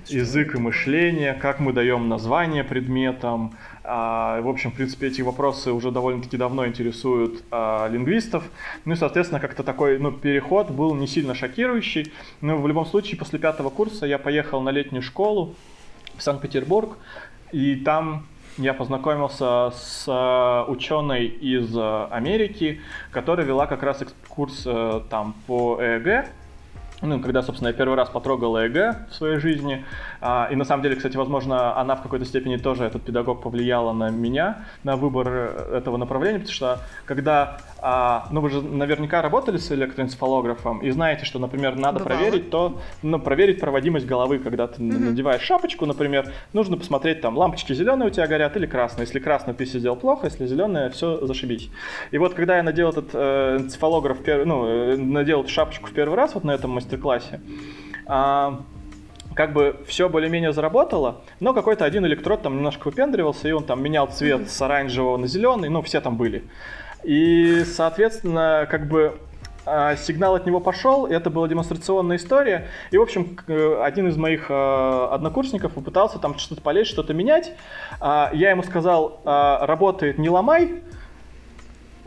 Язык 0.06 0.54
и 0.54 0.58
мышление, 0.58 1.32
как 1.32 1.58
мы 1.58 1.72
даем 1.72 2.10
название 2.10 2.62
предметам. 2.62 3.54
А, 3.84 4.42
в 4.42 4.48
общем, 4.48 4.70
в 4.70 4.74
принципе, 4.74 5.06
эти 5.06 5.22
вопросы 5.22 5.72
уже 5.72 5.90
довольно-таки 5.90 6.36
давно 6.36 6.66
интересуют 6.66 7.42
а, 7.50 7.88
лингвистов. 7.88 8.44
Ну 8.84 8.92
и, 8.92 8.96
соответственно, 8.96 9.40
как-то 9.40 9.62
такой 9.62 9.98
ну, 9.98 10.12
переход 10.12 10.70
был 10.70 10.94
не 10.94 11.06
сильно 11.06 11.34
шокирующий. 11.34 12.12
Но 12.42 12.58
в 12.58 12.68
любом 12.68 12.84
случае, 12.84 13.16
после 13.16 13.38
пятого 13.38 13.70
курса 13.70 14.04
я 14.04 14.18
поехал 14.18 14.60
на 14.60 14.68
летнюю 14.68 15.02
школу 15.02 15.54
в 16.18 16.22
Санкт-Петербург, 16.22 16.98
и 17.52 17.76
там 17.76 18.26
я 18.58 18.74
познакомился 18.74 19.70
с 19.70 20.04
э, 20.06 20.70
ученой 20.70 21.26
из 21.26 21.74
э, 21.76 22.06
Америки, 22.10 22.80
которая 23.10 23.46
вела 23.46 23.66
как 23.66 23.82
раз 23.82 24.02
курс 24.28 24.62
э, 24.66 25.00
там 25.08 25.34
по 25.46 25.78
ЭЭГ, 25.80 26.26
ну, 27.00 27.20
когда, 27.20 27.42
собственно, 27.42 27.68
я 27.68 27.74
первый 27.74 27.94
раз 27.94 28.08
потрогал 28.08 28.56
ЭГ 28.58 29.08
в 29.08 29.14
своей 29.14 29.38
жизни, 29.38 29.84
и 30.20 30.56
на 30.56 30.64
самом 30.64 30.82
деле, 30.82 30.96
кстати, 30.96 31.16
возможно, 31.16 31.76
она 31.76 31.94
в 31.94 32.02
какой-то 32.02 32.24
степени 32.24 32.56
тоже, 32.56 32.84
этот 32.84 33.02
педагог, 33.02 33.42
повлияла 33.42 33.92
на 33.92 34.10
меня, 34.10 34.64
на 34.84 34.96
выбор 34.96 35.28
этого 35.72 35.96
направления, 35.96 36.38
потому 36.38 36.54
что 36.54 36.80
когда, 37.04 37.58
а, 37.80 38.26
ну, 38.30 38.40
вы 38.40 38.50
же 38.50 38.62
наверняка 38.62 39.22
работали 39.22 39.58
с 39.58 39.70
электроэнцефалографом 39.70 40.80
и 40.80 40.90
знаете, 40.90 41.24
что, 41.24 41.38
например, 41.38 41.76
надо 41.76 42.00
Бывало. 42.00 42.18
проверить 42.18 42.50
то, 42.50 42.80
ну, 43.02 43.18
проверить 43.18 43.60
проводимость 43.60 44.06
головы, 44.06 44.38
когда 44.38 44.66
ты 44.66 44.82
mm-hmm. 44.82 44.98
надеваешь 44.98 45.42
шапочку, 45.42 45.86
например, 45.86 46.32
нужно 46.52 46.76
посмотреть, 46.76 47.20
там, 47.20 47.36
лампочки 47.36 47.72
зеленые 47.72 48.08
у 48.08 48.10
тебя 48.10 48.26
горят 48.26 48.56
или 48.56 48.66
красные. 48.66 49.06
Если 49.06 49.18
красную 49.18 49.54
ты 49.56 49.66
сидел 49.66 49.96
плохо, 49.96 50.26
если 50.26 50.46
зеленая, 50.46 50.90
все, 50.90 51.24
зашибись. 51.26 51.70
И 52.10 52.18
вот, 52.18 52.34
когда 52.34 52.56
я 52.56 52.62
надел 52.62 52.90
этот 52.90 53.10
э, 53.12 53.58
энцефалограф, 53.60 54.18
ну, 54.26 54.66
э, 54.66 54.96
надел 54.96 55.40
эту 55.42 55.50
шапочку 55.50 55.88
в 55.88 55.92
первый 55.92 56.16
раз 56.16 56.34
вот 56.34 56.44
на 56.44 56.52
этом 56.52 56.70
мастер-классе, 56.72 57.40
а, 58.06 58.62
как 59.38 59.52
бы 59.52 59.76
все 59.86 60.08
более-менее 60.08 60.52
заработало, 60.52 61.20
но 61.38 61.54
какой-то 61.54 61.84
один 61.84 62.04
электрод 62.04 62.42
там 62.42 62.56
немножко 62.56 62.88
выпендривался, 62.88 63.46
и 63.46 63.52
он 63.52 63.62
там 63.62 63.80
менял 63.80 64.08
цвет 64.08 64.50
с 64.50 64.60
оранжевого 64.60 65.16
на 65.16 65.28
зеленый, 65.28 65.68
ну, 65.68 65.80
все 65.80 66.00
там 66.00 66.16
были. 66.16 66.42
И, 67.04 67.62
соответственно, 67.64 68.66
как 68.68 68.88
бы 68.88 69.16
а, 69.64 69.94
сигнал 69.94 70.34
от 70.34 70.44
него 70.44 70.58
пошел, 70.58 71.06
это 71.06 71.30
была 71.30 71.46
демонстрационная 71.46 72.16
история. 72.16 72.66
И, 72.90 72.98
в 72.98 73.00
общем, 73.02 73.38
один 73.80 74.08
из 74.08 74.16
моих 74.16 74.46
а, 74.50 75.10
однокурсников 75.12 75.72
попытался 75.72 76.18
там 76.18 76.36
что-то 76.36 76.60
полезть, 76.60 76.90
что-то 76.90 77.14
менять. 77.14 77.52
А, 78.00 78.32
я 78.32 78.50
ему 78.50 78.64
сказал, 78.64 79.20
работает, 79.24 80.18
не 80.18 80.30
ломай, 80.30 80.82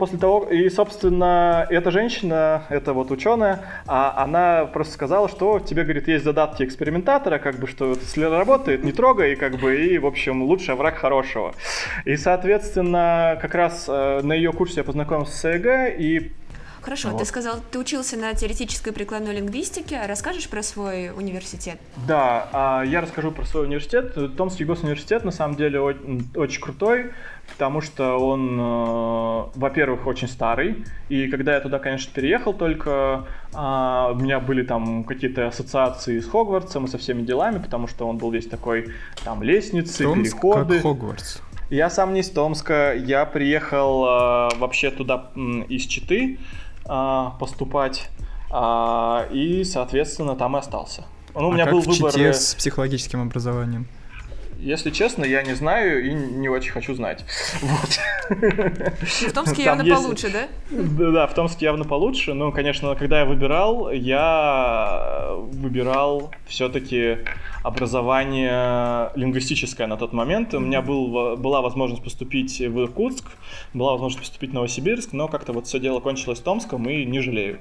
после 0.02 0.18
того, 0.18 0.48
и, 0.50 0.68
собственно, 0.68 1.64
эта 1.70 1.92
женщина, 1.92 2.64
эта 2.70 2.92
вот 2.92 3.12
ученая, 3.12 3.60
а, 3.86 4.24
она 4.24 4.64
просто 4.64 4.94
сказала, 4.94 5.28
что 5.28 5.60
тебе, 5.60 5.84
говорит, 5.84 6.08
есть 6.08 6.24
задатки 6.24 6.64
экспериментатора, 6.64 7.38
как 7.38 7.60
бы, 7.60 7.68
что 7.68 7.90
если 7.90 8.24
работает, 8.24 8.82
не 8.82 8.90
трогай, 8.90 9.34
и 9.34 9.36
как 9.36 9.60
бы, 9.60 9.76
и, 9.76 9.98
в 9.98 10.06
общем, 10.06 10.42
лучший 10.42 10.74
враг 10.74 10.96
хорошего. 10.96 11.54
И, 12.04 12.16
соответственно, 12.16 13.38
как 13.40 13.54
раз 13.54 13.84
э, 13.86 14.22
на 14.24 14.32
ее 14.32 14.52
курсе 14.52 14.78
я 14.78 14.84
познакомился 14.84 15.36
с 15.36 15.44
ЭГ, 15.44 15.94
и 15.96 16.32
Хорошо, 16.82 17.10
вот. 17.10 17.18
ты 17.18 17.24
сказал, 17.24 17.60
ты 17.70 17.78
учился 17.78 18.16
на 18.16 18.34
теоретической 18.34 18.92
прикладной 18.92 19.36
лингвистике. 19.36 20.00
Расскажешь 20.04 20.48
про 20.48 20.64
свой 20.64 21.10
университет? 21.10 21.78
Да, 22.08 22.48
а, 22.52 22.82
я 22.82 23.00
расскажу 23.00 23.30
про 23.30 23.44
свой 23.44 23.66
университет. 23.66 24.16
Томский 24.36 24.64
госуниверситет 24.64 25.24
на 25.24 25.30
самом 25.30 25.54
деле 25.54 25.80
очень 25.80 26.60
крутой, 26.60 27.12
потому 27.52 27.80
что 27.80 28.16
он, 28.16 28.58
э, 28.58 29.44
во-первых, 29.54 30.06
очень 30.06 30.28
старый. 30.28 30.84
И 31.08 31.28
когда 31.28 31.54
я 31.54 31.60
туда, 31.60 31.78
конечно, 31.78 32.12
переехал, 32.12 32.54
только 32.54 33.26
а, 33.54 34.10
у 34.12 34.16
меня 34.16 34.40
были 34.40 34.62
там 34.62 35.04
какие-то 35.04 35.46
ассоциации 35.46 36.20
с 36.20 36.28
Хогвартсом 36.28 36.86
и 36.86 36.88
со 36.88 36.98
всеми 36.98 37.22
делами, 37.22 37.58
потому 37.58 37.86
что 37.86 38.08
он 38.08 38.18
был 38.18 38.30
весь 38.30 38.46
такой, 38.46 38.88
там, 39.24 39.42
лестницы, 39.42 40.04
Томск 40.04 40.40
переходы. 40.40 40.74
как 40.74 40.82
Хогвартс. 40.82 41.40
Я 41.70 41.88
сам 41.88 42.12
не 42.12 42.20
из 42.20 42.30
Томска, 42.30 42.94
я 42.94 43.24
приехал 43.24 44.04
э, 44.04 44.48
вообще 44.58 44.90
туда 44.90 45.30
из 45.68 45.86
Читы, 45.86 46.38
а, 46.84 47.30
поступать, 47.38 48.10
а, 48.50 49.26
и, 49.30 49.64
соответственно, 49.64 50.36
там 50.36 50.56
и 50.56 50.58
остался. 50.58 51.04
Ну, 51.34 51.48
у 51.48 51.50
а 51.50 51.54
меня 51.54 51.64
как 51.64 51.74
был 51.74 51.80
в 51.80 51.86
выбор... 51.86 52.12
Чите 52.12 52.34
с 52.34 52.54
психологическим 52.54 53.22
образованием? 53.22 53.86
Если 54.62 54.90
честно, 54.90 55.24
я 55.24 55.42
не 55.42 55.54
знаю 55.54 56.06
и 56.06 56.14
не 56.14 56.48
очень 56.48 56.70
хочу 56.70 56.94
знать. 56.94 57.24
Вот. 57.62 57.98
В 58.30 59.32
Томске 59.32 59.64
явно 59.64 59.82
есть... 59.82 60.00
получше, 60.00 60.30
да? 60.30 60.48
Да, 60.70 61.10
да, 61.10 61.26
в 61.26 61.34
Томске 61.34 61.66
явно 61.66 61.84
получше. 61.84 62.32
Ну, 62.32 62.52
конечно, 62.52 62.94
когда 62.94 63.20
я 63.20 63.24
выбирал, 63.24 63.90
я 63.90 65.34
выбирал 65.52 66.32
все-таки 66.46 67.18
образование 67.62 69.10
лингвистическое 69.16 69.86
на 69.86 69.96
тот 69.96 70.12
момент. 70.12 70.54
У 70.54 70.60
меня 70.60 70.80
был, 70.80 71.36
была 71.36 71.60
возможность 71.60 72.02
поступить 72.02 72.60
в 72.60 72.80
Иркутск, 72.80 73.26
была 73.74 73.92
возможность 73.92 74.20
поступить 74.20 74.50
в 74.50 74.54
Новосибирск, 74.54 75.12
но 75.12 75.28
как-то 75.28 75.52
вот 75.52 75.66
все 75.66 75.80
дело 75.80 76.00
кончилось 76.00 76.38
в 76.38 76.42
Томском 76.42 76.88
и 76.88 77.04
не 77.04 77.20
жалею. 77.20 77.58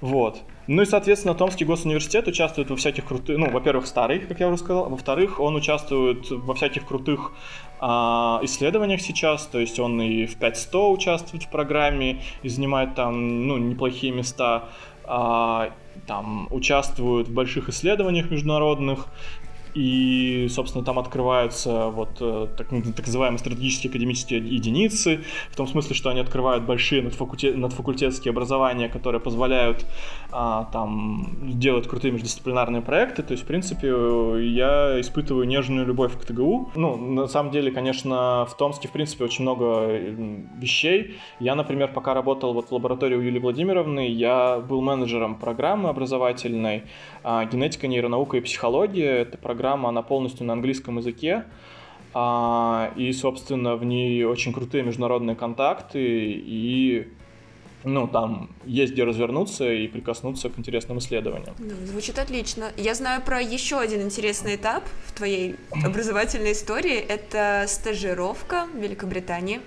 Вот. 0.00 0.42
Ну 0.66 0.82
и, 0.82 0.86
соответственно, 0.86 1.34
Томский 1.34 1.64
госуниверситет 1.64 2.26
участвует 2.26 2.70
во 2.70 2.76
всяких 2.76 3.04
крутых, 3.04 3.38
ну, 3.38 3.50
во-первых, 3.50 3.86
старый, 3.86 4.20
как 4.20 4.40
я 4.40 4.48
уже 4.48 4.58
сказал, 4.58 4.88
во-вторых, 4.88 5.38
он 5.40 5.54
участвует 5.56 6.30
во 6.30 6.54
всяких 6.54 6.86
крутых 6.86 7.32
а, 7.80 8.40
исследованиях 8.42 9.02
сейчас, 9.02 9.46
то 9.46 9.58
есть 9.58 9.78
он 9.78 10.00
и 10.00 10.26
в 10.26 10.36
5100 10.36 10.92
участвует 10.92 11.42
в 11.44 11.50
программе 11.50 12.22
и 12.42 12.48
занимает 12.48 12.94
там, 12.94 13.46
ну, 13.46 13.58
неплохие 13.58 14.12
места, 14.12 14.70
а, 15.04 15.70
там 16.06 16.48
участвует 16.50 17.28
в 17.28 17.34
больших 17.34 17.68
исследованиях 17.68 18.30
международных, 18.30 19.06
и, 19.74 20.46
собственно, 20.50 20.84
там 20.84 20.98
открываются 20.98 21.88
вот 21.88 22.16
э, 22.20 22.46
так, 22.56 22.68
так 22.68 23.06
называемые 23.06 23.38
стратегические 23.38 23.90
академические 23.90 24.38
единицы, 24.38 25.24
в 25.50 25.56
том 25.56 25.66
смысле, 25.66 25.94
что 25.94 26.10
они 26.10 26.20
открывают 26.20 26.64
большие 26.64 27.02
надфакультет, 27.02 27.56
надфакультетские 27.56 28.30
образования, 28.30 28.88
которые 28.88 29.20
позволяют 29.20 29.84
а, 30.30 30.68
там 30.72 31.36
делать 31.42 31.88
крутые 31.88 32.12
междисциплинарные 32.12 32.82
проекты, 32.82 33.22
то 33.22 33.32
есть, 33.32 33.44
в 33.44 33.46
принципе, 33.46 33.88
я 33.88 35.00
испытываю 35.00 35.46
нежную 35.46 35.86
любовь 35.86 36.18
к 36.18 36.24
ТГУ. 36.24 36.70
Ну, 36.76 36.96
на 36.96 37.26
самом 37.26 37.50
деле, 37.50 37.70
конечно, 37.70 38.46
в 38.48 38.56
Томске, 38.56 38.88
в 38.88 38.92
принципе, 38.92 39.24
очень 39.24 39.42
много 39.42 39.86
вещей. 40.56 41.16
Я, 41.40 41.54
например, 41.54 41.92
пока 41.92 42.14
работал 42.14 42.54
вот 42.54 42.68
в 42.68 42.72
лаборатории 42.72 43.16
у 43.16 43.20
Юлии 43.20 43.40
Владимировны, 43.40 44.08
я 44.08 44.58
был 44.60 44.80
менеджером 44.80 45.34
программы 45.34 45.88
образовательной 45.88 46.84
а, 47.22 47.44
«Генетика, 47.44 47.88
нейронаука 47.88 48.36
и 48.36 48.40
психология». 48.40 49.18
Это 49.18 49.36
программа 49.38 49.63
программа, 49.64 49.88
она 49.88 50.02
полностью 50.02 50.46
на 50.46 50.52
английском 50.52 50.98
языке, 50.98 51.44
а, 52.12 52.92
и, 52.96 53.12
собственно, 53.12 53.76
в 53.76 53.84
ней 53.84 54.24
очень 54.24 54.52
крутые 54.52 54.84
международные 54.84 55.36
контакты, 55.36 56.00
и 56.00 57.08
ну, 57.84 58.06
там 58.06 58.50
есть 58.66 58.92
где 58.92 59.04
развернуться 59.04 59.72
и 59.72 59.88
прикоснуться 59.88 60.48
к 60.48 60.58
интересным 60.58 60.98
исследованиям. 60.98 61.54
Ну, 61.58 61.86
звучит 61.86 62.18
отлично. 62.18 62.72
Я 62.76 62.94
знаю 62.94 63.22
про 63.22 63.40
еще 63.40 63.78
один 63.78 64.02
интересный 64.02 64.56
этап 64.56 64.84
в 65.06 65.12
твоей 65.12 65.56
образовательной 65.84 66.52
истории. 66.52 66.96
Это 66.96 67.64
стажировка 67.66 68.66
в 68.74 68.78
Великобритании. 68.78 69.60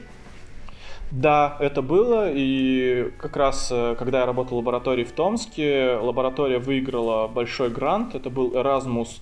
Да, 1.11 1.55
это 1.59 1.81
было, 1.81 2.29
и 2.29 3.11
как 3.17 3.37
раз, 3.37 3.69
э, 3.71 3.95
когда 3.97 4.19
я 4.19 4.25
работал 4.25 4.57
в 4.57 4.59
лаборатории 4.59 5.05
в 5.05 5.13
Томске, 5.13 5.97
лаборатория 6.01 6.59
выиграла 6.59 7.27
большой 7.27 7.69
грант, 7.69 8.13
это 8.13 8.29
был 8.29 8.51
Erasmus. 8.51 9.21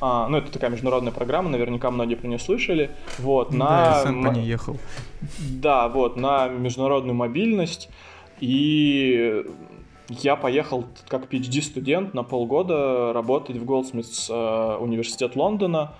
А, 0.00 0.28
ну, 0.28 0.38
это 0.38 0.50
такая 0.50 0.70
международная 0.70 1.12
программа, 1.12 1.50
наверняка 1.50 1.90
многие 1.90 2.14
про 2.14 2.26
нее 2.26 2.38
слышали. 2.38 2.90
Вот, 3.18 3.52
на... 3.52 3.68
Да, 3.68 3.86
я 3.86 4.02
сам 4.02 4.24
по 4.24 4.28
ней 4.28 4.46
ехал. 4.46 4.78
Да, 5.38 5.88
вот, 5.88 6.16
на 6.16 6.48
международную 6.48 7.14
мобильность. 7.14 7.90
И 8.40 9.44
я 10.08 10.36
поехал 10.36 10.86
как 11.08 11.30
PhD-студент 11.30 12.14
на 12.14 12.22
полгода 12.22 13.12
работать 13.12 13.56
в 13.56 13.64
Голдсмитс 13.66 14.30
э, 14.30 14.76
университет 14.80 15.36
Лондона. 15.36 15.92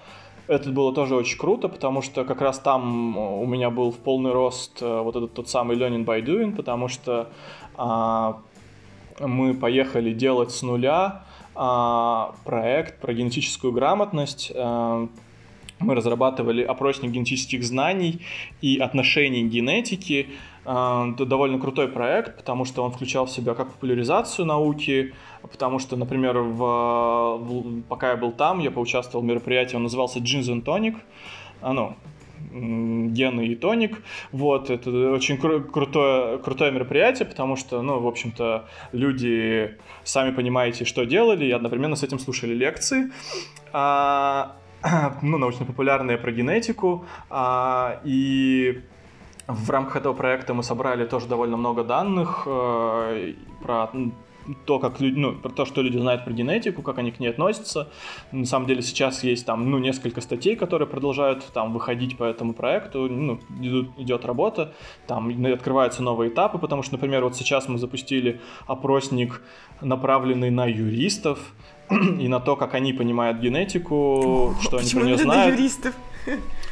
Это 0.50 0.70
было 0.70 0.92
тоже 0.92 1.14
очень 1.14 1.38
круто, 1.38 1.68
потому 1.68 2.02
что 2.02 2.24
как 2.24 2.40
раз 2.40 2.58
там 2.58 3.16
у 3.16 3.46
меня 3.46 3.70
был 3.70 3.92
в 3.92 3.98
полный 3.98 4.32
рост 4.32 4.82
э, 4.82 5.00
вот 5.00 5.14
этот 5.14 5.32
тот 5.32 5.48
самый 5.48 5.76
learning 5.76 6.04
by 6.04 6.24
doing, 6.24 6.56
потому 6.56 6.88
что 6.88 7.28
а, 7.76 8.40
мы 9.20 9.54
поехали 9.54 10.12
делать 10.12 10.50
с 10.50 10.62
нуля 10.62 11.22
а, 11.54 12.34
проект 12.44 13.00
про 13.00 13.14
генетическую 13.14 13.72
грамотность. 13.72 14.50
А, 14.52 15.06
мы 15.78 15.94
разрабатывали 15.94 16.64
опросник 16.64 17.12
генетических 17.12 17.62
знаний 17.62 18.20
и 18.60 18.78
отношений 18.78 19.44
генетики. 19.44 20.30
Это 20.62 21.24
довольно 21.26 21.58
крутой 21.58 21.88
проект, 21.88 22.36
потому 22.36 22.64
что 22.64 22.82
он 22.82 22.92
включал 22.92 23.26
в 23.26 23.30
себя 23.30 23.54
как 23.54 23.72
популяризацию 23.72 24.44
науки, 24.44 25.14
потому 25.42 25.78
что, 25.78 25.96
например, 25.96 26.38
в, 26.38 27.38
в, 27.38 27.82
пока 27.88 28.10
я 28.10 28.16
был 28.16 28.32
там, 28.32 28.58
я 28.60 28.70
поучаствовал 28.70 29.24
в 29.24 29.26
мероприятии, 29.26 29.76
он 29.76 29.84
назывался 29.84 30.18
Jeans 30.18 30.52
and 30.52 30.64
Tonic. 30.64 30.96
А, 31.62 31.72
ну, 31.72 31.96
гены 32.52 33.46
и 33.46 33.54
тоник. 33.54 34.02
Вот, 34.32 34.70
это 34.70 34.90
очень 35.12 35.36
кру- 35.36 35.62
крутое, 35.62 36.38
крутое 36.38 36.72
мероприятие, 36.72 37.26
потому 37.26 37.56
что, 37.56 37.82
ну, 37.82 38.00
в 38.00 38.06
общем-то, 38.06 38.68
люди, 38.92 39.76
сами 40.04 40.32
понимаете, 40.32 40.84
что 40.84 41.04
делали, 41.04 41.46
и 41.46 41.50
одновременно 41.50 41.96
с 41.96 42.02
этим 42.02 42.18
слушали 42.18 42.54
лекции. 42.54 43.10
А, 43.72 44.56
ну, 45.22 45.38
научно-популярные 45.38 46.18
про 46.18 46.32
генетику. 46.32 47.04
А, 47.28 48.00
и 48.04 48.80
в 49.52 49.70
рамках 49.70 49.96
этого 49.96 50.14
проекта 50.14 50.54
мы 50.54 50.62
собрали 50.62 51.04
тоже 51.04 51.26
довольно 51.26 51.56
много 51.56 51.84
данных 51.84 52.42
э, 52.46 53.34
про 53.62 53.90
то, 54.64 54.78
как 54.78 55.00
люди, 55.00 55.18
ну, 55.18 55.34
про 55.34 55.50
то, 55.50 55.64
что 55.64 55.82
люди 55.82 55.98
знают 55.98 56.24
про 56.24 56.32
генетику, 56.32 56.82
как 56.82 56.98
они 56.98 57.10
к 57.10 57.20
ней 57.20 57.28
относятся. 57.28 57.88
На 58.32 58.46
самом 58.46 58.66
деле 58.66 58.82
сейчас 58.82 59.24
есть 59.24 59.46
там, 59.46 59.70
ну, 59.70 59.78
несколько 59.78 60.20
статей, 60.20 60.56
которые 60.56 60.88
продолжают 60.88 61.44
там 61.52 61.72
выходить 61.72 62.16
по 62.16 62.24
этому 62.24 62.52
проекту, 62.52 63.08
ну, 63.08 63.40
идут, 63.60 63.88
идет 63.98 64.24
работа, 64.24 64.72
там 65.06 65.30
открываются 65.44 66.02
новые 66.02 66.30
этапы, 66.30 66.58
потому 66.58 66.82
что, 66.82 66.94
например, 66.94 67.24
вот 67.24 67.36
сейчас 67.36 67.68
мы 67.68 67.78
запустили 67.78 68.40
опросник, 68.66 69.42
направленный 69.80 70.50
на 70.50 70.66
юристов, 70.66 71.38
и 72.20 72.28
на 72.28 72.40
то, 72.40 72.56
как 72.56 72.74
они 72.74 72.92
понимают 72.92 73.38
генетику, 73.38 74.54
что 74.60 74.78
они 74.78 74.90
про 74.90 75.02
нее 75.02 75.18
знают. 75.18 75.54
На 75.54 75.56
юристов? 75.56 75.94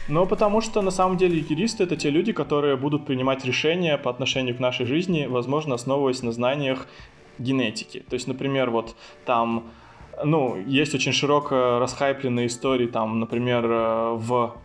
Ну, 0.09 0.27
потому 0.27 0.61
что 0.61 0.83
на 0.83 0.91
самом 0.91 1.17
деле 1.17 1.39
юристы 1.39 1.85
это 1.85 1.97
те 1.97 2.11
люди, 2.11 2.33
которые 2.33 2.77
будут 2.77 3.07
принимать 3.07 3.45
решения 3.45 3.99
по 3.99 4.11
отношению 4.11 4.57
к 4.57 4.61
нашей 4.61 4.87
жизни, 4.87 5.27
возможно, 5.27 5.75
основываясь 5.75 6.23
на 6.23 6.33
знаниях 6.33 6.87
генетики. 7.39 8.05
То 8.09 8.15
есть, 8.15 8.27
например, 8.27 8.71
вот 8.71 8.97
там, 9.25 9.71
ну, 10.25 10.57
есть 10.67 10.95
очень 10.95 11.13
широко 11.13 11.79
расхайпленные 11.79 12.47
истории, 12.47 12.87
там, 12.87 13.21
например, 13.21 13.65
э, 13.65 14.13
в 14.15 14.57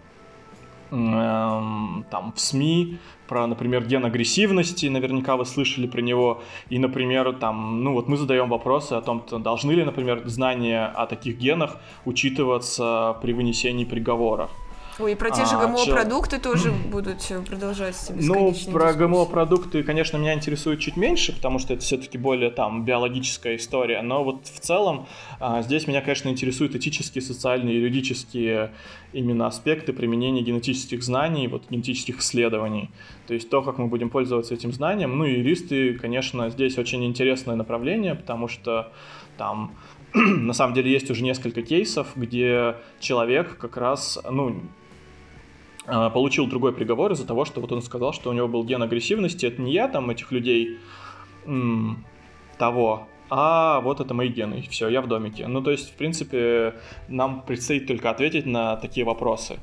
эм, 0.92 2.06
там 2.10 2.34
в 2.36 2.40
СМИ 2.40 2.98
про, 3.28 3.48
например, 3.48 3.86
ген 3.86 4.06
агрессивности, 4.06 4.86
наверняка 4.88 5.38
вы 5.38 5.46
слышали 5.46 5.88
про 5.88 6.02
него, 6.02 6.44
и, 6.70 6.78
например, 6.78 7.34
там, 7.34 7.84
ну 7.84 7.94
вот 7.94 8.08
мы 8.08 8.18
задаем 8.18 8.50
вопросы 8.50 8.94
о 8.94 9.02
том, 9.02 9.24
должны 9.40 9.72
ли, 9.72 9.84
например, 9.84 10.22
знания 10.26 10.86
о 10.86 11.08
таких 11.08 11.38
генах 11.38 11.78
учитываться 12.06 13.18
при 13.22 13.34
вынесении 13.34 13.86
приговоров. 13.86 14.52
Ой, 15.00 15.14
и 15.14 15.16
про 15.16 15.32
те 15.32 15.46
же 15.46 15.56
а, 15.56 15.66
ГМО-продукты 15.66 16.40
чел... 16.40 16.52
тоже 16.52 16.72
будут 16.72 17.32
продолжать 17.48 17.96
Ну, 18.16 18.54
про 18.72 18.94
ГМО-продукты, 18.94 19.84
конечно, 19.84 20.18
меня 20.18 20.34
интересует 20.34 20.80
чуть 20.80 20.98
меньше, 20.98 21.34
потому 21.34 21.60
что 21.60 21.74
это 21.74 21.84
все-таки 21.84 22.18
более 22.18 22.52
там 22.52 22.86
биологическая 22.86 23.56
история, 23.56 24.02
но 24.02 24.24
вот 24.24 24.46
в 24.46 24.60
целом 24.60 25.08
а, 25.40 25.62
здесь 25.64 25.88
меня, 25.88 26.02
конечно, 26.02 26.30
интересуют 26.30 26.76
этические, 26.76 27.22
социальные, 27.22 27.82
юридические 27.82 28.72
именно 29.14 29.48
аспекты 29.48 29.94
применения 29.94 30.42
генетических 30.42 31.04
знаний, 31.04 31.48
вот 31.48 31.64
генетических 31.70 32.20
исследований. 32.20 32.90
То 33.28 33.34
есть 33.34 33.50
то, 33.50 33.62
как 33.62 33.78
мы 33.78 33.88
будем 33.88 34.10
пользоваться 34.10 34.54
этим 34.54 34.72
знанием. 34.72 35.18
Ну, 35.18 35.26
юристы, 35.26 35.94
конечно, 35.94 36.50
здесь 36.50 36.78
очень 36.78 37.06
интересное 37.06 37.56
направление, 37.56 38.16
потому 38.16 38.48
что 38.48 38.92
там 39.38 39.76
на 40.14 40.54
самом 40.54 40.74
деле 40.74 40.92
есть 40.92 41.10
уже 41.10 41.24
несколько 41.24 41.62
кейсов, 41.62 42.08
где 42.16 42.76
человек 43.00 43.58
как 43.58 43.78
раз, 43.78 44.20
ну, 44.30 44.50
а, 44.52 44.83
получил 45.86 46.48
другой 46.48 46.74
приговор 46.74 47.12
из-за 47.12 47.26
того, 47.26 47.46
что 47.46 47.62
вот 47.62 47.72
он 47.72 47.82
сказал, 47.82 48.14
что 48.14 48.30
у 48.30 48.34
него 48.34 48.48
был 48.48 48.64
ген 48.64 48.82
агрессивности. 48.84 49.46
Это 49.46 49.62
не 49.62 49.74
я 49.74 49.88
там 49.88 50.10
этих 50.10 50.32
людей 50.32 50.80
м- 51.46 52.06
того, 52.58 53.08
а 53.30 53.82
вот 53.82 54.00
это 54.00 54.14
мои 54.14 54.28
гены, 54.28 54.64
все, 54.70 54.90
я 54.90 55.02
в 55.02 55.08
домике. 55.08 55.48
Ну, 55.48 55.62
то 55.62 55.72
есть, 55.72 55.90
в 55.90 55.94
принципе, 55.94 56.76
нам 57.08 57.42
предстоит 57.42 57.88
только 57.88 58.10
ответить 58.10 58.46
на 58.46 58.76
такие 58.76 59.06
вопросы. 59.06 59.58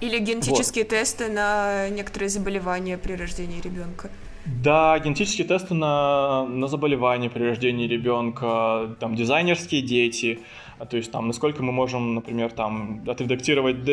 Или 0.00 0.18
генетические 0.18 0.84
вот. 0.84 0.90
тесты 0.90 1.28
на 1.28 1.88
некоторые 1.90 2.28
заболевания 2.28 2.98
при 2.98 3.12
рождении 3.12 3.60
ребенка. 3.60 4.10
Да, 4.44 4.98
генетические 4.98 5.46
тесты 5.46 5.74
на, 5.74 6.44
на 6.46 6.66
заболевания 6.66 7.30
при 7.30 7.44
рождении 7.44 7.86
ребенка, 7.86 8.96
там 8.98 9.14
дизайнерские 9.14 9.82
дети, 9.82 10.40
а, 10.71 10.71
то 10.86 10.96
есть 10.96 11.10
там, 11.12 11.26
насколько 11.26 11.62
мы 11.62 11.72
можем, 11.72 12.14
например, 12.14 12.50
там 12.52 13.02
отредактировать 13.06 13.84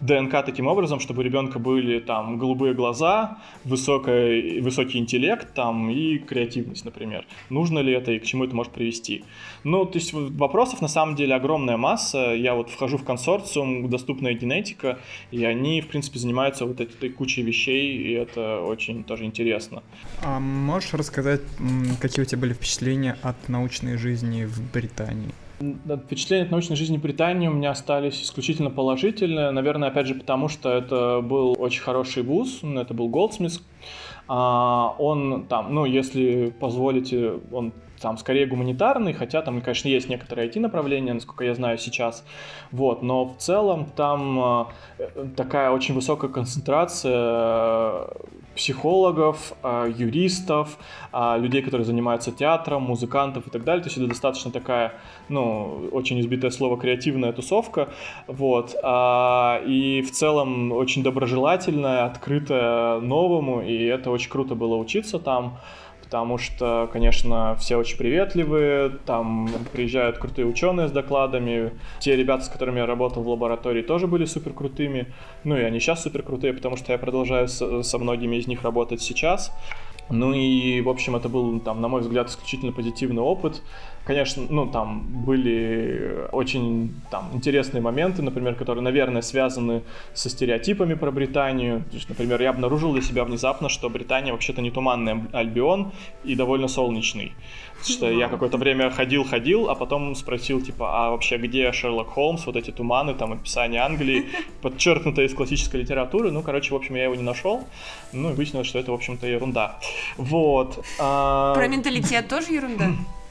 ДНК 0.00 0.44
таким 0.44 0.66
образом, 0.66 1.00
чтобы 1.00 1.20
у 1.20 1.24
ребенка 1.24 1.58
были 1.58 2.00
там 2.00 2.38
голубые 2.38 2.74
глаза, 2.74 3.38
высокий, 3.64 4.60
высокий 4.60 4.98
интеллект 4.98 5.54
там 5.54 5.90
и 5.90 6.18
креативность, 6.18 6.84
например. 6.84 7.26
Нужно 7.50 7.78
ли 7.78 7.92
это 7.92 8.12
и 8.12 8.18
к 8.18 8.24
чему 8.24 8.44
это 8.44 8.54
может 8.54 8.72
привести? 8.72 9.24
Ну, 9.64 9.84
то 9.84 9.98
есть 9.98 10.12
вопросов 10.12 10.82
на 10.82 10.88
самом 10.88 11.16
деле 11.16 11.34
огромная 11.34 11.76
масса. 11.76 12.34
Я 12.34 12.54
вот 12.54 12.70
вхожу 12.70 12.98
в 12.98 13.04
консорциум 13.04 13.88
«Доступная 13.88 14.34
генетика», 14.34 14.98
и 15.30 15.44
они, 15.44 15.80
в 15.80 15.88
принципе, 15.88 16.18
занимаются 16.18 16.66
вот 16.66 16.80
этой 16.80 17.08
кучей 17.08 17.42
вещей, 17.42 17.96
и 17.96 18.12
это 18.12 18.60
очень 18.60 19.04
тоже 19.04 19.24
интересно. 19.24 19.82
А 20.22 20.40
можешь 20.40 20.92
рассказать, 20.94 21.40
какие 22.00 22.22
у 22.22 22.26
тебя 22.26 22.40
были 22.40 22.52
впечатления 22.52 23.16
от 23.22 23.48
научной 23.48 23.96
жизни 23.96 24.44
в 24.44 24.72
Британии? 24.72 25.32
Впечатления 25.58 26.44
от 26.44 26.50
научной 26.50 26.76
жизни 26.76 26.96
Британии 26.96 27.48
у 27.48 27.52
меня 27.52 27.70
остались 27.70 28.22
исключительно 28.22 28.70
положительные. 28.70 29.50
Наверное, 29.50 29.88
опять 29.88 30.06
же, 30.06 30.14
потому 30.14 30.48
что 30.48 30.72
это 30.72 31.20
был 31.20 31.54
очень 31.58 31.82
хороший 31.82 32.22
вуз, 32.22 32.60
это 32.62 32.92
был 32.92 33.08
Голдсмитс. 33.08 33.60
А, 34.26 34.94
он 34.98 35.46
там, 35.48 35.74
ну, 35.74 35.84
если 35.84 36.52
позволите, 36.58 37.40
он 37.52 37.72
там 38.04 38.18
скорее 38.18 38.46
гуманитарный, 38.46 39.14
хотя 39.14 39.40
там, 39.40 39.62
конечно, 39.62 39.88
есть 39.88 40.10
некоторые 40.10 40.50
IT-направления, 40.50 41.14
насколько 41.14 41.42
я 41.42 41.54
знаю 41.54 41.78
сейчас, 41.78 42.22
вот, 42.70 43.02
но 43.02 43.24
в 43.24 43.38
целом 43.38 43.86
там 43.96 44.68
э, 44.98 45.26
такая 45.34 45.70
очень 45.70 45.94
высокая 45.94 46.30
концентрация 46.30 48.06
психологов, 48.54 49.52
а, 49.62 49.86
юристов, 49.86 50.78
а, 51.12 51.36
людей, 51.38 51.62
которые 51.62 51.84
занимаются 51.84 52.30
театром, 52.30 52.82
музыкантов 52.82 53.46
и 53.46 53.50
так 53.50 53.64
далее. 53.64 53.82
То 53.82 53.88
есть 53.88 53.98
это 53.98 54.06
достаточно 54.06 54.50
такая, 54.50 54.92
ну, 55.28 55.88
очень 55.92 56.20
избитое 56.20 56.50
слово, 56.50 56.78
креативная 56.78 57.32
тусовка. 57.32 57.88
Вот. 58.26 58.76
А, 58.82 59.60
и 59.66 60.02
в 60.02 60.12
целом 60.12 60.72
очень 60.72 61.02
доброжелательная, 61.02 62.04
открытая 62.04 63.00
новому, 63.00 63.60
и 63.60 63.84
это 63.84 64.10
очень 64.10 64.30
круто 64.30 64.54
было 64.54 64.76
учиться 64.76 65.18
там 65.18 65.58
потому 66.14 66.38
что, 66.38 66.88
конечно, 66.92 67.56
все 67.58 67.74
очень 67.74 67.98
приветливые, 67.98 68.90
там 69.04 69.48
приезжают 69.72 70.18
крутые 70.18 70.46
ученые 70.46 70.86
с 70.86 70.92
докладами, 70.92 71.72
те 71.98 72.14
ребята, 72.14 72.44
с 72.44 72.48
которыми 72.48 72.78
я 72.78 72.86
работал 72.86 73.24
в 73.24 73.28
лаборатории, 73.28 73.82
тоже 73.82 74.06
были 74.06 74.24
супер 74.24 74.52
крутыми, 74.52 75.12
ну 75.42 75.56
и 75.56 75.62
они 75.62 75.80
сейчас 75.80 76.04
супер 76.04 76.22
крутые, 76.22 76.52
потому 76.52 76.76
что 76.76 76.92
я 76.92 76.98
продолжаю 76.98 77.48
со, 77.48 77.82
со 77.82 77.98
многими 77.98 78.36
из 78.36 78.46
них 78.46 78.62
работать 78.62 79.02
сейчас. 79.02 79.50
Ну 80.10 80.34
и, 80.34 80.80
в 80.80 80.88
общем, 80.88 81.16
это 81.16 81.28
был, 81.28 81.60
там, 81.60 81.80
на 81.80 81.88
мой 81.88 82.02
взгляд, 82.02 82.28
исключительно 82.28 82.72
позитивный 82.72 83.22
опыт. 83.22 83.62
Конечно, 84.04 84.44
ну, 84.50 84.66
там 84.66 85.24
были 85.24 86.28
очень 86.30 86.94
там, 87.10 87.30
интересные 87.32 87.80
моменты, 87.80 88.20
например, 88.20 88.54
которые, 88.54 88.82
наверное, 88.82 89.22
связаны 89.22 89.82
со 90.12 90.28
стереотипами 90.28 90.92
про 90.92 91.10
Британию. 91.10 91.84
То 91.90 91.96
есть, 91.96 92.08
например, 92.10 92.42
я 92.42 92.50
обнаружил 92.50 92.92
для 92.92 93.00
себя 93.00 93.24
внезапно, 93.24 93.70
что 93.70 93.88
Британия 93.88 94.32
вообще-то 94.32 94.60
не 94.60 94.70
туманный 94.70 95.22
Альбион 95.32 95.92
и 96.22 96.34
довольно 96.34 96.68
солнечный. 96.68 97.32
Что 97.84 98.10
я 98.10 98.28
какое-то 98.28 98.56
время 98.56 98.90
ходил-ходил, 98.90 99.68
а 99.68 99.74
потом 99.74 100.14
спросил, 100.14 100.60
типа, 100.60 101.06
а 101.06 101.10
вообще 101.10 101.36
где 101.36 101.70
Шерлок 101.72 102.08
Холмс, 102.08 102.46
вот 102.46 102.56
эти 102.56 102.70
туманы, 102.70 103.14
там, 103.14 103.32
описание 103.32 103.80
Англии, 103.82 104.26
подчеркнутое 104.62 105.26
из 105.26 105.34
классической 105.34 105.80
литературы. 105.80 106.30
Ну, 106.30 106.42
короче, 106.42 106.72
в 106.72 106.76
общем, 106.76 106.94
я 106.94 107.04
его 107.04 107.14
не 107.14 107.22
нашел. 107.22 107.64
Ну, 108.12 108.30
и 108.30 108.32
выяснилось, 108.32 108.66
что 108.66 108.78
это, 108.78 108.90
в 108.90 108.94
общем-то, 108.94 109.26
ерунда. 109.26 109.78
Вот. 110.16 110.84
А... 110.98 111.54
Про 111.54 111.68
менталитет 111.68 112.28
тоже 112.28 112.52
ерунда? 112.52 112.86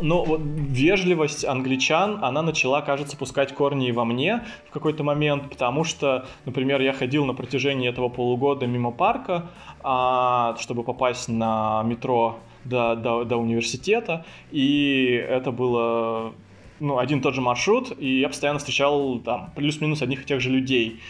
Но 0.00 0.24
вот 0.24 0.40
вежливость 0.42 1.44
англичан, 1.44 2.18
она 2.22 2.42
начала, 2.42 2.82
кажется, 2.82 3.16
пускать 3.16 3.54
корни 3.54 3.88
и 3.88 3.92
во 3.92 4.04
мне 4.04 4.42
в 4.68 4.72
какой-то 4.72 5.04
момент, 5.04 5.48
потому 5.50 5.84
что, 5.84 6.26
например, 6.44 6.80
я 6.80 6.92
ходил 6.92 7.24
на 7.24 7.34
протяжении 7.34 7.88
этого 7.88 8.08
полугода 8.08 8.66
мимо 8.66 8.90
парка, 8.90 9.46
а, 9.82 10.56
чтобы 10.58 10.82
попасть 10.82 11.28
на 11.28 11.82
метро 11.84 12.38
до, 12.64 12.96
до, 12.96 13.24
до 13.24 13.36
университета, 13.36 14.24
и 14.50 15.24
это 15.28 15.52
было 15.52 16.32
ну, 16.80 16.98
один 16.98 17.18
и 17.18 17.22
тот 17.22 17.34
же 17.34 17.40
маршрут, 17.40 17.92
и 17.98 18.20
я 18.20 18.28
постоянно 18.28 18.58
встречал 18.58 19.18
там 19.20 19.50
плюс-минус 19.54 20.02
одних 20.02 20.22
и 20.22 20.26
тех 20.26 20.40
же 20.40 20.50
людей. 20.50 21.00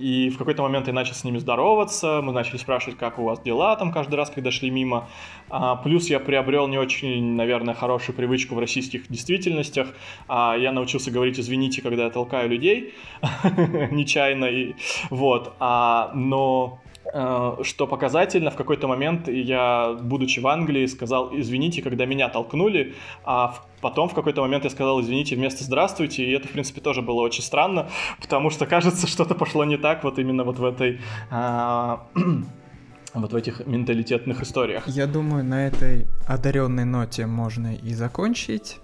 И 0.00 0.30
в 0.30 0.38
какой-то 0.38 0.62
момент 0.62 0.86
я 0.86 0.94
начал 0.94 1.14
с 1.14 1.24
ними 1.24 1.36
здороваться, 1.36 2.22
мы 2.22 2.32
начали 2.32 2.56
спрашивать, 2.56 2.98
как 2.98 3.18
у 3.18 3.24
вас 3.24 3.38
дела 3.42 3.76
там 3.76 3.92
каждый 3.92 4.14
раз, 4.14 4.30
когда 4.30 4.50
шли 4.50 4.70
мимо. 4.70 5.10
А, 5.50 5.76
плюс 5.76 6.08
я 6.08 6.18
приобрел 6.18 6.68
не 6.68 6.78
очень, 6.78 7.34
наверное, 7.34 7.74
хорошую 7.74 8.16
привычку 8.16 8.54
в 8.54 8.58
российских 8.58 9.08
действительностях. 9.08 9.88
А, 10.26 10.56
я 10.58 10.72
научился 10.72 11.10
говорить 11.10 11.38
«извините», 11.38 11.82
когда 11.82 12.04
я 12.04 12.10
толкаю 12.10 12.48
людей 12.48 12.94
нечаянно. 13.90 14.46
И, 14.46 14.74
вот. 15.10 15.52
А, 15.60 16.12
но 16.14 16.80
что 17.12 17.86
показательно, 17.88 18.50
в 18.50 18.56
какой-то 18.56 18.86
момент 18.86 19.28
я, 19.28 19.96
будучи 20.00 20.38
в 20.38 20.46
Англии, 20.46 20.86
сказал 20.86 21.30
«извините», 21.32 21.82
когда 21.82 22.06
меня 22.06 22.28
толкнули, 22.28 22.94
а 23.24 23.56
потом 23.80 24.08
в 24.08 24.14
какой-то 24.14 24.42
момент 24.42 24.64
я 24.64 24.70
сказал 24.70 25.00
«извините» 25.00 25.34
вместо 25.34 25.64
«здравствуйте», 25.64 26.24
и 26.24 26.30
это, 26.30 26.46
в 26.46 26.52
принципе, 26.52 26.80
тоже 26.80 27.02
было 27.02 27.20
очень 27.22 27.42
странно, 27.42 27.88
потому 28.20 28.50
что, 28.50 28.66
кажется, 28.66 29.06
что-то 29.06 29.34
пошло 29.34 29.64
не 29.64 29.76
так 29.76 30.04
вот 30.04 30.18
именно 30.18 30.44
вот 30.44 30.58
в 30.58 30.64
этой... 30.64 31.00
А, 31.30 32.06
вот 33.14 33.32
в 33.32 33.36
этих 33.36 33.66
менталитетных 33.66 34.42
историях. 34.42 34.86
Я 34.86 35.06
думаю, 35.06 35.44
на 35.44 35.66
этой 35.66 36.06
одаренной 36.28 36.84
ноте 36.84 37.26
можно 37.26 37.74
и 37.74 37.92
закончить. 37.94 38.78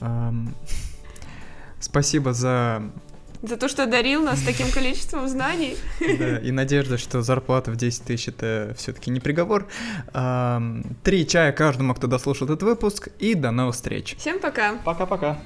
Эм, 0.00 0.54
спасибо 1.80 2.32
за 2.32 2.82
за 3.42 3.56
то, 3.56 3.68
что 3.68 3.84
одарил 3.84 4.22
нас 4.22 4.40
таким 4.42 4.70
количеством 4.70 5.28
знаний. 5.28 5.76
Да, 6.00 6.38
и 6.38 6.50
надежда, 6.50 6.98
что 6.98 7.22
зарплата 7.22 7.70
в 7.70 7.76
10 7.76 8.02
тысяч 8.02 8.28
это 8.28 8.74
все-таки 8.76 9.10
не 9.10 9.20
приговор. 9.20 9.66
Три 11.02 11.26
чая 11.26 11.52
каждому, 11.52 11.94
кто 11.94 12.06
дослушал 12.06 12.46
этот 12.46 12.62
выпуск, 12.62 13.08
и 13.18 13.34
до 13.34 13.50
новых 13.50 13.74
встреч. 13.74 14.16
Всем 14.18 14.38
пока. 14.40 14.74
Пока-пока. 14.84 15.38